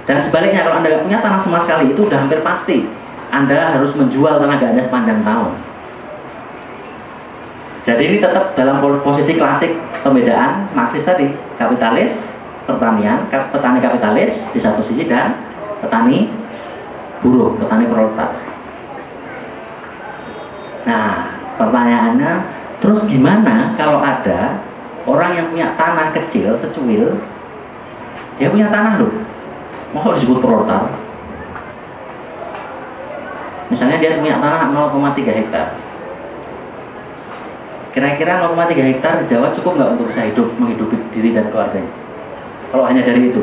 [0.04, 2.86] Dan sebaliknya kalau Anda punya tanah sama sekali itu sudah hampir pasti
[3.34, 5.52] Anda harus menjual tenaga Anda sepanjang tahun.
[7.84, 11.28] Jadi ini tetap dalam posisi klasik pembedaan Marxis tadi,
[11.60, 12.16] kapitalis,
[12.64, 15.36] pertanian, petani kapitalis di satu sisi dan
[15.84, 16.28] petani
[17.20, 18.30] buruh, petani proletar.
[20.84, 21.08] Nah,
[21.56, 22.32] pertanyaannya,
[22.84, 24.60] terus gimana kalau ada
[25.08, 27.16] orang yang punya tanah kecil, secuil,
[28.36, 29.12] dia punya tanah loh,
[29.94, 30.90] Masa disebut proletar?
[33.72, 35.66] Misalnya dia punya tanah 0,3 hektar.
[37.94, 42.03] Kira-kira 0,3 hektar di Jawa cukup nggak untuk bisa hidup, menghidupi diri dan keluarganya?
[42.74, 43.38] Kalau hanya dari itu.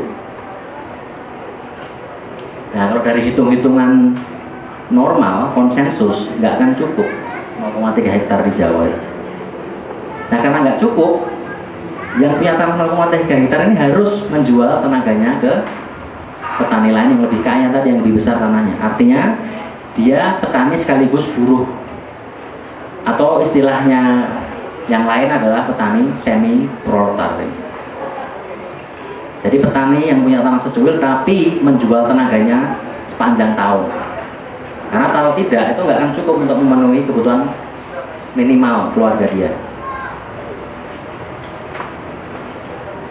[2.76, 4.20] Nah, kalau dari hitung-hitungan
[4.91, 7.08] normal, konsensus, nggak akan cukup
[7.64, 8.91] 0,3 hektar di Jawa.
[10.36, 11.24] Nah, karena nggak cukup,
[12.20, 15.53] yang punya tanah 0,3 hektar ini harus menjual tenaganya ke
[16.60, 18.76] petani lain yang lebih kaya tadi yang lebih besar tanahnya.
[18.84, 19.22] Artinya
[19.95, 21.64] dia petani sekaligus buruh.
[23.08, 24.28] Atau istilahnya
[24.91, 27.70] yang lain adalah petani semi proletar.
[29.41, 32.77] Jadi petani yang punya tanah secuil tapi menjual tenaganya
[33.13, 33.89] sepanjang tahun.
[34.91, 37.49] Karena kalau tidak itu nggak akan cukup untuk memenuhi kebutuhan
[38.38, 39.49] minimal keluarga dia.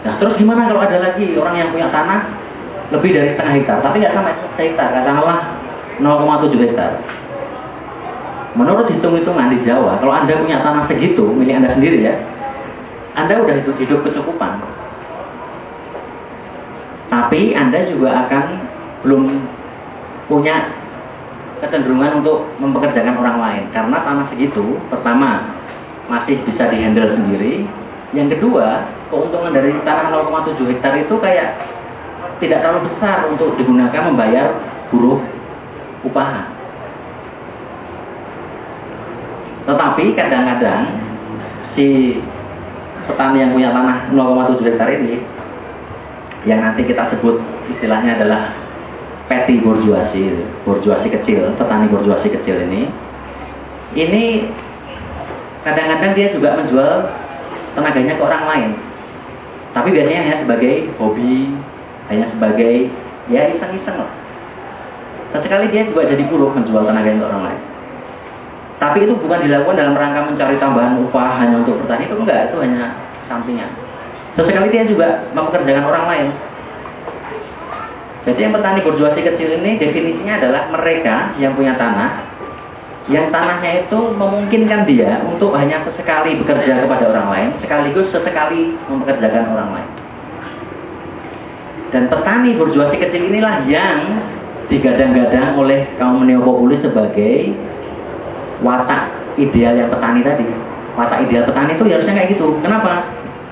[0.01, 2.25] Nah terus gimana kalau ada lagi orang yang punya tanah
[2.91, 5.39] lebih dari setengah hektar, tapi nggak sampai hektar, katakanlah
[5.99, 6.91] 0,7 hektar.
[8.51, 12.19] Menurut hitung-hitungan di Jawa, kalau Anda punya tanah segitu, milik Anda sendiri ya,
[13.15, 14.59] Anda udah hidup, hidup kecukupan.
[17.11, 18.43] Tapi Anda juga akan
[19.03, 19.23] belum
[20.31, 20.71] punya
[21.59, 23.63] kecenderungan untuk mempekerjakan orang lain.
[23.75, 25.43] Karena tanah segitu, pertama,
[26.07, 27.67] masih bisa dihandle sendiri.
[28.15, 31.59] Yang kedua, keuntungan dari tanah 0,7 hektar itu kayak
[32.39, 34.55] tidak terlalu besar untuk digunakan membayar
[34.89, 35.19] buruh
[36.07, 36.47] upahan.
[39.67, 40.83] Tetapi kadang-kadang
[41.75, 42.17] si
[43.05, 45.40] petani yang punya tanah 0,7 hektar ini
[46.49, 47.37] yang nanti kita sebut
[47.77, 48.53] istilahnya adalah
[49.29, 52.89] petty bourgeoisie, bourgeoisie kecil, petani bourgeoisie kecil ini
[53.93, 54.23] ini
[55.67, 56.93] kadang-kadang dia juga menjual
[57.77, 58.71] tenaganya ke orang lain
[59.71, 61.55] tapi biasanya hanya sebagai hobi
[62.11, 62.91] hanya sebagai
[63.31, 64.11] ya iseng-iseng lah.
[65.31, 67.61] Sesekali dia juga jadi buruh menjual tenaga untuk orang lain.
[68.83, 72.57] Tapi itu bukan dilakukan dalam rangka mencari tambahan upah hanya untuk bertani itu enggak, itu
[72.59, 72.91] hanya
[73.31, 73.71] sampingan.
[74.39, 76.27] Sesekali dia juga mempekerjakan orang lain.
[78.21, 82.31] Jadi yang petani berjuasi kecil ini definisinya adalah mereka yang punya tanah
[83.09, 89.57] yang tanahnya itu memungkinkan dia untuk hanya sesekali bekerja kepada orang lain sekaligus sesekali mempekerjakan
[89.57, 89.89] orang lain.
[91.91, 94.21] Dan petani berjuasi kecil inilah yang
[94.69, 97.51] digadang-gadang oleh kaum neopopulis sebagai
[98.61, 99.09] watak
[99.41, 100.47] ideal yang petani tadi.
[100.95, 102.47] Watak ideal petani itu harusnya kayak gitu.
[102.61, 103.01] Kenapa?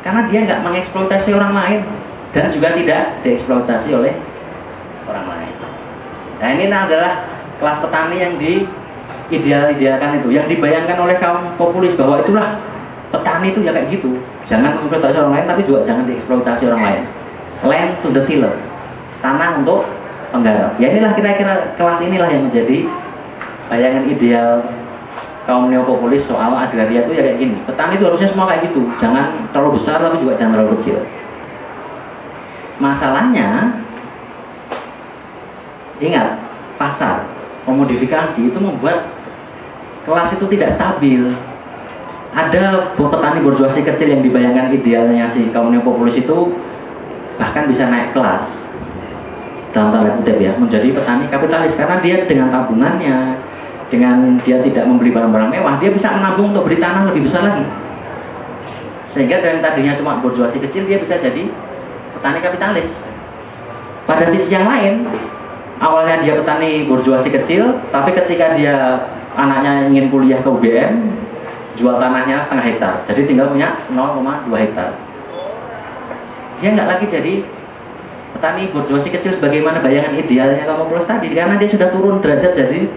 [0.05, 1.81] Karena dia nggak mengeksploitasi orang lain.
[2.29, 4.13] dan juga tidak dieksploitasi oleh
[5.09, 5.53] orang lain.
[6.39, 7.13] Nah ini adalah
[7.57, 8.63] kelas petani yang di
[9.33, 12.61] ideal-idealkan itu, yang dibayangkan oleh kaum populis bahwa itulah
[13.09, 14.13] petani itu ya kayak gitu.
[14.45, 17.03] Jangan mengeksploitasi orang lain, tapi juga jangan dieksploitasi orang lain.
[17.65, 18.55] Land to the tiller,
[19.25, 19.83] tanah untuk
[20.29, 20.77] penggarap.
[20.77, 22.77] Ya inilah kira-kira kelas inilah yang menjadi
[23.73, 24.63] bayangan ideal
[25.47, 27.55] kaum neopopulis soal agraria itu ya kayak gini.
[27.63, 30.97] Petani itu harusnya semua kayak gitu, jangan terlalu besar tapi juga jangan terlalu kecil.
[32.79, 33.49] Masalahnya,
[35.99, 36.27] ingat,
[36.79, 37.27] pasar,
[37.67, 39.11] komodifikasi itu membuat
[40.07, 41.21] kelas itu tidak stabil.
[42.29, 46.53] Ada petani borjuasi kecil yang dibayangkan idealnya si kaum neopopulis itu
[47.41, 48.45] bahkan bisa naik kelas
[49.73, 53.17] dalam tanda kutip ya menjadi petani kapitalis karena dia dengan tabungannya
[53.89, 57.65] dengan dia tidak membeli barang-barang mewah dia bisa menabung untuk beli tanah lebih besar lagi
[59.13, 61.49] sehingga dari tadinya cuma borjuasi kecil dia bisa jadi
[62.19, 62.87] petani kapitalis.
[64.05, 65.05] Pada sisi yang lain,
[65.81, 68.75] awalnya dia petani borjuasi kecil, tapi ketika dia
[69.37, 70.93] anaknya ingin kuliah ke UGM,
[71.77, 74.89] jual tanahnya setengah hektar, jadi tinggal punya 0,2 hektar.
[76.59, 77.33] Dia nggak lagi jadi
[78.39, 82.87] petani borjuasi kecil sebagaimana bayangan idealnya mulai tadi, karena dia sudah turun derajat dari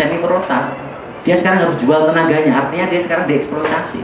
[0.00, 0.72] semi perotak.
[1.28, 4.00] Dia sekarang harus jual tenaganya, artinya dia sekarang dieksploitasi.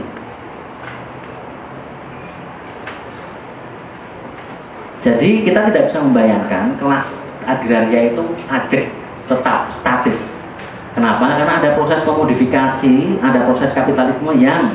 [5.09, 7.05] Jadi kita tidak bisa membayangkan kelas
[7.49, 8.81] agraria itu ada
[9.25, 10.17] tetap statis.
[10.93, 11.33] Kenapa?
[11.33, 12.95] Karena ada proses komodifikasi,
[13.25, 14.69] ada proses kapitalisme yang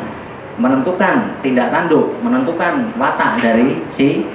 [0.59, 4.27] menentukan tindak tanduk, menentukan watak dari si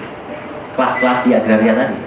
[0.75, 1.97] kelas-kelas di agraria tadi.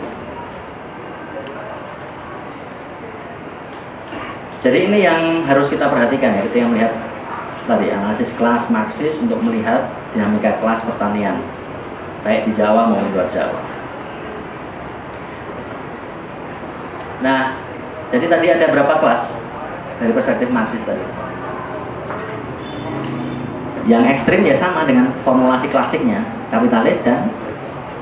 [4.59, 6.93] Jadi ini yang harus kita perhatikan ya ketika melihat
[7.69, 11.41] tadi analisis kelas Marxis untuk melihat dinamika kelas pertanian
[12.27, 13.61] baik di Jawa maupun luar Jawa.
[17.19, 17.41] Nah,
[18.15, 19.23] jadi tadi ada berapa kelas
[20.03, 21.05] dari perspektif Marxis tadi?
[23.89, 26.21] Yang ekstrim ya sama dengan formulasi klasiknya,
[26.53, 27.31] kapitalis dan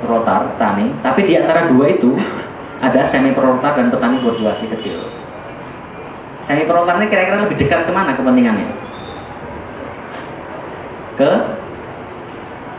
[0.04, 0.92] proletar, tani.
[1.00, 2.12] Tapi di antara dua itu
[2.82, 5.06] ada semi proletar dan petani borjuasi kecil.
[6.48, 8.68] Semi proletar ini kira-kira lebih dekat ke mana kepentingannya?
[11.16, 11.30] Ke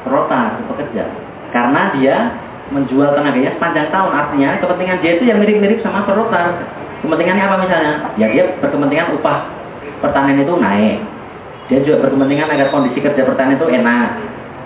[0.06, 1.03] proletar, ke pekerja.
[1.49, 2.18] Karena dia
[2.72, 6.68] menjual tenaganya sepanjang tahun artinya kepentingan dia itu yang mirip-mirip sama perotar
[6.99, 9.48] kepentingannya apa misalnya ya dia berkepentingan upah
[10.03, 10.98] pertanian itu naik
[11.72, 14.10] dia juga berkepentingan agar kondisi kerja pertanian itu enak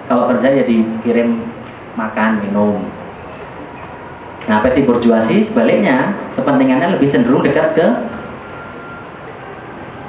[0.10, 1.45] kalau kerja ya dikirim
[1.95, 2.80] makan minum.
[4.49, 7.88] Nah peti borjuasi sebaliknya kepentingannya lebih cenderung dekat ke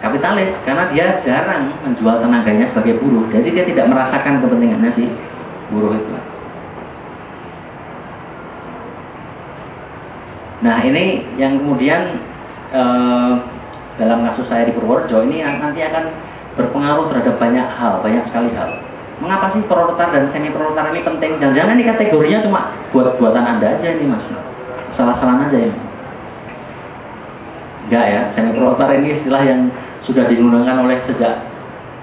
[0.02, 3.28] kapitalis karena dia jarang menjual tenaganya sebagai buruh.
[3.30, 5.04] Jadi dia tidak merasakan kepentingannya si
[5.70, 6.12] buruh itu.
[10.62, 12.22] Nah ini yang kemudian
[12.70, 13.32] eh,
[13.98, 16.04] dalam kasus saya di Purworejo ini nanti akan
[16.56, 18.91] berpengaruh terhadap banyak hal, banyak sekali hal.
[19.20, 21.36] Mengapa sih proletar dan semi proletar ini penting?
[21.38, 22.60] Jangan-jangan ini kategorinya cuma
[22.90, 24.24] buat buatan anda aja ini mas,
[24.96, 25.72] salah-salah aja ya.
[27.86, 29.60] Enggak ya, semi proletar ini istilah yang
[30.08, 31.44] sudah digunakan oleh sejak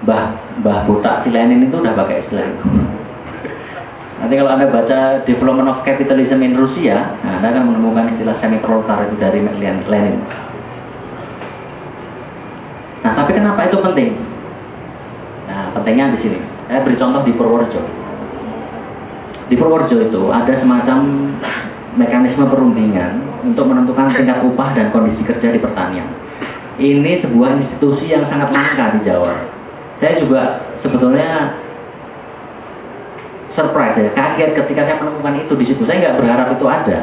[0.00, 0.32] Mbah
[0.64, 2.64] Mbah Botak itu udah pakai istilah itu.
[4.20, 8.60] Nanti kalau Anda baca Development of Capitalism in Rusia, nah Anda akan menemukan istilah semi
[8.60, 10.20] proletar itu dari Lenin.
[13.00, 14.12] Nah, tapi kenapa itu penting?
[15.48, 16.40] Nah, pentingnya di sini.
[16.70, 17.82] Saya beri contoh di Purworejo.
[19.50, 20.98] Di Purworejo itu ada semacam
[21.98, 26.06] mekanisme perundingan untuk menentukan tingkat upah dan kondisi kerja di pertanian.
[26.78, 29.34] Ini sebuah institusi yang sangat langka di Jawa.
[29.98, 31.58] Saya juga sebetulnya
[33.58, 35.82] surprise ya, kaget ketika saya menemukan itu di situ.
[35.90, 36.98] Saya nggak berharap itu ada,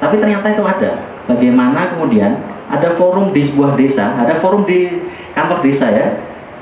[0.00, 0.90] tapi ternyata itu ada.
[1.28, 2.40] Bagaimana kemudian
[2.72, 4.88] ada forum di sebuah desa, ada forum di
[5.36, 6.06] kantor desa ya,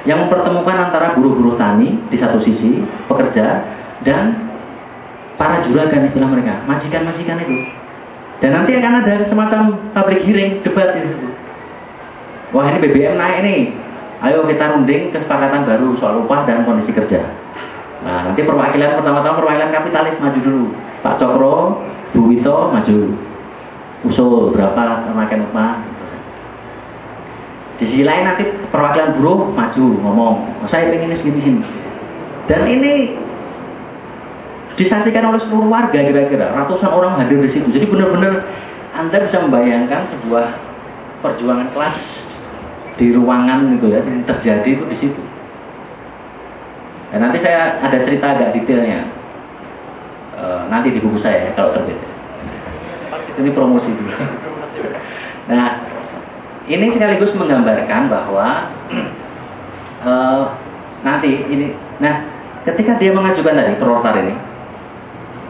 [0.09, 3.63] yang mempertemukan antara buruh-buruh tani di satu sisi, pekerja,
[4.03, 4.35] dan
[5.39, 7.57] para juragan istilah mereka, majikan-majikan itu.
[8.43, 9.63] Dan nanti akan ada semacam
[9.95, 11.29] pabrik giring debat di situ.
[12.51, 13.61] Wah ini BBM naik nih,
[14.27, 17.23] ayo kita runding kesepakatan baru soal upah dan kondisi kerja.
[18.03, 20.65] Nah, nanti perwakilan pertama-tama perwakilan kapitalis maju dulu.
[21.07, 21.57] Pak Cokro,
[22.11, 22.99] Bu Wito maju.
[24.03, 25.92] Usul berapa kenaikan upah.
[27.83, 31.59] Di sisi lain nanti perwakilan buruh maju ngomong, oh, saya pengen ini segini
[32.47, 32.95] Dan ini
[34.79, 37.75] disaksikan oleh seluruh warga kira-kira ratusan orang hadir di situ.
[37.75, 38.39] Jadi benar-benar
[38.95, 40.47] Anda bisa membayangkan sebuah
[41.27, 41.99] perjuangan kelas
[43.03, 45.23] di ruangan gitu ya yang terjadi itu di situ.
[47.11, 49.11] Dan nanti saya ada cerita agak detailnya.
[50.39, 51.99] eh, nanti di buku saya ya, kalau terbit.
[53.43, 54.13] Ini promosi dulu.
[55.51, 55.92] Nah,
[56.71, 58.49] ini sekaligus menggambarkan bahwa
[60.07, 60.43] uh,
[61.07, 62.23] nanti ini, nah
[62.63, 64.35] ketika dia mengajukan tadi perortar ini,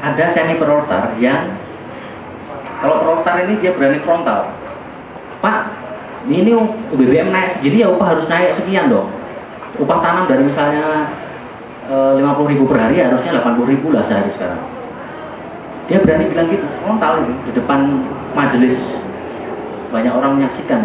[0.01, 1.53] ada semi perortar yang
[2.81, 4.51] kalau perortar ini dia berani frontal.
[5.39, 5.59] Pak,
[6.27, 6.51] ini
[6.99, 9.07] BBM naik jadi ya upah harus naik sekian dong.
[9.79, 11.07] Upah tanam dari misalnya
[11.87, 14.63] eh, 50 ribu per hari harusnya 80 ribu lah sehari sekarang.
[15.91, 17.81] Dia berani bilang gitu, frontal di depan
[18.35, 18.81] majelis
[19.93, 20.83] banyak orang menyaksikan.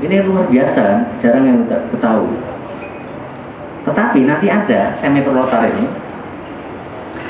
[0.00, 0.84] Ini luar biasa,
[1.20, 1.58] jarang yang
[2.00, 2.24] tahu.
[3.84, 5.84] Tetapi nanti ada semi perlotar ini,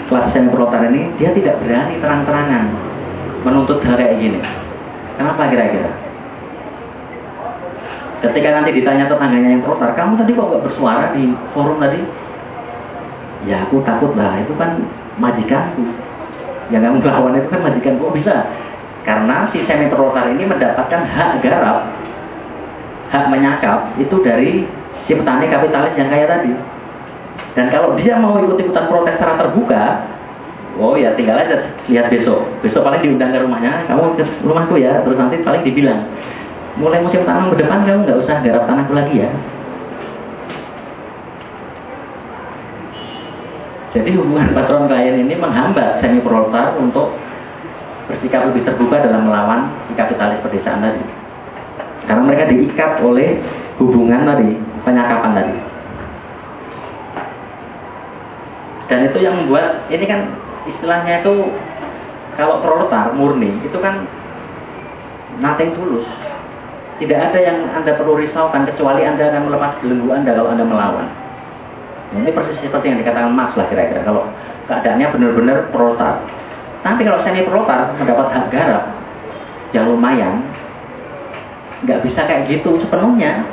[0.06, 2.64] kelas semi perlotar ini, dia tidak berani terang-terangan
[3.42, 4.38] menuntut hal kayak gini.
[5.18, 5.90] Kenapa kira-kira?
[8.20, 11.24] Ketika nanti ditanya tetangganya yang perlotar, kamu tadi kok nggak bersuara di
[11.56, 12.00] forum tadi?
[13.48, 14.78] Ya aku takut lah, itu kan
[15.16, 15.88] majikanku.
[16.70, 18.36] Yang kamu lawan itu kan majikanku, kok bisa?
[19.04, 21.88] Karena si semi perlotar ini mendapatkan hak garap,
[23.08, 24.68] hak menyakap itu dari
[25.08, 26.52] si petani kapitalis yang kaya tadi.
[27.56, 29.82] Dan kalau dia mau ikut-ikutan protes secara terbuka,
[30.78, 32.46] oh ya tinggal aja lihat besok.
[32.62, 36.06] Besok paling diundang ke rumahnya, kamu ke rumahku ya, terus nanti paling dibilang,
[36.78, 39.30] mulai musim tanam ke depan kamu nggak usah garap tanahku lagi ya.
[43.90, 47.10] Jadi hubungan patron klien ini menghambat semi proletar untuk
[48.10, 51.02] bersikap lebih terbuka dalam melawan kapitalis pedesaan tadi.
[52.10, 53.38] Karena mereka diikat oleh
[53.78, 55.56] hubungan tadi, penyakapan tadi.
[58.90, 60.20] Dan itu yang membuat, ini kan
[60.66, 61.34] istilahnya itu,
[62.34, 64.02] kalau proletar murni, itu kan
[65.38, 66.06] nothing tulus.
[66.98, 71.06] Tidak ada yang Anda perlu risaukan, kecuali Anda akan melepas belenggu Anda kalau Anda melawan.
[72.10, 74.02] Nah, ini persis seperti yang dikatakan Mas lah kira-kira.
[74.02, 74.26] Kalau
[74.66, 76.18] keadaannya benar-benar proletar,
[76.80, 78.84] Nanti kalau semi proletar mendapat hak garap
[79.76, 80.40] yang lumayan,
[81.84, 83.44] nggak bisa kayak gitu sepenuhnya.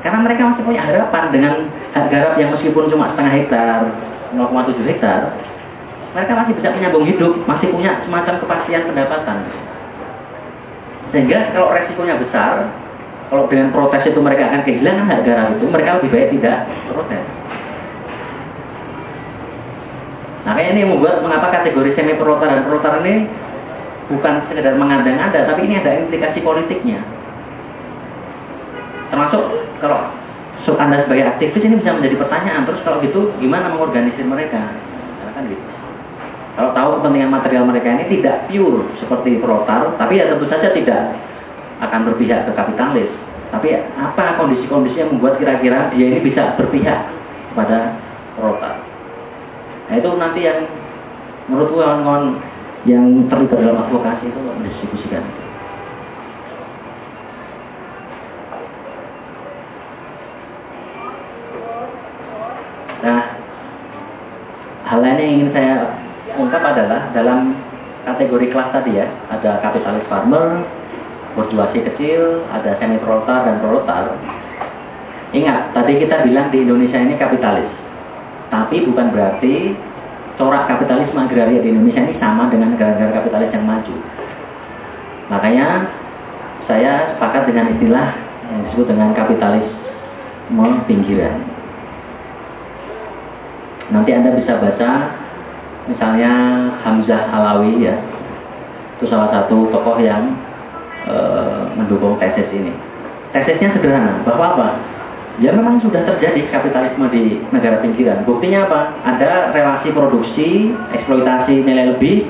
[0.00, 1.54] Karena mereka masih punya harapan dengan
[1.92, 3.80] hak garap yang meskipun cuma setengah hektar,
[4.32, 5.20] 0,7 hektar,
[6.16, 9.44] mereka masih bisa menyambung hidup, masih punya semacam kepastian pendapatan.
[11.12, 12.72] Sehingga kalau resikonya besar,
[13.28, 16.58] kalau dengan protes itu mereka akan kehilangan hak garap itu, mereka lebih baik tidak
[16.88, 17.24] protes.
[20.48, 23.28] Makanya ini membuat mengapa kategori semi perotar dan perotar ini
[24.08, 26.98] bukan sekedar mengandang-anda, tapi ini ada implikasi politiknya.
[29.12, 29.42] Termasuk
[29.84, 30.10] kalau
[30.80, 34.60] anda sebagai aktivis ini bisa menjadi pertanyaan, terus kalau gitu gimana mengorganisir mereka?
[35.30, 35.64] kan gitu.
[36.58, 41.14] Kalau tahu kepentingan material mereka ini tidak pure seperti perotar, tapi ya tentu saja tidak
[41.80, 43.08] akan berpihak ke kapitalis.
[43.54, 47.06] Tapi apa kondisi-kondisi yang membuat kira-kira dia ini bisa berpihak
[47.54, 47.94] kepada
[48.34, 48.89] perotar?
[49.90, 50.70] Nah itu nanti yang
[51.50, 52.38] menurut kawan-kawan
[52.86, 55.24] yang terlibat dalam advokasi itu mendiskusikan.
[63.00, 63.22] Nah,
[64.86, 65.74] hal lain yang ingin saya
[66.38, 67.58] ungkap adalah dalam
[68.06, 70.62] kategori kelas tadi ya, ada kapitalis farmer,
[71.34, 74.14] borjuasi kecil, ada semi proletar dan proletar.
[75.34, 77.79] Ingat, tadi kita bilang di Indonesia ini kapitalis.
[78.50, 79.78] Tapi bukan berarti
[80.34, 83.94] corak kapitalisme agraria di Indonesia ini sama dengan negara-negara kapitalis yang maju.
[85.30, 85.66] Makanya
[86.66, 88.08] saya sepakat dengan istilah
[88.50, 91.38] yang disebut dengan kapitalisme pinggiran.
[93.90, 94.90] Nanti Anda bisa baca
[95.90, 96.32] misalnya
[96.86, 97.94] Hamzah Alawi ya,
[98.98, 100.30] itu salah satu tokoh yang
[101.06, 101.14] e,
[101.74, 102.70] mendukung tesis ini.
[103.34, 104.68] Tesisnya sederhana, bahwa apa?
[105.38, 108.26] Ya memang sudah terjadi kapitalisme di negara pinggiran.
[108.26, 108.80] Buktinya apa?
[109.06, 112.26] Ada relasi produksi, eksploitasi nilai lebih,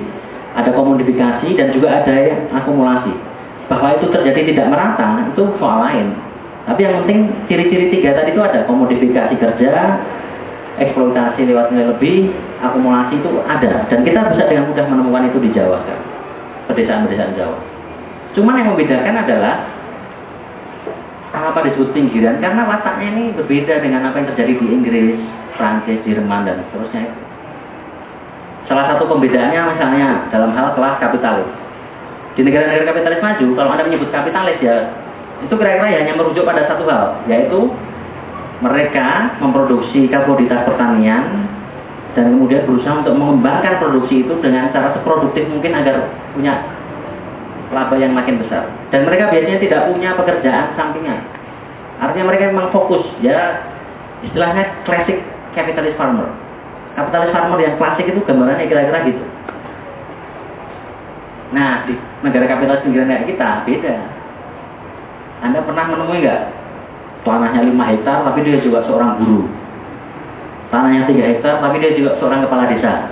[0.52, 2.16] ada komodifikasi dan juga ada
[2.60, 3.14] akumulasi.
[3.72, 6.12] Bahwa itu terjadi tidak merata itu soal lain.
[6.68, 9.72] Tapi yang penting ciri-ciri tiga tadi itu ada komodifikasi kerja,
[10.78, 13.88] eksploitasi lewat nilai lebih, akumulasi itu ada.
[13.88, 15.98] Dan kita bisa dengan mudah menemukan itu di Jawa kan,
[16.70, 17.58] pedesaan-pedesaan Jawa.
[18.36, 19.54] Cuman yang membedakan adalah
[21.30, 22.42] Kenapa disebut pinggiran?
[22.42, 25.14] Karena wataknya ini berbeda dengan apa yang terjadi di Inggris,
[25.54, 27.06] Prancis, Jerman, dan seterusnya.
[28.66, 31.46] Salah satu pembedaannya misalnya dalam hal kelas kapitalis.
[32.34, 34.90] Di negara-negara kapitalis maju, kalau Anda menyebut kapitalis ya,
[35.46, 37.70] itu kira-kira ya hanya merujuk pada satu hal, yaitu
[38.60, 41.46] mereka memproduksi komoditas pertanian
[42.12, 46.58] dan kemudian berusaha untuk mengembangkan produksi itu dengan cara seproduktif mungkin agar punya
[47.70, 48.66] laba yang makin besar.
[48.90, 51.22] Dan mereka biasanya tidak punya pekerjaan sampingan.
[52.00, 53.62] Artinya mereka memang fokus, ya
[54.24, 55.20] istilahnya classic
[55.54, 56.28] capitalist farmer.
[56.90, 59.22] kapitalis farmer yang klasik itu gambarannya kira-kira gitu.
[61.54, 63.94] Nah, di negara kapitalis negara kayak kita beda.
[65.40, 66.42] Anda pernah menemui nggak
[67.24, 69.48] tanahnya 5 hektar tapi dia juga seorang guru?
[70.70, 73.08] Tanahnya 3 hektar tapi dia juga seorang kepala desa.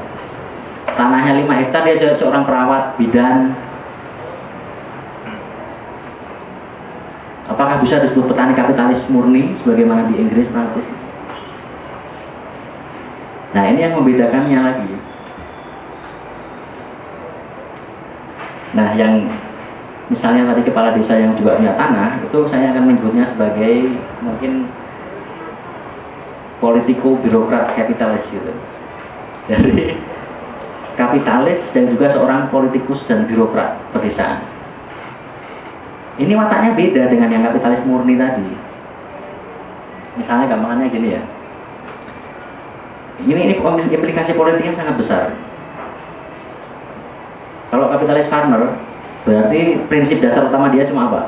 [0.94, 3.55] Tanahnya 5 hektar dia juga seorang perawat, bidan.
[7.48, 10.84] Apakah bisa disebut petani kapitalis murni sebagaimana di Inggris Prancis?
[13.56, 14.92] Nah ini yang membedakannya lagi.
[18.76, 19.32] Nah yang
[20.12, 24.68] misalnya tadi kepala desa yang juga punya tanah, itu saya akan menyebutnya sebagai mungkin
[26.60, 28.52] politiko birokrat kapitalis gitu.
[29.48, 29.96] Jadi
[31.00, 34.57] kapitalis dan juga seorang politikus dan birokrat pedesaan.
[36.19, 38.47] Ini wataknya beda dengan yang kapitalis murni tadi.
[40.19, 41.23] Misalnya gampangannya gini ya,
[43.23, 45.35] ini ini implikasi politiknya sangat besar.
[47.74, 48.78] Kalau kapitalis farmer,
[49.27, 51.23] berarti prinsip dasar utama dia cuma apa?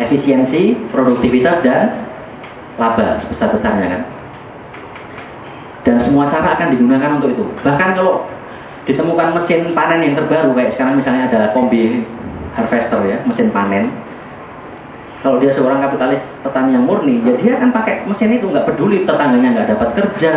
[0.00, 2.08] Efisiensi, produktivitas, dan
[2.80, 4.02] laba besar-besarnya kan.
[5.84, 7.44] Dan semua cara akan digunakan untuk itu.
[7.60, 8.24] Bahkan kalau
[8.88, 12.00] ditemukan mesin panen yang terbaru, kayak sekarang misalnya ada kombi
[12.52, 13.88] harvester ya, mesin panen,
[15.22, 19.06] kalau dia seorang kapitalis petani yang murni, ya dia akan pakai mesin itu, nggak peduli
[19.06, 20.34] tetangganya nggak dapat kerja,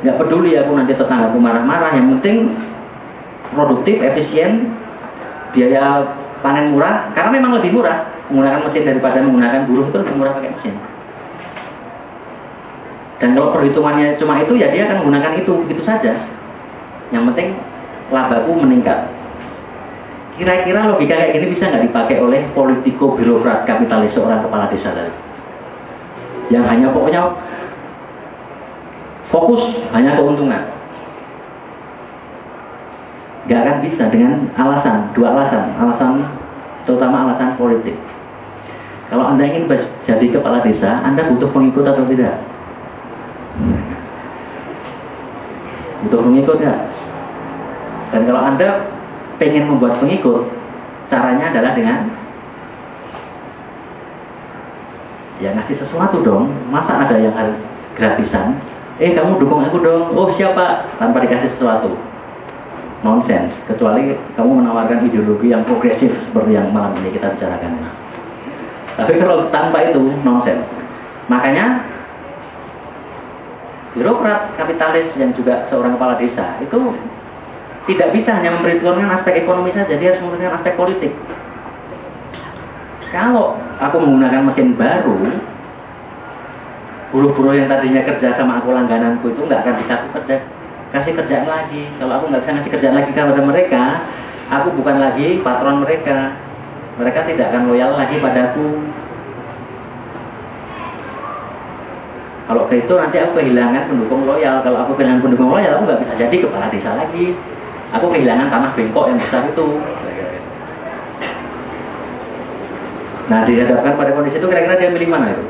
[0.00, 2.56] nggak peduli aku nanti tetanggaku marah-marah, yang penting
[3.52, 4.72] produktif, efisien,
[5.52, 10.32] biaya panen murah, karena memang lebih murah menggunakan mesin daripada menggunakan buruh itu lebih murah
[10.40, 10.74] pakai mesin.
[13.20, 16.10] Dan kalau perhitungannya cuma itu, ya dia akan menggunakan itu, begitu saja.
[17.14, 17.48] Yang penting
[18.10, 18.98] labaku meningkat.
[20.32, 25.12] Kira-kira logika kayak gini bisa nggak dipakai oleh politiko birokrat kapitalis seorang kepala desa tadi?
[26.48, 27.22] Yang hanya pokoknya
[29.28, 30.62] fokus hanya keuntungan.
[33.50, 36.12] Gak akan bisa dengan alasan, dua alasan, alasan
[36.86, 37.98] terutama alasan politik.
[39.10, 39.68] Kalau Anda ingin
[40.08, 42.38] jadi kepala desa, Anda butuh pengikut atau tidak?
[46.06, 46.74] Butuh pengikut ya?
[48.14, 48.68] Dan kalau Anda
[49.42, 50.46] pengen membuat pengikut,
[51.10, 52.06] caranya adalah dengan
[55.42, 56.46] ya ngasih sesuatu dong.
[56.70, 57.58] Masa ada yang harus
[57.98, 58.62] gratisan?
[59.02, 60.14] Eh kamu dukung aku dong.
[60.14, 60.86] Oh siapa?
[61.02, 61.90] Tanpa dikasih sesuatu.
[63.02, 63.50] Nonsense.
[63.66, 67.82] Kecuali kamu menawarkan ideologi yang progresif seperti yang malam ini kita bicarakan.
[68.94, 70.62] Tapi kalau tanpa itu nonsense.
[71.26, 71.82] Makanya
[73.98, 76.94] birokrat kapitalis yang juga seorang kepala desa itu
[77.82, 81.12] tidak bisa hanya memperhitungkan aspek ekonomi saja, dia harus memperhitungkan aspek politik.
[83.10, 85.18] Kalau aku menggunakan mesin baru,
[87.12, 90.36] buruh-buruh yang tadinya kerja sama aku langgananku itu nggak akan bisa aku kerja,
[90.94, 91.82] kasih kerjaan lagi.
[91.98, 93.82] Kalau aku nggak bisa ngasih kerjaan lagi kepada mereka,
[94.48, 96.18] aku bukan lagi patron mereka.
[96.92, 98.68] Mereka tidak akan loyal lagi padaku.
[102.42, 104.60] Kalau itu nanti aku kehilangan pendukung loyal.
[104.60, 107.32] Kalau aku kehilangan pendukung loyal, aku nggak bisa jadi kepala desa lagi
[107.92, 109.66] aku kehilangan tanah bengkok yang besar itu.
[113.28, 115.44] Nah dihadapkan pada kondisi itu kira-kira dia milih mana itu?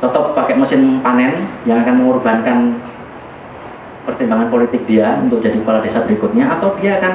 [0.00, 2.58] Tetap pakai mesin panen yang akan mengorbankan
[4.06, 7.14] pertimbangan politik dia untuk jadi kepala desa berikutnya atau dia akan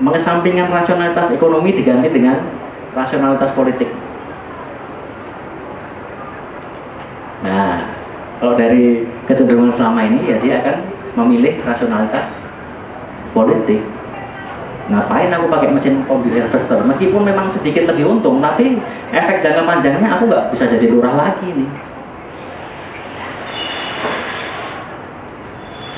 [0.00, 2.44] mengesampingkan rasionalitas ekonomi diganti dengan
[2.92, 3.88] rasionalitas politik?
[7.40, 7.88] Nah
[8.40, 10.76] kalau dari kecenderungan selama ini ya dia akan
[11.18, 12.26] memilih rasionalitas
[13.32, 13.80] politik.
[14.90, 18.74] Ngapain aku pakai mesin kombi harvester meskipun memang sedikit lebih untung tapi
[19.14, 21.70] efek jangka panjangnya aku nggak bisa jadi lurah lagi nih.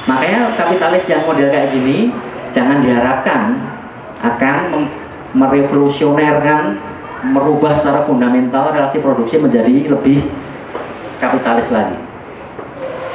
[0.02, 2.12] Makanya kapitalis yang model kayak gini
[2.52, 3.42] jangan diharapkan
[4.20, 4.56] akan
[5.32, 6.62] merevolusionerkan
[7.32, 10.20] merubah secara fundamental relasi produksi menjadi lebih
[11.22, 12.11] kapitalis lagi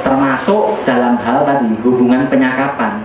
[0.02, 3.02] termasuk dalam hal tadi hubungan penyakapan.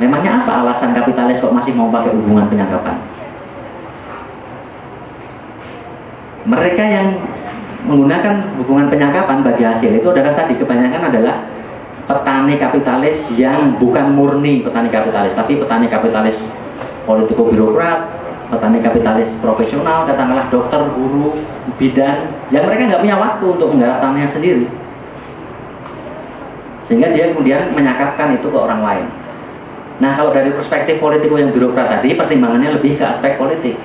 [0.00, 2.96] Memangnya apa alasan kapitalis kok masih mau pakai hubungan penyakapan?
[6.48, 7.08] Mereka yang
[7.84, 11.36] menggunakan hubungan penyakapan bagi hasil itu adalah tadi kebanyakan adalah
[12.08, 16.36] petani kapitalis yang bukan murni petani kapitalis, tapi petani kapitalis
[17.04, 18.08] politiko birokrat,
[18.48, 21.38] petani kapitalis profesional, katakanlah dokter, guru,
[21.76, 24.64] bidan, yang mereka nggak punya waktu untuk menggarap tanahnya sendiri
[26.90, 29.06] sehingga dia kemudian menyakapkan itu ke orang lain.
[30.02, 33.78] Nah kalau dari perspektif politik yang birokrat tadi, pertimbangannya lebih ke aspek politik.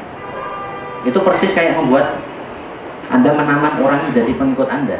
[1.06, 2.18] Itu persis kayak membuat
[3.14, 4.98] Anda menamah orang menjadi pengikut Anda.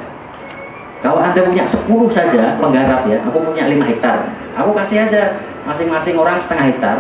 [1.02, 4.30] Kalau Anda punya 10 saja penggarap ya, aku punya 5 hektar.
[4.62, 6.98] Aku kasih aja masing-masing orang setengah hektar.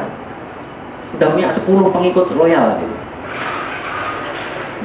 [1.14, 2.82] Sudah punya 10 pengikut loyal.
[2.82, 2.95] Gitu.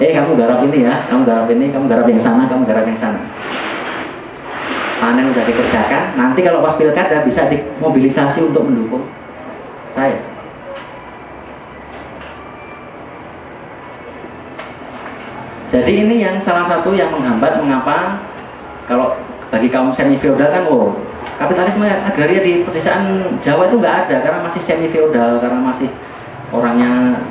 [0.04, 3.00] Eh kamu garap ini ya, kamu garap ini, kamu garap yang sana, kamu garap yang
[3.00, 3.20] sana.
[5.00, 9.08] Panen sudah dikerjakan, nanti kalau pas pilkada bisa dimobilisasi untuk mendukung.
[9.96, 10.20] Saya.
[15.70, 18.20] Jadi ini yang salah satu yang menghambat mengapa
[18.90, 19.14] kalau
[19.54, 20.94] bagi kaum semi feodal kan oh
[21.38, 25.88] kapitalisme agraria di pedesaan Jawa itu nggak ada karena masih semi feodal karena masih
[26.50, 27.22] orangnya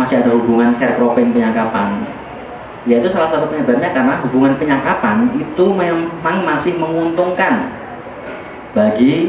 [0.00, 2.08] masih ada hubungan sharecropping penyangkapan
[2.88, 7.68] yaitu salah satu penyebabnya karena hubungan penyangkapan itu memang masih menguntungkan
[8.72, 9.28] bagi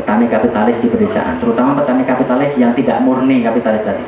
[0.00, 4.04] petani kapitalis di pedesaan terutama petani kapitalis yang tidak murni kapitalis tadi.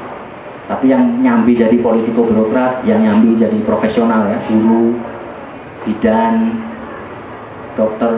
[0.73, 4.97] Tapi yang nyambi jadi politiko birokrat yang nyambi jadi profesional ya guru
[5.85, 6.57] bidan
[7.77, 8.13] dokter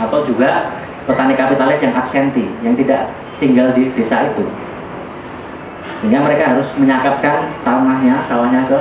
[0.00, 4.44] atau juga petani kapitalis yang absenti yang tidak tinggal di desa itu
[6.00, 8.80] sehingga mereka harus menyakapkan tanahnya sawahnya ke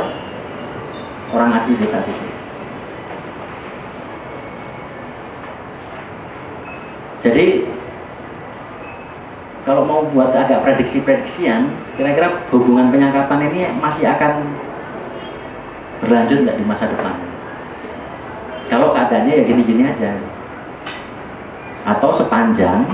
[1.33, 2.27] orang asli desa itu
[7.23, 7.45] jadi
[9.63, 14.43] kalau mau buat agak prediksi-prediksian, kira-kira hubungan penyangkapan ini masih akan
[16.03, 17.15] berlanjut nggak di masa depan?
[18.67, 20.19] Kalau keadaannya ya gini-gini aja.
[21.95, 22.91] Atau sepanjang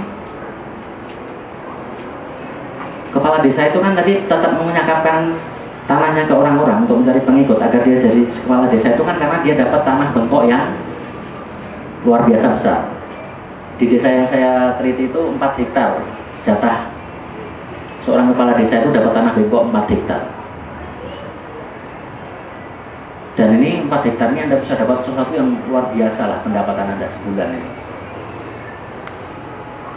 [3.09, 5.37] kepala desa itu kan tadi tetap menyangkapan
[5.89, 9.53] tanahnya ke orang-orang untuk mencari pengikut agar dia jadi kepala desa itu kan karena dia
[9.57, 10.63] dapat tanah bengkok yang
[12.05, 12.81] luar biasa besar.
[13.79, 16.03] Di desa yang saya teliti itu 4 hektar
[16.45, 16.77] jatah
[18.05, 20.21] seorang kepala desa itu dapat tanah bengkok 4 hektar.
[23.39, 27.07] Dan ini 4 hektar ini Anda bisa dapat sesuatu yang luar biasa lah pendapatan Anda
[27.07, 27.78] sebulan ini.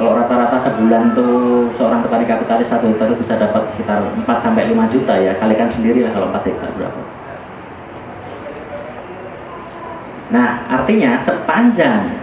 [0.02, 4.66] Kalau rata-rata sebulan tuh seorang petani kapitalis satu hektar itu bisa dapat sekitar 4 sampai
[4.74, 7.00] 5 juta ya, kalikan sendiri lah kalau 4 hektar berapa.
[10.34, 12.18] Nah, artinya sepanjang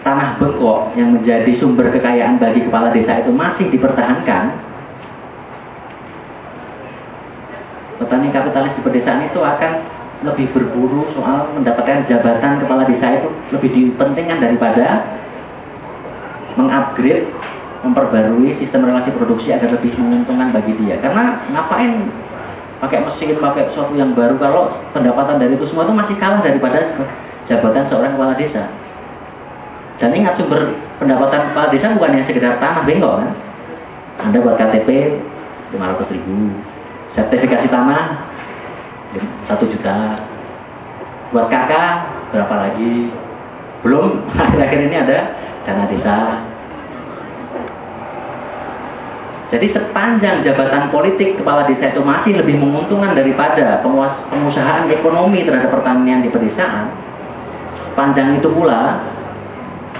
[0.00, 4.44] tanah bengkok yang menjadi sumber kekayaan bagi kepala desa itu masih dipertahankan,
[8.00, 9.72] petani kapitalis di pedesaan itu akan
[10.24, 15.04] lebih berburu soal mendapatkan jabatan kepala desa itu lebih dipentingkan daripada
[16.58, 17.30] mengupgrade,
[17.86, 20.98] memperbarui sistem relasi produksi agar lebih menguntungkan bagi dia.
[20.98, 22.10] Karena ngapain
[22.82, 26.98] pakai mesin, pakai sesuatu yang baru kalau pendapatan dari itu semua itu masih kalah daripada
[27.46, 28.66] jabatan seorang kepala desa.
[29.98, 33.30] Dan ingat sumber pendapatan kepala desa bukan hanya sekedar tanah bengkok kan.
[34.18, 34.88] Anda buat KTP
[35.70, 36.50] 500 ribu,
[37.14, 38.02] sertifikasi tanah
[39.46, 39.98] 1 juta,
[41.30, 41.72] buat KK
[42.34, 43.14] berapa lagi,
[43.86, 44.06] belum
[44.42, 45.18] akhir-akhir ini ada
[45.68, 46.16] dana desa.
[49.48, 53.80] Jadi sepanjang jabatan politik kepala desa itu masih lebih menguntungkan daripada
[54.32, 56.92] pengusahaan ekonomi terhadap pertanian di pedesaan,
[57.92, 59.00] sepanjang itu pula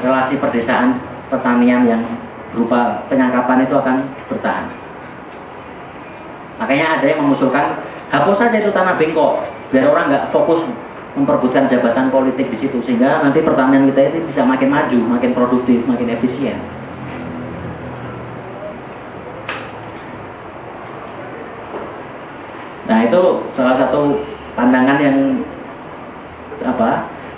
[0.05, 1.01] relasi perdesaan
[1.33, 2.03] pertanian yang
[2.53, 3.97] berupa penyangkapan itu akan
[4.29, 4.67] bertahan.
[6.61, 7.67] Makanya ada yang mengusulkan
[8.13, 10.65] hapus saja itu tanah bengkok biar orang nggak fokus
[11.19, 15.83] memperbutkan jabatan politik di situ sehingga nanti pertanian kita itu bisa makin maju, makin produktif,
[15.91, 16.59] makin efisien.
[22.89, 23.23] Nah itu
[23.53, 24.23] salah satu
[24.57, 25.19] pandangan yang
[26.65, 26.91] apa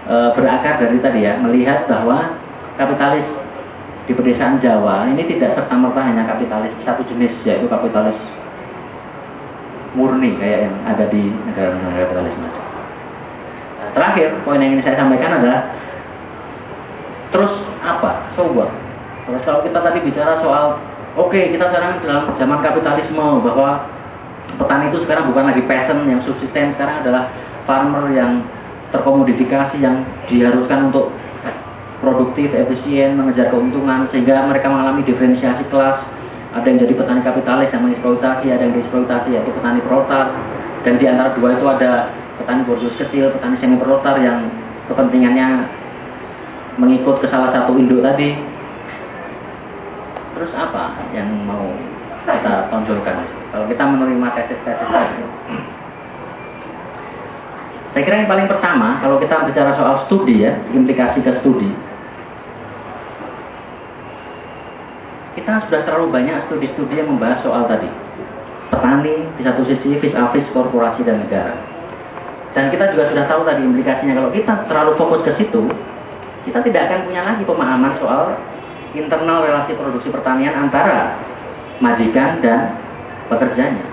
[0.07, 2.39] e, berakar dari tadi ya melihat bahwa
[2.79, 3.27] kapitalis
[4.07, 8.17] di pedesaan Jawa ini tidak serta merta hanya kapitalis satu jenis yaitu kapitalis
[9.99, 12.70] murni kayak yang ada di negara-negara kapitalisme.
[13.91, 15.61] Terakhir poin yang ingin saya sampaikan adalah
[17.35, 17.53] terus
[17.83, 18.11] apa?
[18.39, 18.71] So what?
[19.27, 20.79] Terus kalau kita tadi bicara soal
[21.19, 23.87] oke okay, kita sekarang dalam zaman kapitalisme bahwa
[24.59, 27.31] petani itu sekarang bukan lagi peasant yang subsisten sekarang adalah
[27.67, 28.43] farmer yang
[28.91, 31.15] terkomodifikasi yang diharuskan untuk
[32.01, 36.01] produktif, efisien, mengejar keuntungan sehingga mereka mengalami diferensiasi kelas.
[36.51, 40.35] Ada yang jadi petani kapitalis yang mengeksploitasi, ada yang dieksploitasi yaitu petani proletar.
[40.83, 42.11] Dan di antara dua itu ada
[42.41, 44.49] petani borjuis kecil, petani semi proletar yang
[44.89, 45.69] kepentingannya
[46.81, 48.35] mengikut ke salah satu induk tadi.
[50.35, 51.69] Terus apa yang mau
[52.25, 53.21] kita tonjolkan?
[53.53, 55.23] Kalau kita menerima tesis-tesis tadi.
[57.91, 61.67] Saya kira yang paling pertama, kalau kita bicara soal studi ya, implikasi ke studi,
[65.35, 67.91] kita sudah terlalu banyak studi-studi yang membahas soal tadi.
[68.71, 71.80] Petani di satu sisi, vis-a-vis korporasi dan negara.
[72.51, 75.71] Dan kita juga sudah tahu tadi implikasinya kalau kita terlalu fokus ke situ,
[76.51, 78.35] kita tidak akan punya lagi pemahaman soal
[78.97, 81.15] internal relasi produksi pertanian antara
[81.79, 82.75] majikan dan
[83.31, 83.87] pekerjanya.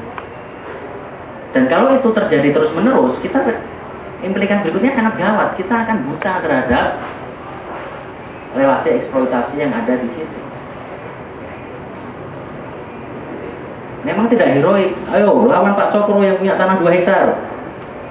[1.54, 3.40] Dan kalau itu terjadi terus-menerus, kita
[4.26, 5.50] implikasi berikutnya sangat gawat.
[5.56, 6.88] Kita akan buta terhadap
[8.58, 10.40] relasi eksploitasi yang ada di situ.
[14.06, 14.96] Memang tidak heroik.
[15.12, 17.57] Ayo, lawan Pak Cokro yang punya tanah 2 hektar.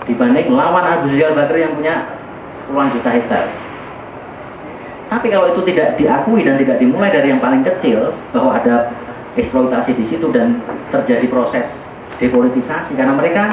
[0.07, 2.07] Dibanding lawan Abu Rizal Bakri yang punya
[2.71, 3.47] puluhan juta hektar.
[5.07, 8.91] Tapi kalau itu tidak diakui dan tidak dimulai dari yang paling kecil, bahwa ada
[9.39, 11.63] eksploitasi di situ dan terjadi proses
[12.19, 13.45] depolitisasi, karena mereka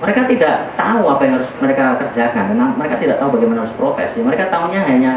[0.00, 4.08] mereka tidak tahu apa yang harus mereka kerjakan, dan mereka tidak tahu bagaimana harus protes.
[4.16, 5.12] Ya, mereka tahunya hanya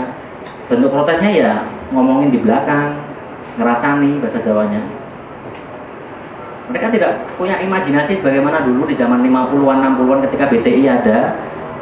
[0.68, 1.52] bentuk protesnya ya
[1.96, 2.96] ngomongin di belakang,
[3.60, 4.99] ngerasani bahasa Jawanya.
[6.70, 11.20] Mereka tidak punya imajinasi bagaimana dulu di zaman 50-an, 60-an ketika BTI ada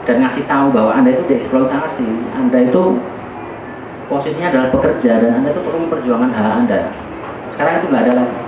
[0.07, 2.07] dan ngasih tahu bahwa Anda itu dieksploitasi,
[2.39, 2.95] Anda itu
[4.07, 6.79] posisinya adalah pekerja dan Anda itu perlu memperjuangkan hak Anda.
[7.51, 8.39] Sekarang itu nggak ada lagi.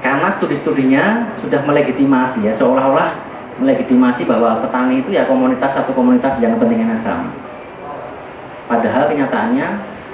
[0.00, 1.04] Karena studi-studinya
[1.40, 3.16] sudah melegitimasi ya, seolah-olah
[3.64, 7.32] melegitimasi bahwa petani itu ya komunitas satu komunitas yang kepentingannya sama.
[8.68, 9.66] Padahal kenyataannya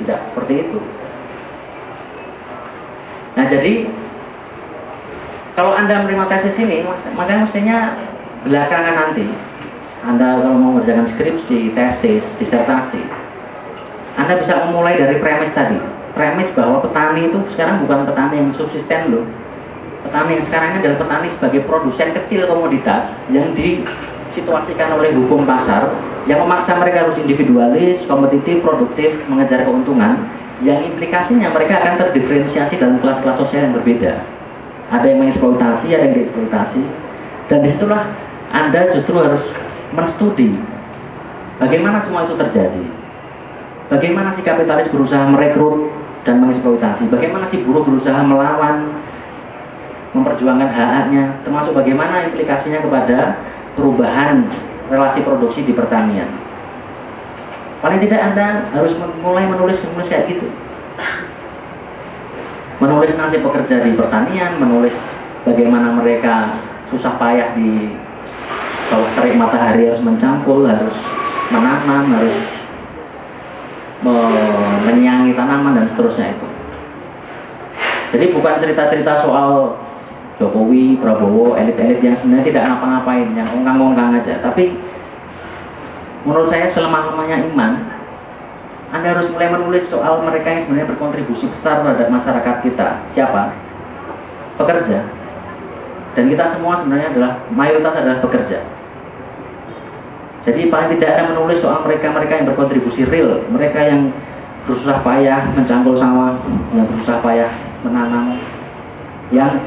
[0.02, 0.78] tidak seperti itu.
[3.36, 3.74] Nah jadi
[5.56, 6.84] kalau Anda menerima tesis ini,
[7.16, 7.96] maka mestinya
[8.44, 9.24] belakangan nanti,
[10.04, 13.00] Anda kalau mau mengerjakan skripsi, tesis, disertasi,
[14.20, 15.80] Anda bisa memulai dari premis tadi.
[16.12, 19.24] Premis bahwa petani itu sekarang bukan petani yang subsisten loh.
[20.04, 23.02] Petani yang sekarang ini adalah petani sebagai produsen kecil komoditas
[23.32, 25.88] yang disituasikan oleh hukum pasar
[26.28, 30.20] yang memaksa mereka harus individualis, kompetitif, produktif, mengejar keuntungan
[30.60, 34.36] yang implikasinya mereka akan terdiferensiasi dalam kelas-kelas sosial yang berbeda
[34.86, 36.82] ada yang mengeksploitasi, ada yang dieksploitasi.
[37.50, 38.02] Dan di situlah
[38.54, 39.42] Anda justru harus
[39.94, 40.54] menstudi
[41.58, 42.84] bagaimana semua itu terjadi.
[43.86, 45.90] Bagaimana si kapitalis berusaha merekrut
[46.26, 47.06] dan mengeksploitasi.
[47.06, 48.98] Bagaimana si buruh berusaha melawan,
[50.14, 51.24] memperjuangkan hak-haknya.
[51.46, 53.18] Termasuk bagaimana implikasinya kepada
[53.78, 54.46] perubahan
[54.90, 56.30] relasi produksi di pertanian.
[57.82, 60.50] Paling tidak Anda harus mulai menulis menulis kayak gitu
[62.82, 64.92] menulis nasib pekerja di pertanian, menulis
[65.48, 66.60] bagaimana mereka
[66.92, 67.96] susah payah di
[68.92, 70.96] bawah terik matahari harus mencangkul, harus
[71.50, 72.36] menanam, harus
[74.86, 76.46] menyiangi tanaman dan seterusnya itu.
[78.14, 79.74] Jadi bukan cerita-cerita soal
[80.36, 84.44] Jokowi, Prabowo, elit-elit yang sebenarnya tidak ngapa-ngapain, yang ongkang-ongkang aja.
[84.44, 84.68] Tapi
[86.28, 87.72] menurut saya selemah-lemahnya iman,
[88.96, 92.88] anda harus mulai menulis soal mereka yang sebenarnya berkontribusi besar terhadap masyarakat kita.
[93.12, 93.42] Siapa?
[94.56, 94.98] Pekerja.
[96.16, 98.58] Dan kita semua sebenarnya adalah mayoritas adalah pekerja.
[100.46, 104.14] Jadi paling tidak ada menulis soal mereka-mereka yang berkontribusi real, mereka yang
[104.64, 106.38] berusaha payah mencangkul sawah,
[106.72, 107.52] yang berusaha payah
[107.82, 108.38] menanam,
[109.34, 109.58] yang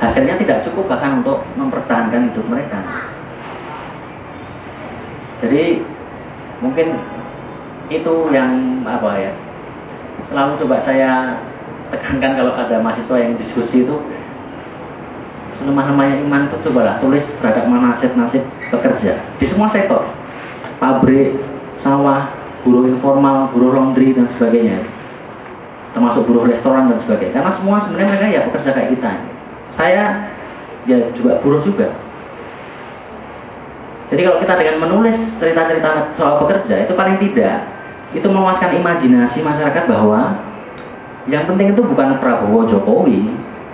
[0.00, 2.78] hasilnya tidak cukup bahkan untuk mempertahankan hidup mereka.
[5.44, 5.82] Jadi
[6.64, 6.96] mungkin
[7.90, 9.32] itu yang apa ya
[10.30, 11.42] selalu coba saya
[11.90, 13.96] tekankan kalau ada mahasiswa yang diskusi itu
[15.60, 18.42] lemah-lemahnya iman itu cobalah tulis terhadap nasib-nasib
[18.72, 19.12] pekerja.
[19.36, 20.08] Di semua sektor.
[20.80, 21.36] Pabrik,
[21.84, 22.32] sawah,
[22.64, 24.80] buruh informal, buruh laundry dan sebagainya.
[25.92, 27.36] Termasuk buruh restoran dan sebagainya.
[27.36, 29.10] Karena semua sebenarnya mereka ya pekerja kayak kita.
[29.76, 30.04] Saya
[30.88, 31.92] ya juga buruh juga.
[34.10, 37.79] Jadi kalau kita dengan menulis cerita-cerita soal pekerja itu paling tidak
[38.10, 40.34] itu memuaskan imajinasi masyarakat bahwa
[41.30, 43.22] yang penting itu bukan Prabowo Jokowi.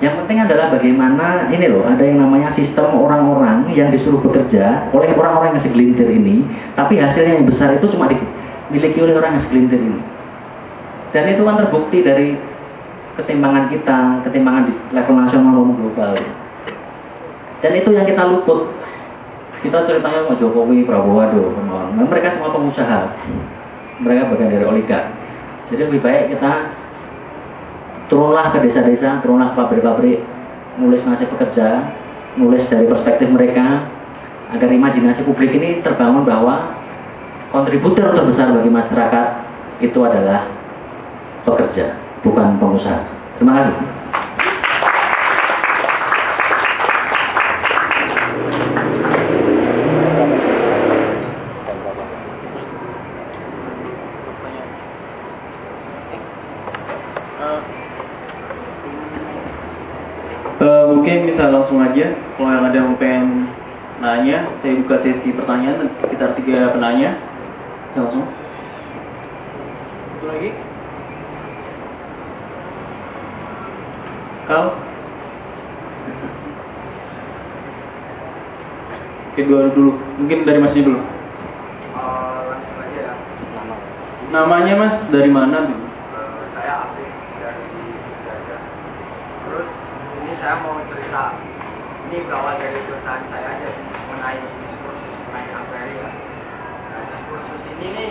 [0.05, 5.09] Yang penting adalah bagaimana ini loh ada yang namanya sistem orang-orang yang disuruh bekerja oleh
[5.17, 6.45] orang-orang yang segelintir ini
[6.77, 10.01] tapi hasilnya yang besar itu cuma dimiliki oleh orang yang segelintir ini.
[11.17, 12.37] Dan itu kan terbukti dari
[13.17, 16.13] ketimbangan kita ketimbangan di level nasional maupun global.
[17.65, 18.69] Dan itu yang kita luput.
[19.65, 21.49] Kita ceritanya sama Jokowi, Prabowo, aduh,
[21.97, 23.01] mereka semua pengusaha
[24.01, 25.07] mereka bagian dari oligark.
[25.73, 26.53] Jadi lebih baik kita
[28.07, 30.19] turunlah ke desa-desa, turunlah ke pabrik-pabrik,
[30.79, 31.91] nulis nasib pekerja,
[32.39, 33.89] nulis dari perspektif mereka,
[34.55, 36.77] agar imajinasi publik ini terbangun bahwa
[37.51, 39.27] kontributor terbesar bagi masyarakat
[39.83, 40.47] itu adalah
[41.43, 43.01] pekerja, bukan pengusaha.
[43.37, 43.97] Terima kasih.
[61.07, 63.51] mungkin bisa langsung aja kalau yang ada yang pengen
[63.99, 64.47] nanya.
[64.63, 67.19] Saya buka sesi pertanyaan sekitar tiga penanya.
[67.99, 68.23] Langsung.
[70.15, 70.51] Satu lagi.
[74.47, 74.79] Kau?
[79.35, 79.99] Oke, dua dulu.
[80.23, 81.03] Mungkin dari masnya dulu.
[82.95, 83.11] Ya.
[84.31, 85.67] Namanya mas dari mana?
[85.67, 87.11] Uh, saya Afif
[87.43, 87.67] dari
[88.23, 88.57] Jaja.
[89.51, 89.69] Terus
[90.23, 91.46] ini saya mau cerita.
[92.07, 93.71] Ini berawal dari perusahaan saya aja
[94.07, 96.11] mengenai diskursus mengenai agraria.
[96.87, 98.11] Nah, diskursus ini nih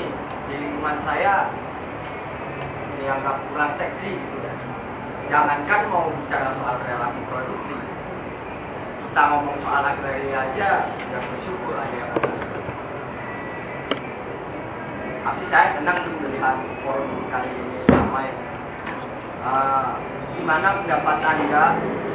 [0.51, 1.47] di lingkungan saya
[2.99, 4.53] dianggap kurang seksi gitu ya.
[5.31, 7.75] Jangankan mau bicara soal relasi produksi,
[9.15, 12.11] kita ngomong soal agraria aja ya bersyukur ada yang
[15.23, 18.27] tapi saya senang melihat forum kali ini ramai
[19.39, 19.95] uh,
[20.35, 21.65] gimana pendapat anda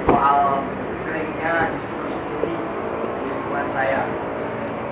[0.05, 0.61] soal
[1.41, 2.53] diskursus ini
[3.25, 4.05] lingkungan saya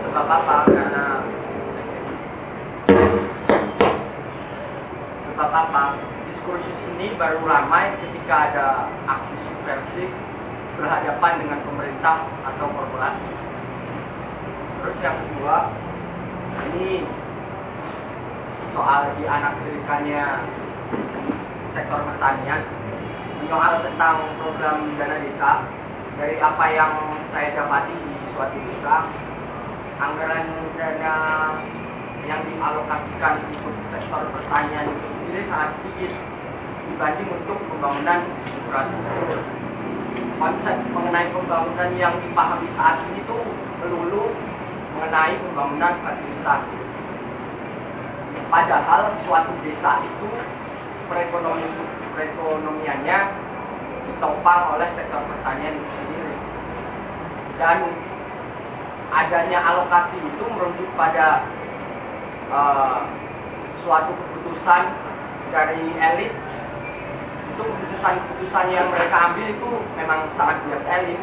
[0.01, 1.07] sebab apa karena
[5.29, 5.83] sebab apa
[6.33, 8.67] diskursus ini baru ramai ketika ada
[9.05, 10.11] aksi subversif
[10.81, 12.17] berhadapan dengan pemerintah
[12.49, 13.31] atau korporasi.
[14.79, 15.57] Terus yang kedua,
[16.71, 17.03] ini
[18.73, 20.25] soal di anak tirikannya
[21.77, 22.63] sektor pertanian,
[23.43, 25.53] menyoal tentang program dana desa.
[26.19, 26.93] Dari apa yang
[27.31, 29.07] saya dapati di suatu desa,
[30.03, 31.15] anggaran dana
[32.27, 36.13] yang dialokasikan untuk sektor pertanian itu sendiri sangat sedikit
[36.91, 38.21] dibanding untuk pembangunan
[38.51, 39.41] infrastruktur
[40.39, 43.39] konsep mengenai pembangunan yang dipahami saat ini itu
[43.83, 44.31] melulu
[44.99, 46.61] mengenai pembangunan fasilitas.
[48.49, 50.29] Padahal suatu desa itu
[51.11, 51.67] perekonomi
[52.17, 53.19] perekonomiannya
[54.09, 55.77] ditopang oleh sektor pertanian.
[57.59, 57.79] Dan
[59.11, 61.43] adanya alokasi itu merujuk pada
[62.55, 63.03] uh,
[63.83, 64.83] suatu keputusan
[65.51, 66.33] dari elit
[67.57, 71.21] itu keputusan-keputusan yang mereka ambil itu memang sangat bias elit.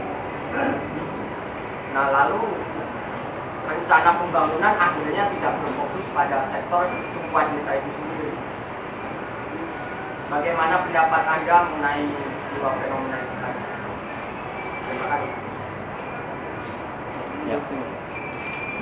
[1.95, 2.43] Nah lalu
[3.65, 6.83] rencana pembangunan akhirnya tidak berfokus pada sektor
[7.15, 8.29] tumpuan desa itu sendiri.
[10.27, 12.05] Bagaimana pendapat Anda mengenai
[12.57, 13.63] dua fenomena tadi?
[14.89, 15.44] Terima kasih.
[17.45, 17.61] Ya.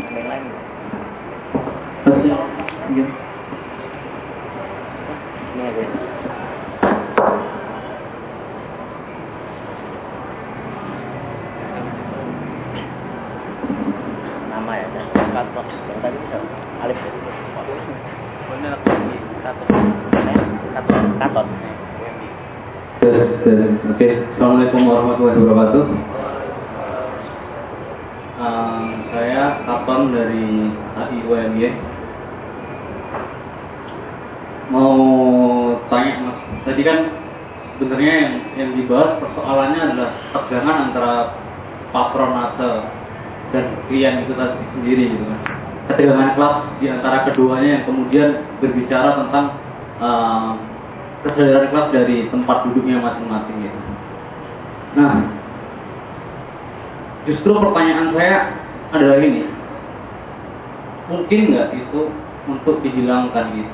[0.07, 0.43] Yang lain.
[2.07, 2.37] Masnya.
[2.95, 3.05] Iya.
[5.51, 5.83] Ini ada.
[14.47, 15.65] Nama ya, dan kantor.
[15.67, 16.37] Yang tadi bisa
[16.87, 16.99] Alif.
[18.47, 18.77] Benar.
[19.43, 19.67] Kantor.
[20.71, 21.01] Kantor.
[21.19, 21.45] Kantor.
[23.03, 24.07] Oke,
[24.39, 26.12] Assalamualaikum warahmatullahi wabarakatuh.
[28.43, 30.67] Um, saya Kapan dari
[30.99, 31.63] AI UMY.
[34.67, 34.99] Mau
[35.87, 36.37] tanya mas,
[36.67, 37.07] tadi kan
[37.79, 41.15] sebenarnya yang yang dibahas persoalannya adalah tegangan antara
[41.95, 42.71] patronase
[43.55, 45.39] dan klien itu tadi sendiri gitu kan.
[45.87, 48.29] Ketegangan kelas di antara keduanya yang kemudian
[48.59, 49.45] berbicara tentang
[50.03, 50.59] um,
[51.23, 53.79] kesadaran kelas dari tempat duduknya masing-masing gitu.
[54.99, 55.42] Nah,
[57.29, 58.37] justru pertanyaan saya
[58.91, 59.47] adalah ini,
[61.07, 62.01] mungkin nggak itu
[62.51, 63.73] untuk dihilangkan gitu?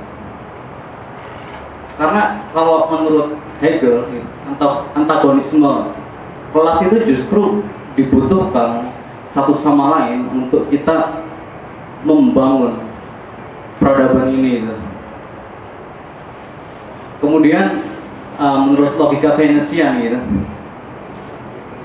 [1.99, 4.07] Karena kalau menurut Hegel,
[4.55, 5.91] atau antagonisme
[6.55, 7.59] kelas itu justru
[7.99, 8.87] dibutuhkan
[9.35, 11.19] satu sama lain untuk kita
[12.07, 12.79] membangun
[13.83, 14.63] peradaban ini.
[14.63, 14.75] Gitu.
[17.19, 17.83] Kemudian
[18.39, 20.19] uh, menurut logika Keynesian gitu,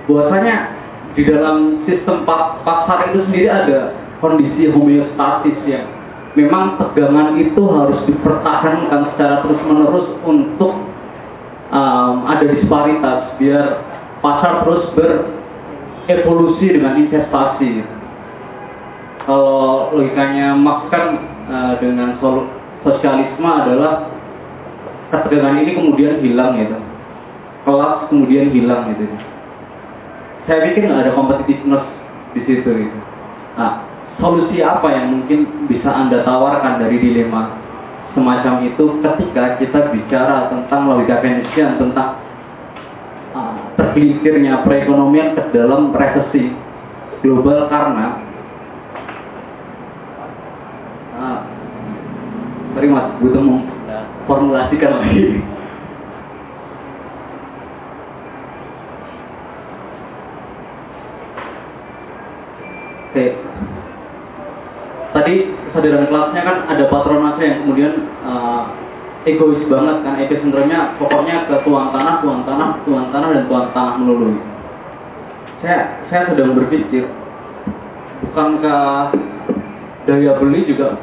[0.07, 0.73] bahwasanya
[1.15, 5.86] di dalam sistem pa pasar itu sendiri ada kondisi homeostatis yang
[6.35, 10.74] memang tegangan itu harus dipertahankan secara terus menerus untuk
[11.70, 13.78] um, ada disparitas biar
[14.19, 17.86] pasar terus berevolusi dengan investasi.
[19.24, 21.05] Kalau logikanya Marx kan
[21.49, 22.19] uh, dengan
[22.82, 24.11] sosialisme adalah
[25.15, 26.77] ketegangan ini kemudian hilang gitu.
[27.65, 29.34] Kelas kemudian hilang gitu
[30.45, 31.85] saya pikir nggak ada competitiveness
[32.37, 32.99] di situ gitu
[33.55, 33.87] nah
[34.19, 37.65] solusi apa yang mungkin bisa anda tawarkan dari dilema
[38.15, 42.23] semacam itu ketika kita bicara tentang logika Keynesian tentang
[43.35, 46.55] uh, tergelincirnya perekonomian ke dalam resesi
[47.27, 48.23] global karena
[51.19, 51.39] uh,
[52.79, 53.43] sorry mas butuh
[54.25, 55.53] formulasikan lagi.
[65.74, 67.93] Kesadaran kelasnya kan ada patronase yang kemudian
[68.23, 68.70] uh,
[69.27, 73.95] egois banget kan epicentrum-nya pokoknya ke tuang tanah, tuang tanah, tuang tanah dan tuang tanah
[73.99, 74.39] melulu.
[75.59, 77.11] Saya saya sedang berpikir
[78.31, 79.11] bukankah
[80.07, 80.95] daya beli juga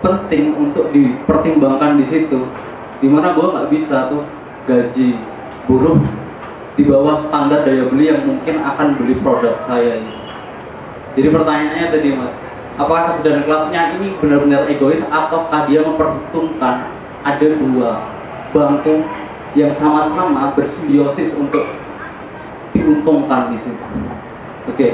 [0.00, 2.40] penting untuk dipertimbangkan di situ
[3.04, 4.22] di mana gue nggak bisa tuh
[4.70, 5.18] gaji
[5.68, 5.98] buruh
[6.80, 10.21] di bawah standar daya beli yang mungkin akan beli produk saya ini.
[11.12, 12.32] Jadi pertanyaannya tadi mas,
[12.80, 16.74] apakah kesadaran kelasnya ini benar-benar egois ataukah dia memperhitungkan
[17.22, 17.90] ada dua
[18.52, 19.04] bangku
[19.52, 21.68] yang sama-sama bersimbiosis untuk
[22.72, 23.84] diuntungkan di situ.
[24.72, 24.76] Oke.
[24.76, 24.92] Okay.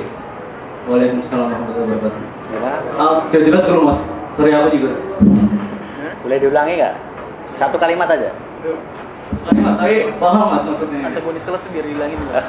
[0.88, 2.22] Waalaikumsalam warahmatullahi wabarakatuh.
[2.48, 2.72] Ya.
[2.96, 4.00] Uh, jelas dulu mas,
[4.40, 4.90] sorry apa juga?
[6.24, 6.94] Boleh diulangi nggak?
[7.60, 8.32] Satu kalimat aja.
[9.44, 11.12] Kalimat, tapi paham mas maksudnya.
[11.12, 12.46] Ada bonus kelas biar hilangin mas.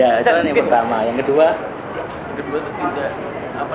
[0.00, 0.96] ya, itu kan yang pertama.
[1.04, 1.46] Yang kedua,
[2.36, 3.10] kedua tuh tidak
[3.58, 3.74] apa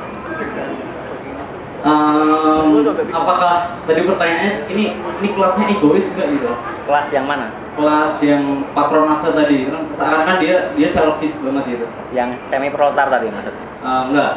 [1.77, 2.81] Um,
[3.13, 6.49] apakah tadi pertanyaannya ini ini kelasnya egois nggak gitu?
[6.89, 7.53] kelas yang mana?
[7.77, 11.85] Kelas yang patronase tadi, kan seakan kan dia dia selfish banget gitu.
[12.17, 13.65] Yang semi proletar tadi maksudnya.
[13.85, 14.31] Uh, enggak,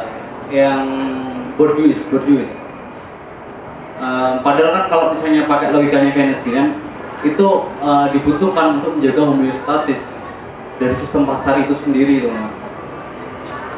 [0.53, 0.85] yang
[1.57, 2.45] borduis, borduis.
[3.97, 6.77] Um, padahal kan kalau misalnya pakai logikanya Keynesian
[7.25, 7.47] itu
[7.81, 9.99] uh, dibutuhkan untuk menjaga homeostatis
[10.77, 12.33] dari sistem pasar itu sendiri loh.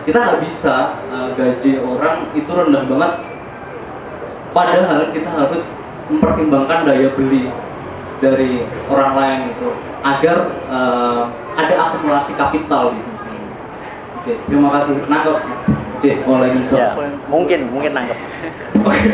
[0.04, 0.76] Kita nggak bisa
[1.16, 3.14] uh, gaji orang itu rendah banget
[4.54, 5.64] padahal kita harus
[6.12, 7.48] mempertimbangkan daya beli
[8.20, 9.68] dari orang lain itu
[10.04, 11.22] agar uh,
[11.56, 13.12] ada akumulasi kapital gitu.
[14.24, 14.96] Oke, terima kasih.
[15.08, 15.36] Nangkep.
[16.00, 16.96] Oke, mulai Ya,
[17.28, 18.20] mungkin mungkin nangkep.
[18.84, 19.12] Oke.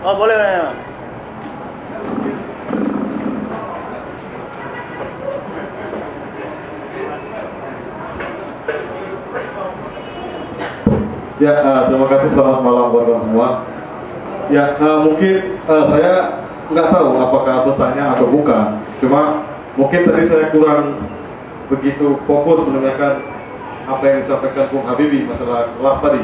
[0.00, 0.90] Oh boleh boleh.
[11.40, 13.48] Ya, uh, terima kasih selamat malam teman semua.
[14.52, 16.12] Ya, uh, mungkin uh, saya
[16.68, 18.66] nggak tahu apakah pesannya atau bukan.
[19.00, 19.48] Cuma
[19.80, 21.00] mungkin tadi saya kurang
[21.72, 23.24] begitu fokus mendengarkan
[23.88, 26.22] apa yang disampaikan Bung Habibie masalah kelas tadi.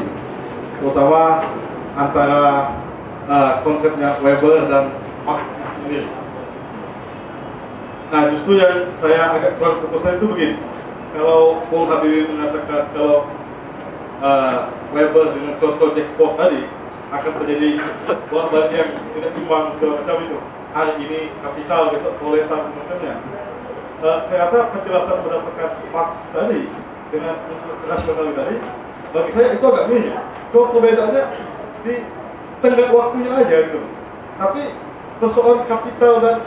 [0.77, 1.21] Terutama
[1.97, 2.41] antara
[3.25, 4.93] uh, konsepnya Weber dan
[5.25, 5.41] Marx.
[8.07, 10.76] Nah, justru yang saya agak kurang fokusnya itu begini.
[11.17, 13.25] Kalau Bung Habibie mengatakan kalau
[14.21, 16.61] uh, Weber dengan contoh Jack tadi
[17.09, 17.69] akan terjadi
[18.29, 20.37] bolak yang tidak imbang semacam itu.
[20.77, 23.17] Hari ini kapital, besok proletar semacamnya.
[23.97, 26.61] Uh, saya rasa penjelasan berdasarkan Marx tadi
[27.09, 27.33] dengan
[27.89, 28.55] rasional tadi,
[29.09, 30.21] bagi saya itu agak mirip.
[30.53, 31.23] Cuma perbedaannya
[31.81, 31.93] di
[32.61, 33.81] tengah waktunya aja gitu.
[34.37, 34.61] Tapi
[35.17, 36.37] persoalan kapital dan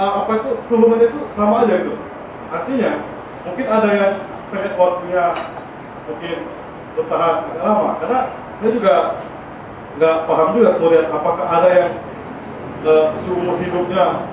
[0.00, 1.92] uh, apa itu turunannya itu sama aja gitu.
[2.48, 2.92] Artinya
[3.44, 4.14] mungkin ada yang
[4.50, 5.24] tengah waktunya
[6.08, 6.36] mungkin
[6.94, 8.20] bertahan agak lama karena
[8.60, 8.94] saya juga
[9.94, 11.92] nggak paham juga kemudian apakah ada yang
[12.84, 14.26] uh, seumur hidupnya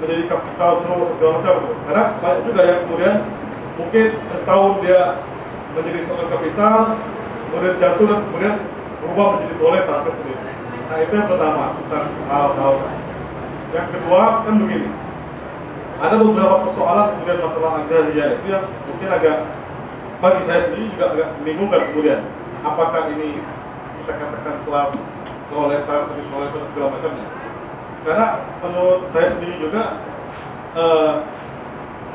[0.00, 1.56] menjadi kapital semua segala macam
[1.88, 3.16] karena banyak juga yang kemudian
[3.76, 5.00] mungkin setahun dia
[5.76, 6.76] menjadi seorang kapital
[7.50, 8.56] kemudian jatuh dan kemudian
[9.00, 9.54] berubah menjadi
[9.88, 10.46] kan seperti itu.
[10.90, 12.74] Nah itu yang pertama tentang hal-hal.
[13.70, 14.88] Yang kedua kan begini,
[16.00, 19.36] ada beberapa persoalan kemudian masalah agraria itu yang mungkin agak
[20.20, 22.20] bagi saya sendiri juga agak membingungkan kemudian
[22.64, 23.40] apakah ini
[24.00, 24.56] kita katakan
[25.50, 27.26] proletar, semi proletar segala macamnya.
[28.00, 28.26] Karena
[28.64, 29.82] menurut saya sendiri juga
[30.78, 31.12] eh,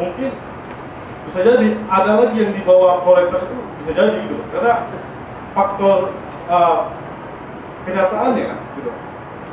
[0.02, 0.32] mungkin
[1.30, 4.38] bisa jadi ada lagi yang di bawah proletar itu bisa jadi gitu.
[4.56, 4.74] Karena
[5.56, 6.14] faktor
[6.52, 6.92] uh,
[7.88, 8.92] kenyataannya gitu.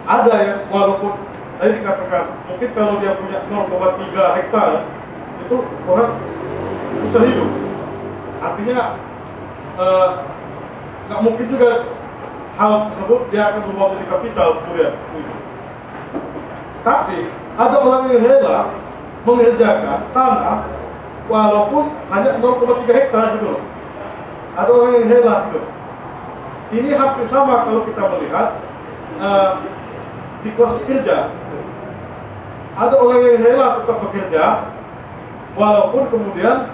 [0.05, 1.15] Ada yang walaupun
[1.63, 4.83] tadi dikatakan mungkin kalau dia punya 0,3 hektar
[5.47, 5.57] itu
[5.87, 6.11] orang
[7.07, 7.51] bisa hidup.
[8.43, 8.79] Artinya
[9.79, 10.11] eh,
[11.07, 11.87] nggak mungkin juga
[12.59, 14.93] hal tersebut dia akan berubah menjadi kapital kemudian.
[16.83, 17.19] Tapi
[17.63, 18.59] ada orang yang rela
[19.23, 20.67] mengerjakan tanah
[21.31, 23.55] walaupun hanya 0,3 hektar gitu.
[24.59, 25.61] Ada orang yang rela gitu.
[26.75, 28.59] Ini hampir sama kalau kita melihat
[29.23, 29.63] uh,
[30.43, 31.42] di kelas kerja.
[32.83, 34.45] Ada orang yang rela tetap bekerja,
[35.55, 36.67] walaupun kemudian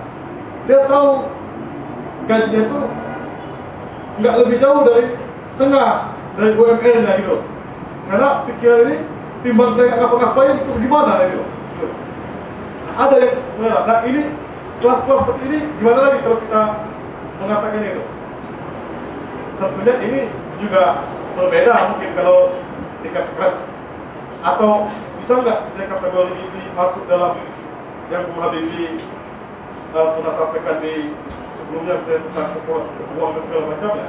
[0.64, 1.28] dia tahu
[2.24, 2.80] gajinya itu
[4.24, 5.04] nggak lebih jauh dari
[5.60, 7.36] tengah dari UMR-nya gitu.
[8.08, 8.96] Karena pikiran ini
[9.44, 11.44] timbang saya ngapa-ngapain itu gimana gitu.
[12.96, 13.80] Ada yang rela.
[13.84, 14.22] Nah ini
[14.80, 16.62] kelas-kelas seperti ini gimana lagi kalau kita
[17.38, 18.04] mengatakan itu?
[19.58, 20.20] tentunya ini
[20.62, 21.02] juga
[21.34, 22.54] berbeda mungkin kalau
[23.02, 23.54] tingkat kelas
[24.46, 24.86] atau
[25.28, 27.36] bisa nggak saya kategori ini masuk dalam
[28.08, 28.96] yang Bu Habibie
[29.92, 31.12] uh, sampaikan di
[31.52, 34.06] sebelumnya saya tentang keuangan dan segala macamnya.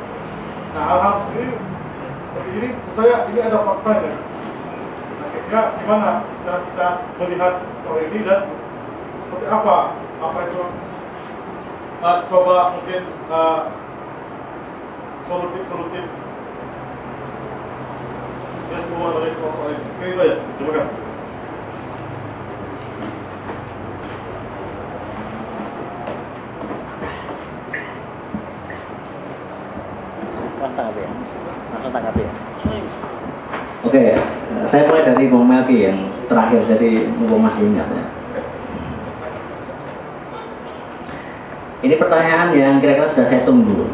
[0.72, 1.46] Nah hal-hal ini,
[2.56, 4.16] ini saya ini ada faktanya.
[5.20, 6.88] Nah kira gimana cara kita
[7.20, 8.41] melihat soal ini dan
[9.28, 9.76] seperti apa
[10.24, 10.64] apa itu
[12.00, 13.62] uh, coba mungkin uh,
[15.28, 16.06] solutif-solutif
[18.72, 19.84] yang keluar dari soal ini.
[19.84, 20.40] Oke itu aja.
[20.56, 21.10] Terima kasih.
[30.60, 31.10] Mas ya.
[32.23, 32.31] Ya.
[33.80, 34.03] Oke,
[34.76, 38.06] saya mulai dari Bung Melki yang terakhir, jadi masih ingat ya.
[41.80, 43.88] Ini pertanyaan yang kira-kira sudah saya tunggu.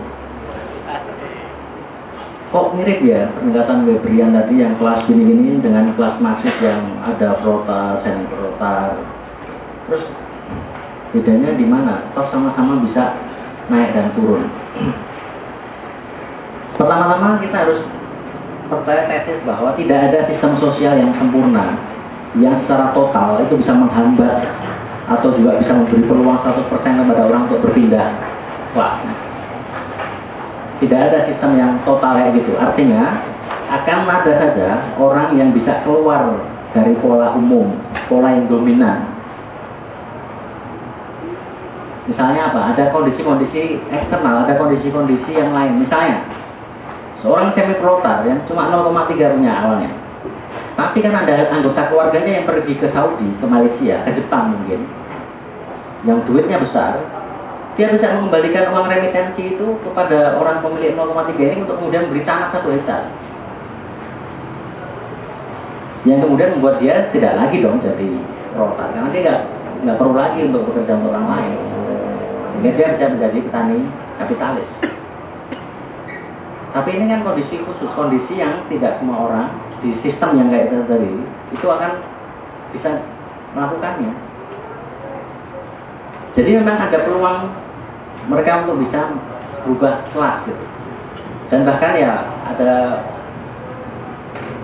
[2.50, 8.02] Kok mirip ya pendekatan Webrian tadi yang kelas gini-gini dengan kelas Marxis yang ada protas
[8.02, 8.96] dan protar.
[9.86, 10.04] Terus
[11.14, 12.10] bedanya di mana?
[12.18, 13.14] Toh sama-sama bisa
[13.70, 14.50] naik dan turun.
[16.76, 17.80] Pertama-tama kita harus
[18.68, 21.78] percaya tesis bahwa tidak ada sistem sosial yang sempurna
[22.36, 24.44] yang secara total itu bisa menghambat
[25.06, 28.10] atau juga bisa memberi peluang 100% kepada orang untuk berpindah
[28.76, 28.96] kelas.
[30.84, 32.52] Tidak ada sistem yang total kayak gitu.
[32.60, 33.24] Artinya
[33.72, 34.68] akan ada saja
[35.00, 36.36] orang yang bisa keluar
[36.76, 37.72] dari pola umum,
[38.12, 39.16] pola yang dominan.
[42.06, 42.76] Misalnya apa?
[42.76, 45.82] Ada kondisi-kondisi eksternal, ada kondisi-kondisi yang lain.
[45.82, 46.22] Misalnya,
[47.26, 49.90] seorang semi protar yang cuma 0,3 punya awalnya.
[50.78, 54.86] Tapi kan ada anggota keluarganya yang pergi ke Saudi, ke Malaysia, ke Jepang mungkin.
[56.06, 57.02] Yang duitnya besar,
[57.74, 62.54] dia bisa mengembalikan uang remitensi itu kepada orang pemilik 0,3 ini untuk kemudian beri tanah
[62.54, 63.10] satu hektar.
[66.06, 68.10] Yang kemudian membuat dia tidak lagi dong jadi
[68.54, 69.42] protar, karena dia nggak
[69.82, 71.54] nggak perlu lagi untuk bekerja untuk orang lain.
[72.54, 73.80] Sehingga dia bisa menjadi petani
[74.22, 74.70] kapitalis.
[76.76, 79.48] Tapi ini kan kondisi khusus, kondisi yang tidak semua orang
[79.80, 81.12] di sistem yang kayak itu tadi
[81.56, 81.92] itu akan
[82.76, 82.90] bisa
[83.56, 84.12] melakukannya.
[86.36, 87.40] Jadi memang ada peluang
[88.28, 89.08] mereka untuk bisa
[89.64, 90.66] berubah kelas gitu.
[91.48, 92.72] Dan bahkan ya ada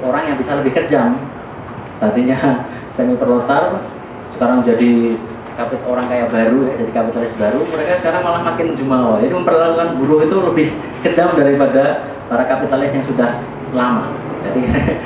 [0.04, 1.16] orang yang bisa lebih kejam.
[2.04, 2.68] Tadinya
[3.00, 3.88] semi proletar
[4.36, 5.16] sekarang jadi
[5.62, 9.22] kapit orang kaya baru jadi kapitalis baru, mereka sekarang malah makin jumawa.
[9.22, 10.68] Jadi memperlakukan buruh itu lebih
[11.06, 13.30] kejam daripada para kapitalis yang sudah
[13.78, 14.10] lama.
[14.50, 14.62] Jadi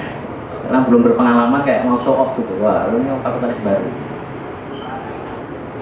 [0.66, 2.56] karena belum berpengalaman kayak mau show off gitu.
[2.64, 3.90] Wah, lu ini kapitalis baru.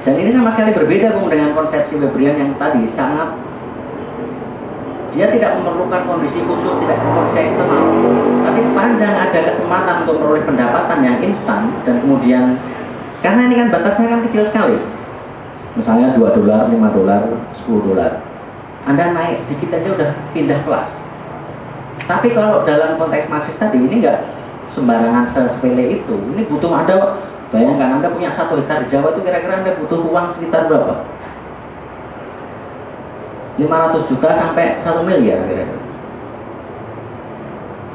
[0.04, 3.30] Dan ini sama sekali berbeda dengan konsepsi Webrian yang tadi sangat
[5.14, 7.86] dia tidak memerlukan kondisi khusus, tidak kondisi eksternal.
[8.44, 12.58] Tapi sepanjang ada kesempatan untuk memperoleh pendapatan yang instan dan kemudian
[13.24, 14.78] karena ini kan batasnya kan kecil sekali.
[15.80, 17.22] Misalnya 2 dolar, 5 dolar,
[17.66, 18.12] 10 dolar.
[18.84, 20.88] Anda naik sedikit aja udah pindah kelas.
[22.04, 24.28] Tapi kalau dalam konteks Marxis tadi ini enggak
[24.76, 26.16] sembarangan sepele itu.
[26.36, 27.16] Ini butuh ada
[27.56, 30.95] bayangkan Anda punya satu hektar di Jawa itu kira-kira Anda butuh uang sekitar berapa?
[33.56, 35.80] 500 juta sampai 1 miliar kira-kira.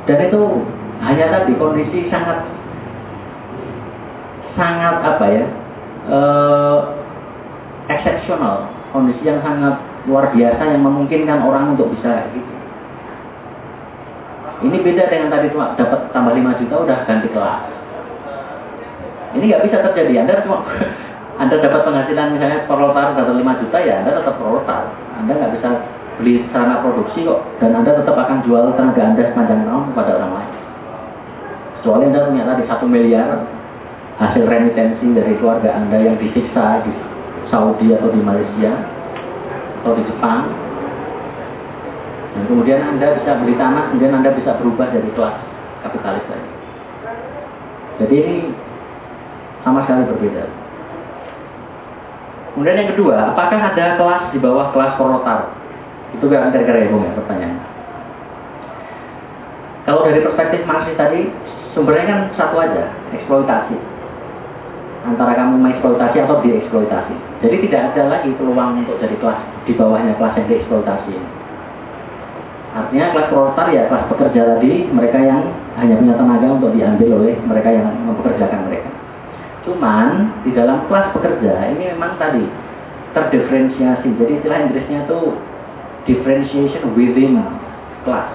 [0.08, 0.40] Dan itu
[1.04, 2.48] hanya tadi kondisi sangat
[4.58, 5.44] sangat apa ya
[6.10, 6.78] eh,
[7.88, 9.78] eksepsional kondisi yang sangat
[10.10, 12.52] luar biasa yang memungkinkan orang untuk bisa gitu.
[14.58, 17.62] Ini beda dengan tadi cuma dapat tambah 5 juta udah ganti kelas.
[19.38, 20.12] Ini nggak bisa terjadi.
[20.26, 20.66] Anda cuma
[21.42, 24.82] Anda dapat penghasilan misalnya proletar dapat 5 juta ya Anda tetap proletar.
[25.22, 25.68] Anda nggak bisa
[26.18, 30.32] beli sarana produksi kok dan Anda tetap akan jual tenaga Anda sepanjang tahun kepada orang
[30.34, 30.52] lain.
[31.78, 33.28] Kecuali Anda punya tadi satu miliar
[34.18, 36.92] hasil remitensi dari keluarga Anda yang disiksa di
[37.48, 38.72] Saudi atau di Malaysia
[39.82, 40.50] atau di Jepang.
[42.34, 45.36] Dan kemudian Anda bisa beli tanah kemudian Anda bisa berubah dari kelas
[45.86, 46.58] kapitalis lagi
[47.98, 48.36] jadi ini
[49.66, 50.44] sama sekali berbeda.
[52.54, 55.50] Kemudian yang kedua apakah ada kelas di bawah kelas proletar
[56.14, 57.58] itu gak kira-kira ya ya pertanyaan.
[59.84, 61.20] Kalau dari perspektif Marxis tadi
[61.74, 62.84] sumbernya kan satu aja
[63.18, 63.76] eksploitasi
[65.08, 67.14] antara kamu mengeksploitasi atau dieksploitasi.
[67.40, 71.14] Jadi tidak ada lagi peluang untuk jadi kelas di bawahnya kelas yang dieksploitasi.
[72.68, 75.40] Artinya kelas proletar ya kelas pekerja tadi mereka yang
[75.80, 78.90] hanya punya tenaga untuk diambil oleh mereka yang mempekerjakan mereka.
[79.64, 80.08] Cuman
[80.44, 82.44] di dalam kelas pekerja ini memang tadi
[83.16, 84.08] terdiferensiasi.
[84.20, 85.20] Jadi istilah Inggrisnya itu
[86.04, 87.40] differentiation within
[88.04, 88.28] class.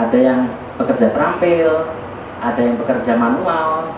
[0.00, 0.40] Ada yang
[0.80, 1.68] bekerja terampil,
[2.40, 3.92] ada yang bekerja manual,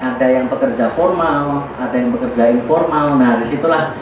[0.00, 3.20] ada yang pekerja formal, ada yang bekerja informal.
[3.20, 3.92] Nah, di situlah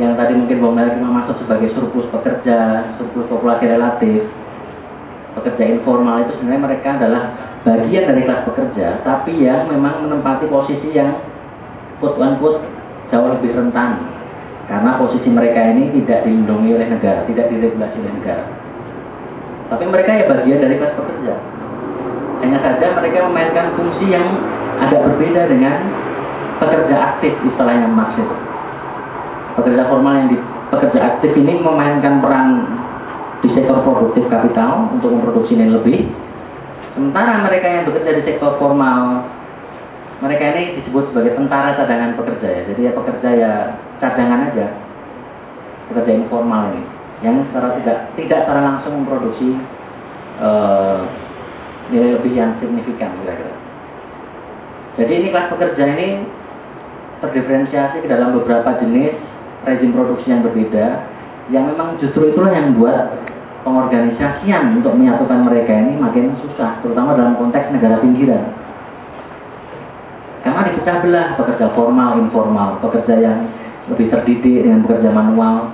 [0.00, 4.24] yang tadi mungkin Bang Malik masuk sebagai surplus pekerja, surplus populasi relatif.
[5.32, 7.22] Pekerja informal itu sebenarnya mereka adalah
[7.64, 11.20] bagian dari kelas pekerja, tapi yang memang menempati posisi yang
[12.00, 12.60] one put
[13.12, 14.08] jauh lebih rentan.
[14.68, 18.44] Karena posisi mereka ini tidak dilindungi oleh negara, tidak diregulasi oleh negara.
[19.68, 21.34] Tapi mereka ya bagian dari kelas pekerja.
[22.40, 24.26] Hanya saja mereka memainkan fungsi yang
[24.80, 25.76] agak berbeda dengan
[26.62, 28.28] pekerja aktif istilahnya maksud.
[29.58, 30.38] Pekerja formal yang di
[30.72, 32.48] pekerja aktif ini memainkan peran
[33.44, 35.98] di sektor produktif kapital untuk memproduksi nilai lebih.
[36.96, 39.26] Sementara mereka yang bekerja di sektor formal,
[40.22, 42.62] mereka ini disebut sebagai tentara cadangan pekerja ya.
[42.72, 43.52] Jadi ya pekerja ya
[43.98, 44.66] cadangan aja,
[45.90, 46.84] pekerja informal ini,
[47.26, 49.56] yang secara tidak tidak secara langsung memproduksi
[50.38, 51.08] uh,
[51.90, 53.61] nilai lebih yang signifikan kira-kira.
[54.92, 56.08] Jadi ini kelas pekerja ini
[57.24, 59.16] terdiferensiasi ke dalam beberapa jenis
[59.64, 60.86] rezim produksi yang berbeda
[61.48, 63.14] yang memang justru itulah yang membuat
[63.62, 68.52] pengorganisasian untuk menyatukan mereka ini makin susah terutama dalam konteks negara pinggiran.
[70.42, 73.38] Karena dipecah belah pekerja formal, informal, pekerja yang
[73.86, 75.70] lebih terdidik dengan pekerja manual.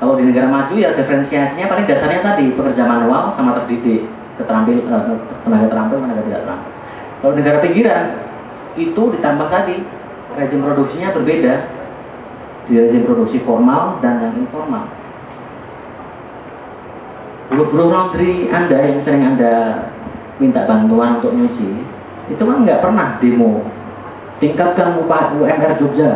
[0.00, 4.08] Kalau di negara maju ya diferensiasinya paling dasarnya tadi pekerja manual sama terdidik
[4.40, 5.02] keterampil, eh,
[5.44, 6.77] tenaga terampil, tenaga tidak terampil
[7.18, 8.14] kalau negara pinggiran
[8.78, 9.76] itu ditambah tadi
[10.38, 11.54] rezim produksinya berbeda
[12.70, 14.86] di rezim produksi formal dan yang informal.
[17.48, 19.54] Guru-guru laundry Anda yang sering Anda
[20.38, 21.70] minta bantuan untuk nyuci,
[22.30, 23.64] itu kan nggak pernah demo
[24.38, 26.12] tingkatkan upah UMR Jogja.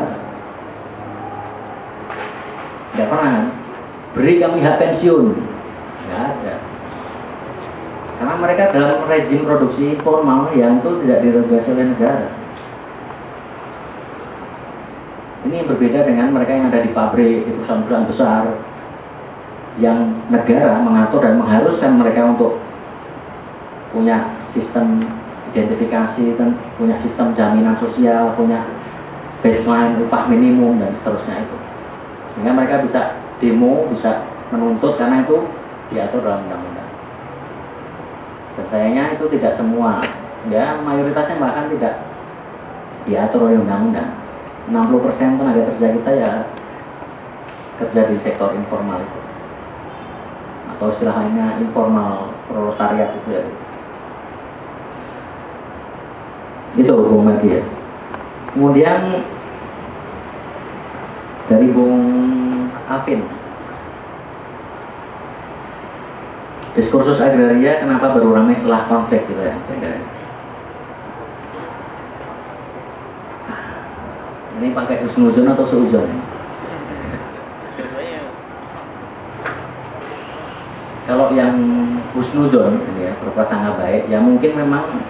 [2.94, 3.46] Nggak pernah kan?
[4.12, 5.26] Beri kami hak pensiun.
[6.06, 6.54] Nggak ada.
[8.22, 12.30] Karena mereka dalam rezim produksi formal yang itu tidak diregulasi oleh negara.
[15.42, 18.44] Ini berbeda dengan mereka yang ada di pabrik, di perusahaan-perusahaan besar,
[19.82, 22.62] yang negara mengatur dan mengharuskan mereka untuk
[23.90, 24.22] punya
[24.54, 25.02] sistem
[25.50, 28.62] identifikasi dan punya sistem jaminan sosial, punya
[29.42, 31.56] baseline upah minimum dan seterusnya itu.
[32.38, 33.02] Sehingga mereka bisa
[33.42, 34.22] demo, bisa
[34.54, 35.42] menuntut karena itu
[35.90, 36.71] diatur dalam undang-undang.
[38.52, 40.04] Sayangnya itu tidak semua,
[40.52, 42.04] ya mayoritasnya bahkan tidak
[43.08, 44.12] diatur oleh undang-undang.
[44.70, 46.32] 60% tenaga kerja kita ya
[47.82, 49.20] kerja di sektor informal itu.
[50.76, 53.44] Atau istilahnya informal proletariat itu ya.
[56.78, 57.64] Itu Bung Magi ya.
[58.52, 59.00] Kemudian
[61.48, 62.00] dari Bung
[62.88, 63.41] Afin
[66.72, 69.56] diskursus agraria kenapa baru ramai setelah konflik gitu ya
[74.62, 76.06] Ini pakai husnuzon atau seuzon?
[81.02, 81.58] Kalau yang
[82.14, 85.02] husnuzon ya, berprasangka baik, ya mungkin memang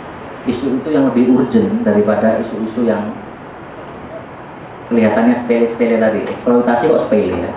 [0.48, 3.12] isu itu yang lebih urgent daripada isu-isu yang
[4.88, 6.20] kelihatannya sepele-sepele tadi.
[6.32, 7.52] Eksploitasi kok sepele ya.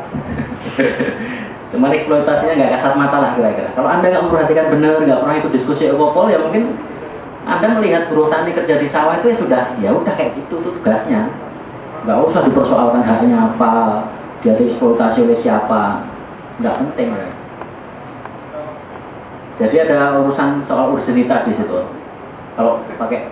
[1.74, 3.70] Cuma eksploitasinya nggak kasat mata lah kira-kira.
[3.74, 6.78] Kalau anda nggak memperhatikan benar, nggak pernah ikut diskusi ekopol, ya mungkin
[7.46, 10.72] anda melihat buruh tani kerja di sawah itu ya sudah, ya udah kayak gitu tuh
[10.82, 11.30] tugasnya.
[12.06, 13.74] Nggak usah dipersoalkan haknya apa
[14.46, 16.06] dia dieksploitasi oleh siapa.
[16.62, 17.10] Nggak penting.
[17.12, 17.30] Ya.
[19.56, 21.80] jadi ada urusan soal ursinitas di situ.
[22.56, 23.26] Kalau pakai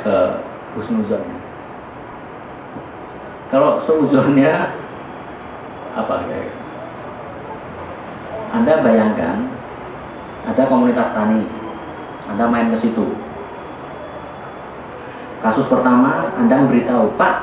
[0.00, 0.30] ke uh,
[0.78, 1.24] husnuzon.
[3.50, 4.70] Kalau seuzonnya
[5.98, 6.59] apa ya
[8.50, 9.48] anda bayangkan
[10.46, 11.42] ada komunitas tani
[12.30, 13.06] anda main ke situ
[15.40, 17.34] Kasus pertama, Anda memberitahu, Pak,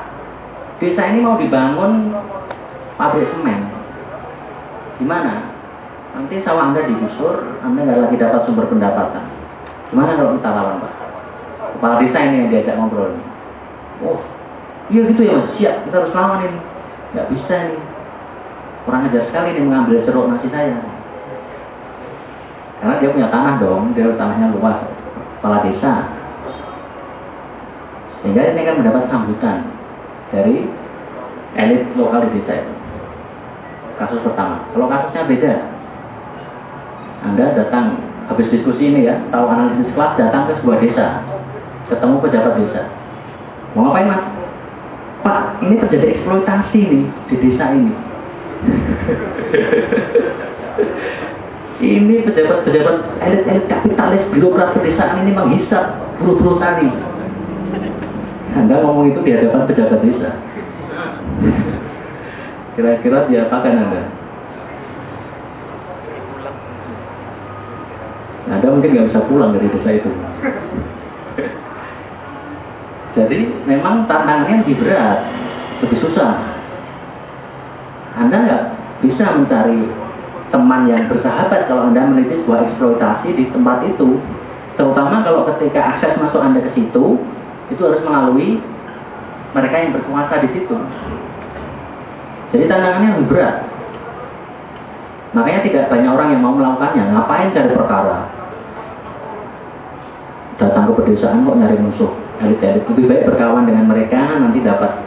[0.78, 2.14] desa ini mau dibangun
[2.94, 3.66] pabrik semen.
[5.02, 5.50] Gimana?
[6.14, 9.26] Nanti sawah Anda digusur, Anda nggak lagi dapat sumber pendapatan.
[9.90, 10.94] Gimana kalau kita lawan, Pak?
[11.74, 13.18] Kepala desa ini yang diajak ngobrol.
[14.06, 14.22] Oh,
[14.94, 16.60] iya gitu ya siap, kita harus lawan ini.
[17.18, 17.82] Nggak bisa nih.
[18.86, 20.78] Kurang ajar sekali nih mengambil ceruk nasi saya.
[22.78, 24.78] Karena dia punya tanah dong, dia tanahnya luas.
[25.38, 26.18] Kepala desa,
[28.22, 29.58] sehingga ini akan mendapat sambutan
[30.34, 30.66] dari
[31.54, 32.72] elit lokal di desa itu.
[33.98, 34.62] Kasus pertama.
[34.74, 35.54] Kalau kasusnya beda,
[37.26, 37.98] Anda datang
[38.30, 41.22] habis diskusi ini ya, tahu analisis kelas datang ke sebuah desa,
[41.90, 42.82] ketemu pejabat desa.
[43.74, 44.22] Mau ngapain mas?
[45.18, 47.90] Pak, ini terjadi eksploitasi nih di desa ini.
[51.78, 56.90] ini pejabat-pejabat elit-elit kapitalis birokrat pedesaan ini menghisap buruh-buruh tani
[58.58, 60.30] Anda ngomong itu di hadapan pejabat desa.
[62.74, 64.02] Kira-kira diapakan Anda?
[68.48, 70.10] Anda mungkin nggak bisa pulang dari desa itu.
[73.14, 73.38] Jadi
[73.68, 75.30] memang tantangannya lebih berat,
[75.86, 76.34] lebih susah.
[78.18, 78.64] Anda nggak
[79.06, 80.07] bisa mencari
[80.48, 84.20] teman yang bersahabat kalau Anda meneliti sebuah eksploitasi di tempat itu.
[84.78, 87.18] Terutama kalau ketika akses masuk Anda ke situ,
[87.68, 88.62] itu harus melalui
[89.52, 90.76] mereka yang berkuasa di situ.
[92.54, 93.56] Jadi tantangannya lebih berat.
[95.36, 97.04] Makanya tidak banyak orang yang mau melakukannya.
[97.12, 98.18] Ngapain cari perkara?
[100.56, 102.10] Datang ke pedesaan kok nyari musuh
[102.40, 102.88] elit-elit.
[102.88, 105.04] Lebih baik berkawan dengan mereka nanti dapat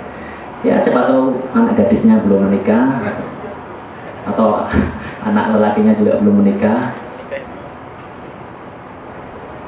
[0.62, 3.02] ya siapa tahu anak gadisnya belum menikah
[4.30, 4.70] atau
[5.22, 6.98] anak lelakinya juga belum menikah.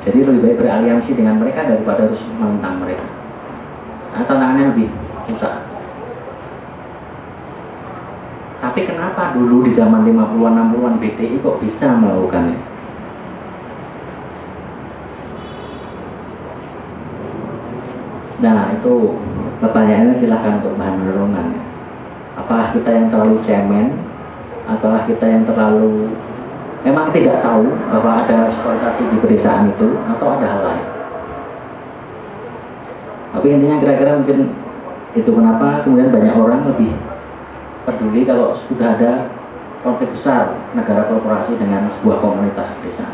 [0.04, 3.08] Jadi lebih baik beraliansi dengan mereka daripada harus menentang mereka.
[4.14, 4.88] Nah, tantangannya lebih
[5.32, 5.64] susah.
[8.60, 12.60] Tapi kenapa dulu di zaman 50-an 60-an BTI kok bisa melakukannya?
[18.44, 18.96] Nah itu
[19.64, 21.48] pertanyaannya silahkan untuk bahan renungan.
[22.36, 24.03] Apakah kita yang terlalu cemen?
[24.64, 26.08] Ataukah kita yang terlalu
[26.88, 30.88] memang tidak tahu bahwa ada eksploitasi di pedesaan itu atau ada hal lain?
[33.34, 34.40] Tapi intinya kira-kira mungkin
[35.14, 36.92] itu kenapa kemudian banyak orang lebih
[37.84, 39.12] peduli kalau sudah ada
[39.84, 43.08] konflik besar negara korporasi dengan sebuah komunitas desa.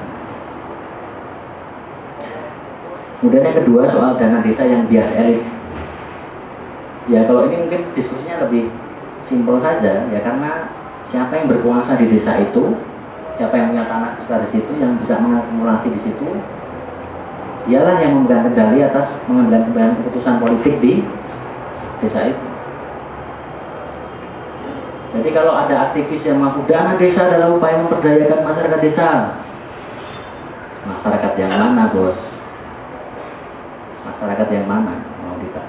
[3.19, 5.43] Kemudian yang kedua soal dana desa yang bias elit.
[7.09, 8.69] Ya kalau ini mungkin diskusinya lebih
[9.27, 10.71] simpel saja ya karena
[11.09, 12.63] siapa yang berkuasa di desa itu,
[13.41, 16.29] siapa yang punya tanah besar di situ, yang bisa mengakumulasi di situ,
[17.69, 19.65] dialah yang memegang kendali atas mengambil
[20.01, 21.01] keputusan politik di
[22.01, 22.45] desa itu.
[25.09, 29.09] Jadi kalau ada aktivis yang mengaku dana desa adalah upaya memperdayakan masyarakat desa.
[30.85, 32.17] Masyarakat yang mana bos?
[34.05, 34.93] Masyarakat yang mana?
[35.25, 35.63] Mau kita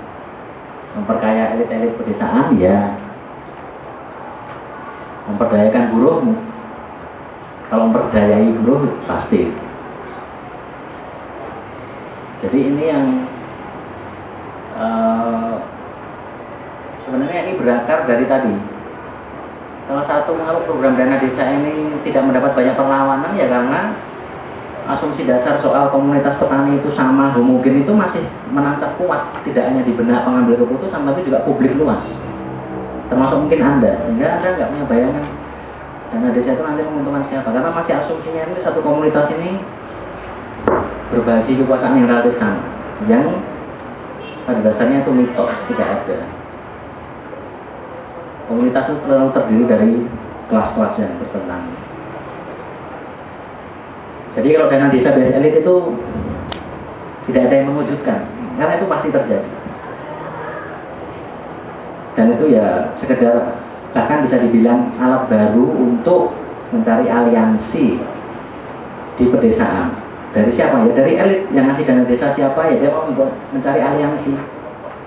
[0.90, 3.09] memperkaya elit-elit pedesaan ya.
[5.28, 6.24] Memperdayakan buruh.
[7.68, 9.50] Kalau memperdayai buruh pasti.
[12.40, 13.06] Jadi ini yang
[14.80, 15.60] uh,
[17.04, 18.54] sebenarnya ini berakar dari tadi
[19.90, 23.80] salah satu mengapa program dana desa ini tidak mendapat banyak perlawanan ya karena
[24.86, 28.22] asumsi dasar soal komunitas petani itu sama homogen itu masih
[28.54, 31.98] menancap kuat tidak hanya di benak pengambil keputusan tapi juga publik luas
[33.10, 33.90] termasuk mungkin anda.
[34.06, 35.26] Sehingga anda nggak punya bayangan
[36.10, 37.48] dana desa itu nanti menguntungkan siapa.
[37.50, 39.50] Karena masih asumsinya ini satu komunitas ini
[41.10, 42.62] berbagi kekuasaan yang relatif sama.
[43.10, 43.26] Yang
[44.46, 46.18] pada dasarnya itu mitos tidak ada.
[48.50, 49.92] Komunitas itu selalu terdiri dari
[50.50, 51.78] kelas-kelas yang bertentangan.
[54.30, 55.74] Jadi kalau dana desa biasa elit itu
[57.30, 58.20] tidak ada yang mewujudkan,
[58.58, 59.59] karena itu pasti terjadi.
[62.18, 63.60] Dan itu ya sekedar
[63.94, 66.34] bahkan bisa dibilang alat baru untuk
[66.70, 67.86] mencari aliansi
[69.18, 69.94] di pedesaan.
[70.30, 70.92] Dari siapa ya?
[70.94, 72.76] Dari elit yang ngasih dana desa siapa ya?
[72.78, 73.10] Dia mau
[73.50, 74.30] mencari aliansi.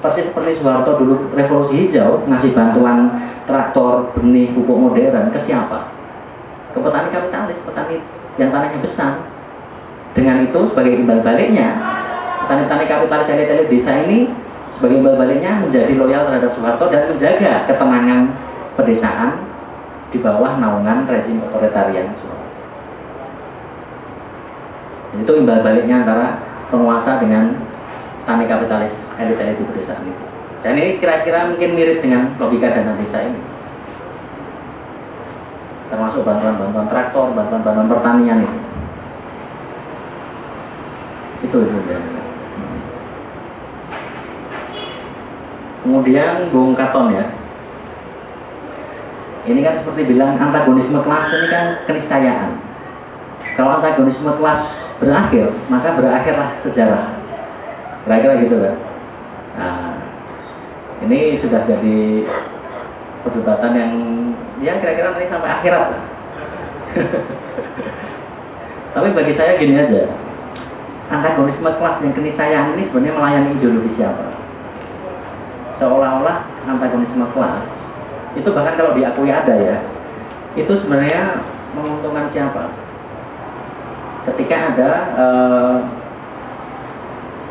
[0.03, 3.07] Persis seperti Soeharto dulu revolusi hijau ngasih bantuan
[3.47, 5.87] traktor, benih, pupuk modern ke siapa?
[6.75, 8.03] Ke petani kapitalis, petani
[8.35, 9.23] yang tanahnya besar.
[10.11, 11.71] Dengan itu sebagai imbal baliknya,
[12.43, 14.27] petani-petani kapitalis elit-elit desa ini
[14.83, 18.35] sebagai imbal baliknya menjadi loyal terhadap Soeharto dan menjaga ketenangan
[18.75, 19.29] pedesaan
[20.11, 22.11] di bawah naungan rezim otoritarian
[25.23, 26.35] Itu imbal baliknya antara
[26.67, 27.63] penguasa dengan
[28.27, 28.91] tani kapitalis
[29.23, 30.23] elit-elit di pedesaan itu.
[30.67, 33.39] Dan ini kira-kira mungkin mirip dengan logika dana desa ini.
[35.95, 38.59] Termasuk bantuan-bantuan traktor, bantuan-bantuan pertanian itu.
[41.47, 41.79] Itu itu.
[41.87, 42.22] Ya.
[45.83, 47.27] Kemudian Bung Katon ya.
[49.43, 52.51] Ini kan seperti bilang antagonisme kelas ini kan keniscayaan.
[53.59, 54.61] Kalau antagonisme kelas
[55.03, 57.11] berakhir, maka berakhirlah sejarah.
[58.07, 58.75] Kira-kira gitu kan.
[59.59, 59.93] Nah,
[61.03, 61.99] ini sudah jadi
[63.27, 63.93] perdebatan yang
[64.63, 65.87] ya kira-kira nanti sampai akhirat.
[68.95, 70.07] Tapi bagi saya gini aja,
[71.11, 74.32] antagonisme kelas yang keniscayaan ini sebenarnya melayani ideologi siapa?
[75.83, 77.59] Seolah-olah antagonisme kelas
[78.39, 79.77] itu bahkan kalau diakui ada ya,
[80.55, 81.43] itu sebenarnya
[81.75, 82.71] menguntungkan siapa?
[84.31, 85.75] Ketika ada uh,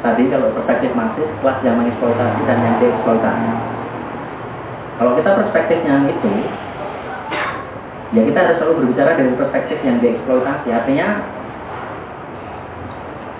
[0.02, 3.50] tadi kalau perspektif Marxis kelas yang mengeksploitasi dan yang dieksploitasi.
[4.96, 6.32] Kalau kita perspektifnya itu,
[8.16, 10.68] ya kita harus selalu berbicara dari perspektif yang dieksploitasi.
[10.72, 11.08] Artinya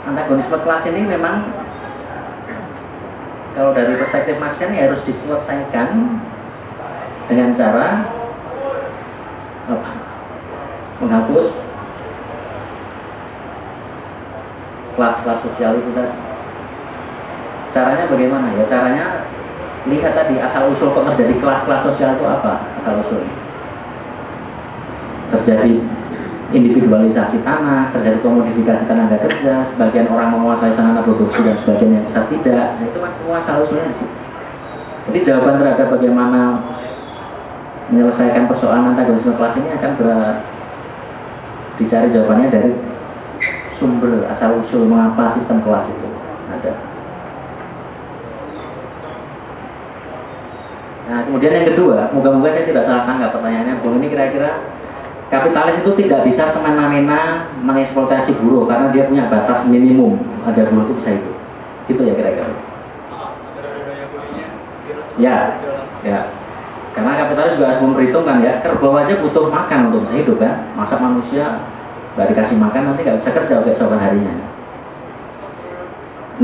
[0.06, 1.48] antagonisme kelas ini memang
[3.52, 5.88] kalau dari perspektif Marx ini harus diselesaikan
[7.28, 7.86] dengan cara
[11.00, 11.48] menghapus
[14.96, 16.16] kelas-kelas sosial itu tadi.
[17.72, 18.52] Caranya bagaimana?
[18.60, 19.06] Ya caranya
[19.88, 22.52] lihat tadi asal usul kok terjadi kelas-kelas sosial itu apa
[22.82, 23.22] asal usul
[25.32, 25.80] terjadi
[26.52, 32.24] individualisasi tanah, terjadi komodifikasi tenaga kerja, sebagian orang menguasai sarana produksi dan sebagian yang besar
[32.28, 32.66] tidak.
[32.78, 34.06] Nah, itu kan semua situ.
[35.02, 36.40] Jadi jawaban terhadap bagaimana
[37.90, 40.08] menyelesaikan persoalan antagonisme kelas ini akan ber
[41.80, 42.70] dicari jawabannya dari
[43.80, 46.08] sumber asal usul mengapa sistem kelas itu
[46.52, 46.72] ada.
[51.02, 53.82] Nah, kemudian yang kedua, moga-moga saya tidak salah tangkap pertanyaannya.
[53.82, 54.62] Bung ini kira-kira
[55.32, 60.20] kapitalis itu tidak bisa semena-mena mengeksploitasi buruh karena dia punya batas minimum.
[60.44, 61.30] Ada buruh itu bisa itu.
[61.88, 62.52] Gitu ya kira-kira.
[65.16, 65.36] Ya,
[66.04, 66.18] ya.
[66.92, 70.68] Karena kapitalis juga harus memperhitungkan ya, kerbau aja butuh makan untuk bisa hidup kan.
[70.76, 71.64] Masa manusia
[72.12, 74.34] nggak dikasih makan nanti nggak bisa kerja keesokan harinya.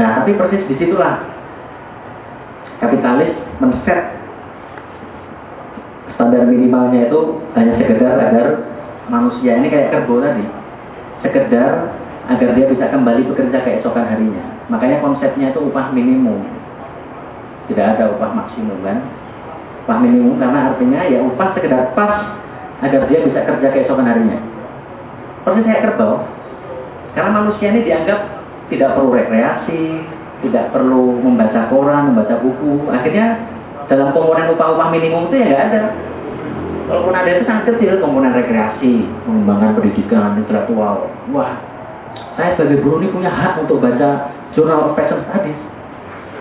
[0.01, 1.20] Nah, tapi persis di situlah
[2.81, 4.16] kapitalis men-set
[6.16, 7.20] standar minimalnya itu
[7.52, 8.68] hanya sekedar agar
[9.09, 10.44] manusia ini kayak kerbau tadi.
[11.24, 11.72] Sekedar
[12.28, 14.44] agar dia bisa kembali bekerja keesokan harinya.
[14.68, 16.44] Makanya konsepnya itu upah minimum.
[17.68, 19.02] Tidak ada upah maksimum kan?
[19.85, 22.39] Upah minimum karena artinya ya upah sekedar pas
[22.85, 24.39] agar dia bisa kerja keesokan harinya.
[25.43, 26.22] Persis kayak kerbau.
[27.16, 28.20] Karena manusia ini dianggap
[28.69, 30.04] tidak perlu rekreasi
[30.43, 32.87] tidak perlu membaca koran, membaca buku.
[32.95, 33.43] Akhirnya
[33.90, 35.82] dalam komponen upah-upah minimum itu ya nggak ada.
[36.88, 41.04] Walaupun ada itu sangat kecil komponen rekreasi, mengembangkan pendidikan intelektual.
[41.36, 41.60] Wah,
[42.32, 45.60] saya sebagai guru ini punya hak untuk baca jurnal of fashion studies.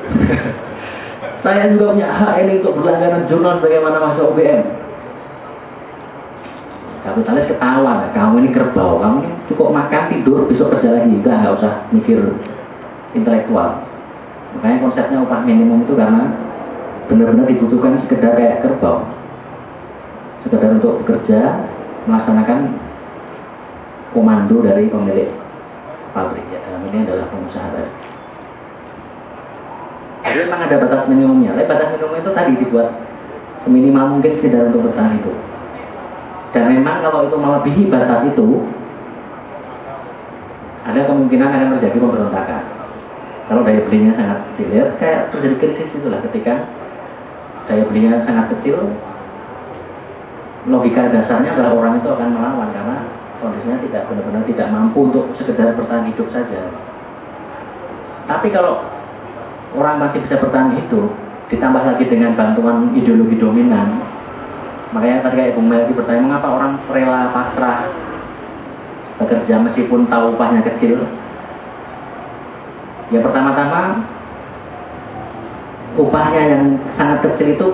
[1.43, 4.63] saya juga punya hak ini untuk berlangganan jurnal bagaimana masa UBM.
[7.03, 11.55] Kapitalis ketawa, kamu ini kerbau, kamu ini cukup makan, tidur, besok kerja lagi, udah nggak
[11.59, 12.23] usah mikir
[13.11, 13.83] intelektual.
[14.55, 16.23] Makanya konsepnya upah minimum itu karena
[17.11, 19.16] benar-benar dibutuhkan sekedar kayak kerbau
[20.47, 21.67] sekedar untuk bekerja
[22.07, 22.59] melaksanakan
[24.15, 25.29] komando dari pemilik
[26.15, 26.47] pabrik.
[26.49, 27.91] Ya dalam ini adalah pengusaha tadi
[30.27, 31.55] jadi memang ada batas minimumnya.
[31.55, 32.89] Tapi batas minimum itu tadi dibuat
[33.63, 35.33] seminimal mungkin sekedar untuk bertahan itu
[36.55, 38.63] dan memang kalau itu melebihi batas itu
[40.87, 42.63] ada kemungkinan akan terjadi pemberontakan.
[43.47, 46.67] Kalau daya belinya sangat kecil ya kayak terjadi krisis itulah ketika
[47.67, 48.89] daya belinya sangat kecil
[50.67, 52.97] logika dasarnya adalah orang itu akan melawan karena
[53.39, 56.61] kondisinya tidak benar-benar tidak mampu untuk sekedar bertahan hidup saja.
[58.27, 58.83] Tapi kalau
[59.79, 61.07] orang masih bisa bertahan hidup,
[61.47, 64.03] ditambah lagi dengan bantuan ideologi dominan,
[64.91, 67.87] makanya tadi kayak Bung Melki bertanya, mengapa orang rela pasrah
[69.23, 71.07] bekerja meskipun tahu upahnya kecil?
[73.07, 74.03] Ya pertama-tama
[75.95, 76.63] upahnya yang
[76.99, 77.67] sangat kecil itu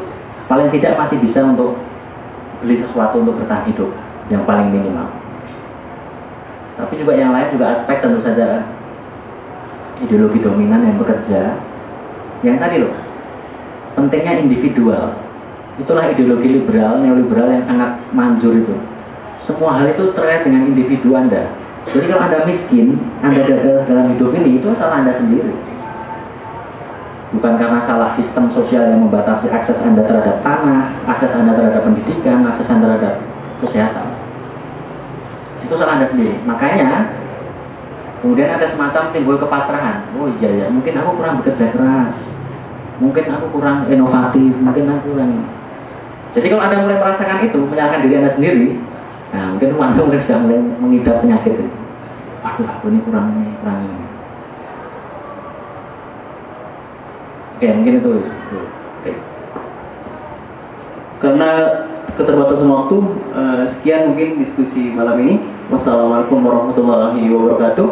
[0.45, 1.73] paling tidak masih bisa untuk
[2.63, 3.91] beli sesuatu untuk bertahan hidup
[4.31, 5.07] yang paling minimal.
[6.79, 8.65] Tapi juga yang lain juga aspek tentu saja
[10.01, 11.59] ideologi dominan yang bekerja.
[12.41, 12.93] Yang tadi loh,
[13.99, 15.13] pentingnya individual.
[15.77, 18.75] Itulah ideologi liberal, neoliberal yang sangat manjur itu.
[19.43, 21.51] Semua hal itu terkait dengan individu Anda.
[21.91, 25.72] Jadi kalau Anda miskin, Anda gagal dalam hidup ini, itu salah Anda sendiri
[27.33, 32.45] bukan karena salah sistem sosial yang membatasi akses Anda terhadap tanah, akses Anda terhadap pendidikan,
[32.45, 33.15] akses Anda terhadap
[33.65, 34.07] kesehatan.
[35.65, 36.37] Itu salah Anda sendiri.
[36.45, 37.09] Makanya
[38.21, 40.13] kemudian ada semacam timbul kepasrahan.
[40.21, 42.13] Oh iya ya, mungkin aku kurang bekerja keras,
[43.01, 45.31] mungkin aku kurang inovatif, mungkin aku kurang.
[46.37, 48.67] Jadi kalau Anda mulai merasakan itu, menyalahkan diri Anda sendiri,
[49.33, 51.57] nah mungkin Anda mulai mulai mengidap penyakit.
[52.43, 53.31] Aduh, aku ini kurang,
[53.63, 54.02] kurang
[57.57, 58.11] Oke, mungkin itu.
[59.01, 59.11] Oke.
[61.23, 61.49] Karena
[62.19, 62.95] keterbatasan waktu,
[63.33, 65.35] uh, sekian mungkin diskusi malam ini.
[65.71, 67.87] Wassalamualaikum warahmatullahi wabarakatuh.